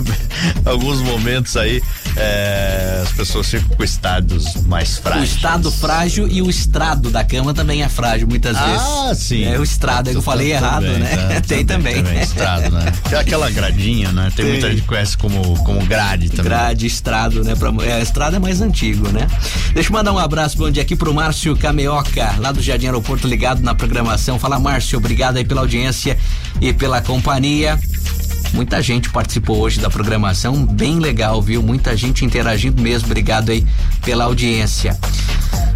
Alguns 0.69 1.01
momentos 1.01 1.55
aí 1.55 1.81
é, 2.15 3.01
as 3.03 3.11
pessoas 3.13 3.47
ficam 3.49 3.75
com 3.75 3.83
estados 3.83 4.55
mais 4.65 4.97
O 4.97 5.01
frágeis. 5.01 5.31
estado 5.35 5.71
frágil 5.71 6.27
e 6.27 6.41
o 6.41 6.49
estrado 6.49 7.09
da 7.09 7.23
cama 7.23 7.53
também 7.53 7.83
é 7.83 7.89
frágil 7.89 8.27
muitas 8.27 8.57
vezes. 8.57 8.81
Ah, 8.81 9.11
sim. 9.15 9.43
É 9.45 9.57
o 9.59 9.63
estrado, 9.63 10.09
eu 10.09 10.21
falei 10.21 10.51
errado, 10.51 10.83
Também, 10.85 10.99
né? 10.99 11.15
tá, 11.35 11.41
Tem 11.47 11.65
também. 11.65 12.03
estrado, 12.21 12.69
né? 12.71 12.91
Tem 13.09 13.17
aquela 13.19 13.49
gradinha, 13.49 14.11
né? 14.11 14.31
Tem, 14.35 14.45
Tem. 14.45 14.53
muita 14.53 14.69
gente 14.69 14.81
que 14.81 14.87
conhece 14.87 15.17
como, 15.17 15.41
como 15.63 15.83
grade 15.85 16.29
também. 16.29 16.43
Grade, 16.45 16.85
estrado, 16.85 17.43
né? 17.43 17.55
Pra, 17.55 17.71
é, 17.85 18.01
estrada 18.01 18.37
é 18.37 18.39
mais 18.39 18.61
antigo, 18.61 19.09
né? 19.09 19.27
Deixa 19.73 19.89
eu 19.89 19.93
mandar 19.93 20.11
um 20.13 20.19
abraço 20.19 20.57
bom 20.57 20.69
dia 20.69 20.83
aqui 20.83 20.95
pro 20.95 21.13
Márcio 21.13 21.55
Cameoca, 21.57 22.35
lá 22.39 22.51
do 22.51 22.61
Jardim 22.61 22.85
Aeroporto, 22.87 23.27
ligado 23.27 23.61
na 23.61 23.73
programação. 23.73 24.37
Fala, 24.39 24.59
Márcio, 24.59 24.97
obrigado 24.97 25.37
aí 25.37 25.45
pela 25.45 25.61
audiência 25.61 26.17
e 26.61 26.71
pela 26.73 27.01
companhia. 27.01 27.79
Muita 28.53 28.81
gente 28.81 29.09
participou 29.09 29.57
hoje 29.59 29.79
da 29.79 29.89
programação, 29.89 30.63
bem 30.65 30.99
legal, 30.99 31.41
viu? 31.41 31.63
Muita 31.63 31.97
gente 31.97 32.23
interagindo 32.23 32.81
mesmo. 32.81 33.07
Obrigado 33.07 33.49
aí 33.49 33.65
pela 34.05 34.25
audiência. 34.25 34.97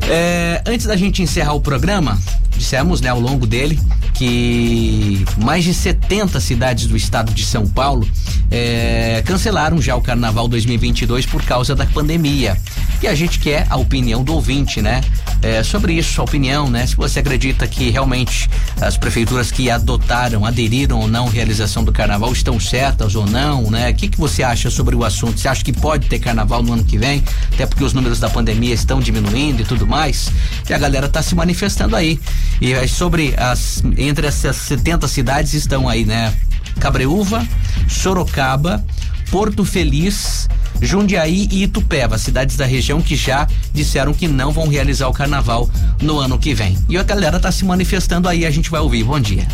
É, 0.07 0.61
antes 0.65 0.85
da 0.85 0.95
gente 0.95 1.23
encerrar 1.23 1.53
o 1.53 1.59
programa, 1.59 2.17
dissemos, 2.55 3.01
né, 3.01 3.09
ao 3.09 3.19
longo 3.19 3.47
dele, 3.47 3.79
que 4.17 5.23
mais 5.37 5.63
de 5.63 5.73
70 5.73 6.39
cidades 6.39 6.87
do 6.87 6.97
estado 6.97 7.31
de 7.33 7.45
São 7.45 7.67
Paulo 7.67 8.07
é, 8.49 9.21
cancelaram 9.25 9.79
já 9.79 9.95
o 9.95 10.01
Carnaval 10.01 10.47
2022 10.47 11.25
por 11.25 11.43
causa 11.43 11.75
da 11.75 11.85
pandemia. 11.85 12.57
E 13.01 13.07
a 13.07 13.13
gente 13.13 13.37
quer 13.37 13.67
a 13.69 13.77
opinião 13.77 14.23
do 14.23 14.33
ouvinte, 14.33 14.81
né? 14.81 15.01
É, 15.43 15.61
sobre 15.61 15.93
isso, 15.93 16.19
a 16.19 16.23
opinião, 16.23 16.67
né? 16.67 16.87
Se 16.87 16.95
você 16.95 17.19
acredita 17.19 17.67
que 17.67 17.91
realmente 17.91 18.49
as 18.81 18.97
prefeituras 18.97 19.51
que 19.51 19.69
adotaram, 19.69 20.43
aderiram 20.45 20.99
ou 20.99 21.07
não 21.07 21.27
à 21.27 21.29
realização 21.29 21.83
do 21.83 21.91
carnaval 21.91 22.33
estão 22.33 22.59
certas 22.59 23.13
ou 23.13 23.27
não, 23.27 23.69
né? 23.69 23.91
O 23.91 23.93
que, 23.93 24.07
que 24.07 24.17
você 24.17 24.41
acha 24.41 24.71
sobre 24.71 24.95
o 24.95 25.05
assunto? 25.05 25.39
Você 25.39 25.47
acha 25.47 25.63
que 25.63 25.71
pode 25.71 26.07
ter 26.07 26.17
carnaval 26.17 26.63
no 26.63 26.73
ano 26.73 26.83
que 26.83 26.97
vem? 26.97 27.23
Até 27.53 27.67
porque 27.67 27.83
os 27.83 27.93
números 27.93 28.19
da 28.19 28.31
pandemia 28.31 28.73
estão 28.73 28.99
diminuindo 28.99 29.61
e 29.61 29.65
tudo 29.65 29.85
mais. 29.85 30.31
E 30.67 30.73
a 30.73 30.77
galera 30.79 31.07
tá 31.07 31.21
se 31.21 31.35
manifestando 31.35 31.95
aí. 31.95 32.19
E 32.59 32.73
é 32.73 32.87
sobre 32.87 33.35
as. 33.37 33.83
Entre 34.07 34.25
essas 34.25 34.55
70 34.55 35.05
cidades 35.07 35.53
estão 35.53 35.89
aí, 35.89 36.05
né? 36.05 36.33
Cabreúva, 36.79 37.45
Sorocaba, 37.89 38.81
Porto 39.29 39.65
Feliz, 39.65 40.47
Jundiaí 40.81 41.49
e 41.51 41.63
Itupeva, 41.63 42.17
cidades 42.17 42.55
da 42.55 42.65
região 42.65 43.01
que 43.01 43.17
já 43.17 43.45
disseram 43.73 44.13
que 44.13 44.25
não 44.25 44.53
vão 44.53 44.69
realizar 44.69 45.09
o 45.09 45.13
carnaval 45.13 45.69
no 46.01 46.19
ano 46.19 46.39
que 46.39 46.53
vem. 46.53 46.77
E 46.87 46.97
a 46.97 47.03
galera 47.03 47.37
tá 47.37 47.51
se 47.51 47.65
manifestando 47.65 48.29
aí, 48.29 48.45
a 48.45 48.51
gente 48.51 48.69
vai 48.69 48.79
ouvir. 48.79 49.03
Bom 49.03 49.19
dia. 49.19 49.45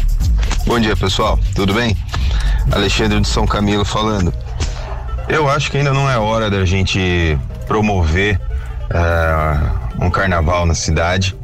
Bom 0.68 0.80
dia, 0.80 0.96
pessoal. 0.96 1.40
Tudo 1.56 1.74
bem? 1.74 1.98
Alexandre 2.72 3.20
de 3.20 3.28
São 3.28 3.48
Camilo 3.48 3.84
falando. 3.84 4.32
Eu 5.28 5.50
acho 5.50 5.72
que 5.72 5.78
ainda 5.78 5.94
não 5.94 6.08
é 6.08 6.18
hora 6.18 6.52
da 6.52 6.64
gente 6.64 7.40
promover 7.66 8.40
uh, 8.92 10.06
um 10.06 10.12
carnaval 10.12 10.66
na 10.66 10.76
cidade. 10.76 11.36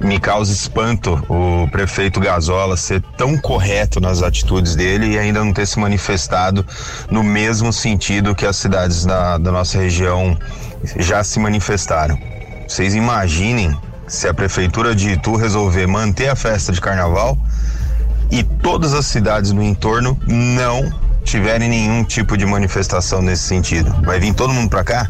Me 0.00 0.18
causa 0.18 0.52
espanto 0.52 1.14
o 1.28 1.68
prefeito 1.70 2.20
Gazola 2.20 2.76
ser 2.76 3.02
tão 3.16 3.36
correto 3.36 4.00
nas 4.00 4.22
atitudes 4.22 4.74
dele 4.74 5.12
e 5.12 5.18
ainda 5.18 5.44
não 5.44 5.52
ter 5.52 5.66
se 5.66 5.78
manifestado 5.78 6.66
no 7.10 7.22
mesmo 7.22 7.72
sentido 7.72 8.34
que 8.34 8.46
as 8.46 8.56
cidades 8.56 9.04
da, 9.04 9.38
da 9.38 9.52
nossa 9.52 9.78
região 9.78 10.36
já 10.98 11.22
se 11.22 11.38
manifestaram. 11.38 12.18
Vocês 12.66 12.94
imaginem 12.94 13.76
se 14.06 14.28
a 14.28 14.34
prefeitura 14.34 14.94
de 14.94 15.10
Itu 15.12 15.36
resolver 15.36 15.86
manter 15.86 16.28
a 16.28 16.36
festa 16.36 16.72
de 16.72 16.80
carnaval 16.80 17.38
e 18.30 18.42
todas 18.42 18.94
as 18.94 19.06
cidades 19.06 19.52
no 19.52 19.62
entorno 19.62 20.18
não 20.26 20.90
tiverem 21.24 21.68
nenhum 21.68 22.04
tipo 22.04 22.36
de 22.36 22.44
manifestação 22.46 23.22
nesse 23.22 23.42
sentido. 23.42 23.94
Vai 24.02 24.18
vir 24.18 24.34
todo 24.34 24.52
mundo 24.52 24.68
para 24.68 24.84
cá? 24.84 25.08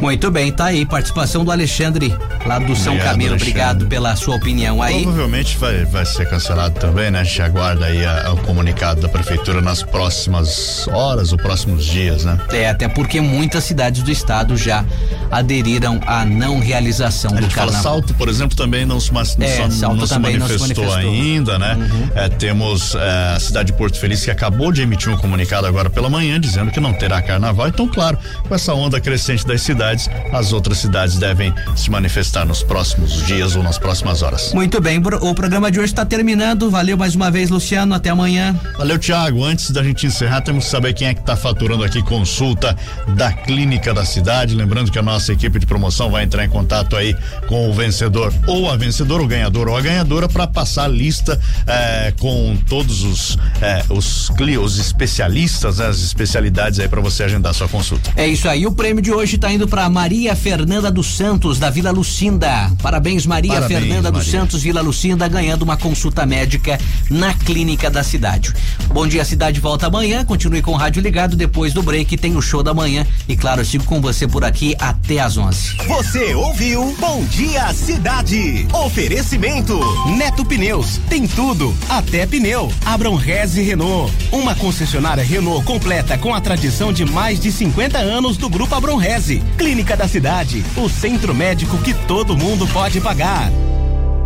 Muito 0.00 0.30
bem, 0.30 0.52
tá 0.52 0.66
aí, 0.66 0.84
participação 0.84 1.44
do 1.44 1.50
Alexandre, 1.50 2.14
lá 2.44 2.58
do 2.58 2.76
São 2.76 2.92
obrigado, 2.92 3.12
Camilo. 3.12 3.30
Alexandre. 3.30 3.50
Obrigado 3.50 3.86
pela 3.86 4.14
sua 4.14 4.36
opinião 4.36 4.82
aí. 4.82 5.02
Provavelmente 5.02 5.56
vai, 5.56 5.84
vai 5.86 6.04
ser 6.04 6.28
cancelado 6.28 6.78
também, 6.78 7.10
né? 7.10 7.20
A 7.20 7.24
gente 7.24 7.40
aguarda 7.40 7.86
aí 7.86 8.04
a, 8.04 8.32
o 8.32 8.36
comunicado 8.38 9.00
da 9.00 9.08
prefeitura 9.08 9.62
nas 9.62 9.82
próximas 9.82 10.86
horas 10.88 11.32
ou 11.32 11.38
próximos 11.38 11.84
dias, 11.84 12.24
né? 12.24 12.38
É, 12.52 12.68
até 12.68 12.88
porque 12.88 13.20
muitas 13.20 13.64
cidades 13.64 14.02
do 14.02 14.10
estado 14.10 14.56
já 14.56 14.84
aderiram 15.30 15.98
à 16.06 16.24
não 16.24 16.60
realização 16.60 17.32
a 17.36 17.40
do 17.40 17.48
carnaval. 17.48 17.82
Salto, 17.82 18.14
por 18.14 18.28
exemplo, 18.28 18.56
também 18.56 18.84
não 18.84 19.00
se, 19.00 19.10
é, 19.40 19.68
não, 19.80 19.94
não 19.94 20.06
se 20.06 20.18
manifestou, 20.18 20.18
não 20.18 20.18
se 20.18 20.18
manifestou 20.18 20.94
ainda, 20.94 21.58
né? 21.58 21.74
Uhum. 21.74 22.10
É, 22.14 22.28
temos 22.28 22.94
é, 22.94 23.34
a 23.34 23.40
cidade 23.40 23.72
de 23.72 23.78
Porto 23.78 23.98
Feliz 23.98 24.22
que 24.22 24.30
acabou 24.30 24.70
de 24.70 24.82
emitir 24.82 25.10
um 25.10 25.16
comunicado 25.16 25.66
agora 25.66 25.88
pela 25.88 26.10
manhã 26.10 26.38
dizendo 26.38 26.70
que 26.70 26.80
não 26.80 26.92
terá 26.92 27.22
carnaval. 27.22 27.66
Então, 27.68 27.88
claro, 27.88 28.18
com 28.46 28.54
essa 28.54 28.74
onda 28.74 29.00
crescente 29.00 29.46
das 29.46 29.62
cidades 29.62 29.85
cidades, 29.86 30.10
as 30.32 30.52
outras 30.52 30.78
cidades 30.78 31.16
devem 31.16 31.54
se 31.76 31.90
manifestar 31.90 32.44
nos 32.44 32.62
próximos 32.62 33.24
dias 33.24 33.54
ou 33.54 33.62
nas 33.62 33.78
próximas 33.78 34.22
horas. 34.22 34.52
Muito 34.52 34.80
bem, 34.80 35.00
o 35.20 35.34
programa 35.34 35.70
de 35.70 35.78
hoje 35.78 35.92
está 35.92 36.04
terminando. 36.04 36.70
Valeu 36.70 36.96
mais 36.96 37.14
uma 37.14 37.30
vez, 37.30 37.50
Luciano. 37.50 37.94
Até 37.94 38.10
amanhã. 38.10 38.58
Valeu, 38.76 38.98
Tiago. 38.98 39.44
Antes 39.44 39.70
da 39.70 39.82
gente 39.82 40.06
encerrar, 40.06 40.40
temos 40.40 40.64
que 40.64 40.70
saber 40.70 40.92
quem 40.92 41.08
é 41.08 41.14
que 41.14 41.20
está 41.20 41.36
faturando 41.36 41.84
aqui 41.84 42.02
consulta 42.02 42.76
da 43.14 43.32
clínica 43.32 43.94
da 43.94 44.04
cidade. 44.04 44.54
Lembrando 44.54 44.90
que 44.90 44.98
a 44.98 45.02
nossa 45.02 45.32
equipe 45.32 45.58
de 45.58 45.66
promoção 45.66 46.10
vai 46.10 46.24
entrar 46.24 46.44
em 46.44 46.48
contato 46.48 46.96
aí 46.96 47.14
com 47.46 47.68
o 47.68 47.72
vencedor 47.72 48.32
ou 48.46 48.70
a 48.70 48.76
vencedora, 48.76 49.22
o 49.22 49.26
ganhador 49.26 49.68
ou 49.68 49.76
a 49.76 49.80
ganhadora, 49.80 50.28
para 50.28 50.46
passar 50.46 50.84
a 50.84 50.88
lista 50.88 51.40
eh, 51.66 52.12
com 52.18 52.56
todos 52.68 53.02
os 53.02 53.38
eh, 53.60 53.84
os, 53.88 54.30
os 54.30 54.78
especialistas, 54.78 55.78
né, 55.78 55.86
as 55.86 56.00
especialidades 56.00 56.80
aí 56.80 56.88
para 56.88 57.00
você 57.00 57.22
agendar 57.22 57.54
sua 57.54 57.68
consulta. 57.68 58.10
É 58.16 58.26
isso 58.26 58.48
aí. 58.48 58.66
O 58.66 58.72
prêmio 58.72 59.02
de 59.02 59.12
hoje 59.12 59.36
está 59.36 59.52
indo 59.52 59.68
para 59.68 59.75
para 59.76 59.90
Maria 59.90 60.34
Fernanda 60.34 60.90
dos 60.90 61.18
Santos, 61.18 61.58
da 61.58 61.68
Vila 61.68 61.90
Lucinda. 61.90 62.72
Parabéns, 62.82 63.26
Maria 63.26 63.52
Parabéns, 63.52 63.78
Fernanda 63.78 64.10
Maria. 64.10 64.18
dos 64.18 64.30
Santos, 64.30 64.62
Vila 64.62 64.80
Lucinda, 64.80 65.28
ganhando 65.28 65.64
uma 65.64 65.76
consulta 65.76 66.24
médica 66.24 66.80
na 67.10 67.34
clínica 67.34 67.90
da 67.90 68.02
cidade. 68.02 68.54
Bom 68.88 69.06
dia, 69.06 69.22
cidade 69.22 69.60
volta 69.60 69.88
amanhã. 69.88 70.24
Continue 70.24 70.62
com 70.62 70.70
o 70.70 70.76
rádio 70.76 71.02
ligado. 71.02 71.36
Depois 71.36 71.74
do 71.74 71.82
break 71.82 72.16
tem 72.16 72.36
o 72.36 72.40
show 72.40 72.62
da 72.62 72.72
manhã. 72.72 73.06
E 73.28 73.36
claro, 73.36 73.60
eu 73.60 73.66
sigo 73.66 73.84
com 73.84 74.00
você 74.00 74.26
por 74.26 74.46
aqui 74.46 74.74
até 74.78 75.20
às 75.20 75.36
11. 75.36 75.76
Você 75.86 76.34
ouviu 76.34 76.96
Bom 76.98 77.22
Dia 77.24 77.70
Cidade. 77.74 78.66
Oferecimento 78.72 79.78
Neto 80.16 80.42
Pneus. 80.42 80.98
Tem 81.10 81.28
tudo, 81.28 81.76
até 81.86 82.24
pneu. 82.24 82.72
Abram 82.82 83.14
Reze 83.14 83.60
Renault. 83.60 84.10
Uma 84.32 84.54
concessionária 84.54 85.22
Renault 85.22 85.66
completa 85.66 86.16
com 86.16 86.34
a 86.34 86.40
tradição 86.40 86.94
de 86.94 87.04
mais 87.04 87.38
de 87.38 87.52
50 87.52 87.98
anos 87.98 88.38
do 88.38 88.48
Grupo 88.48 88.74
Abram 88.74 88.96
Reze. 88.96 89.42
Clínica 89.66 89.96
da 89.96 90.06
Cidade, 90.06 90.64
o 90.76 90.88
centro 90.88 91.34
médico 91.34 91.76
que 91.78 91.92
todo 91.92 92.36
mundo 92.36 92.68
pode 92.68 93.00
pagar. 93.00 93.50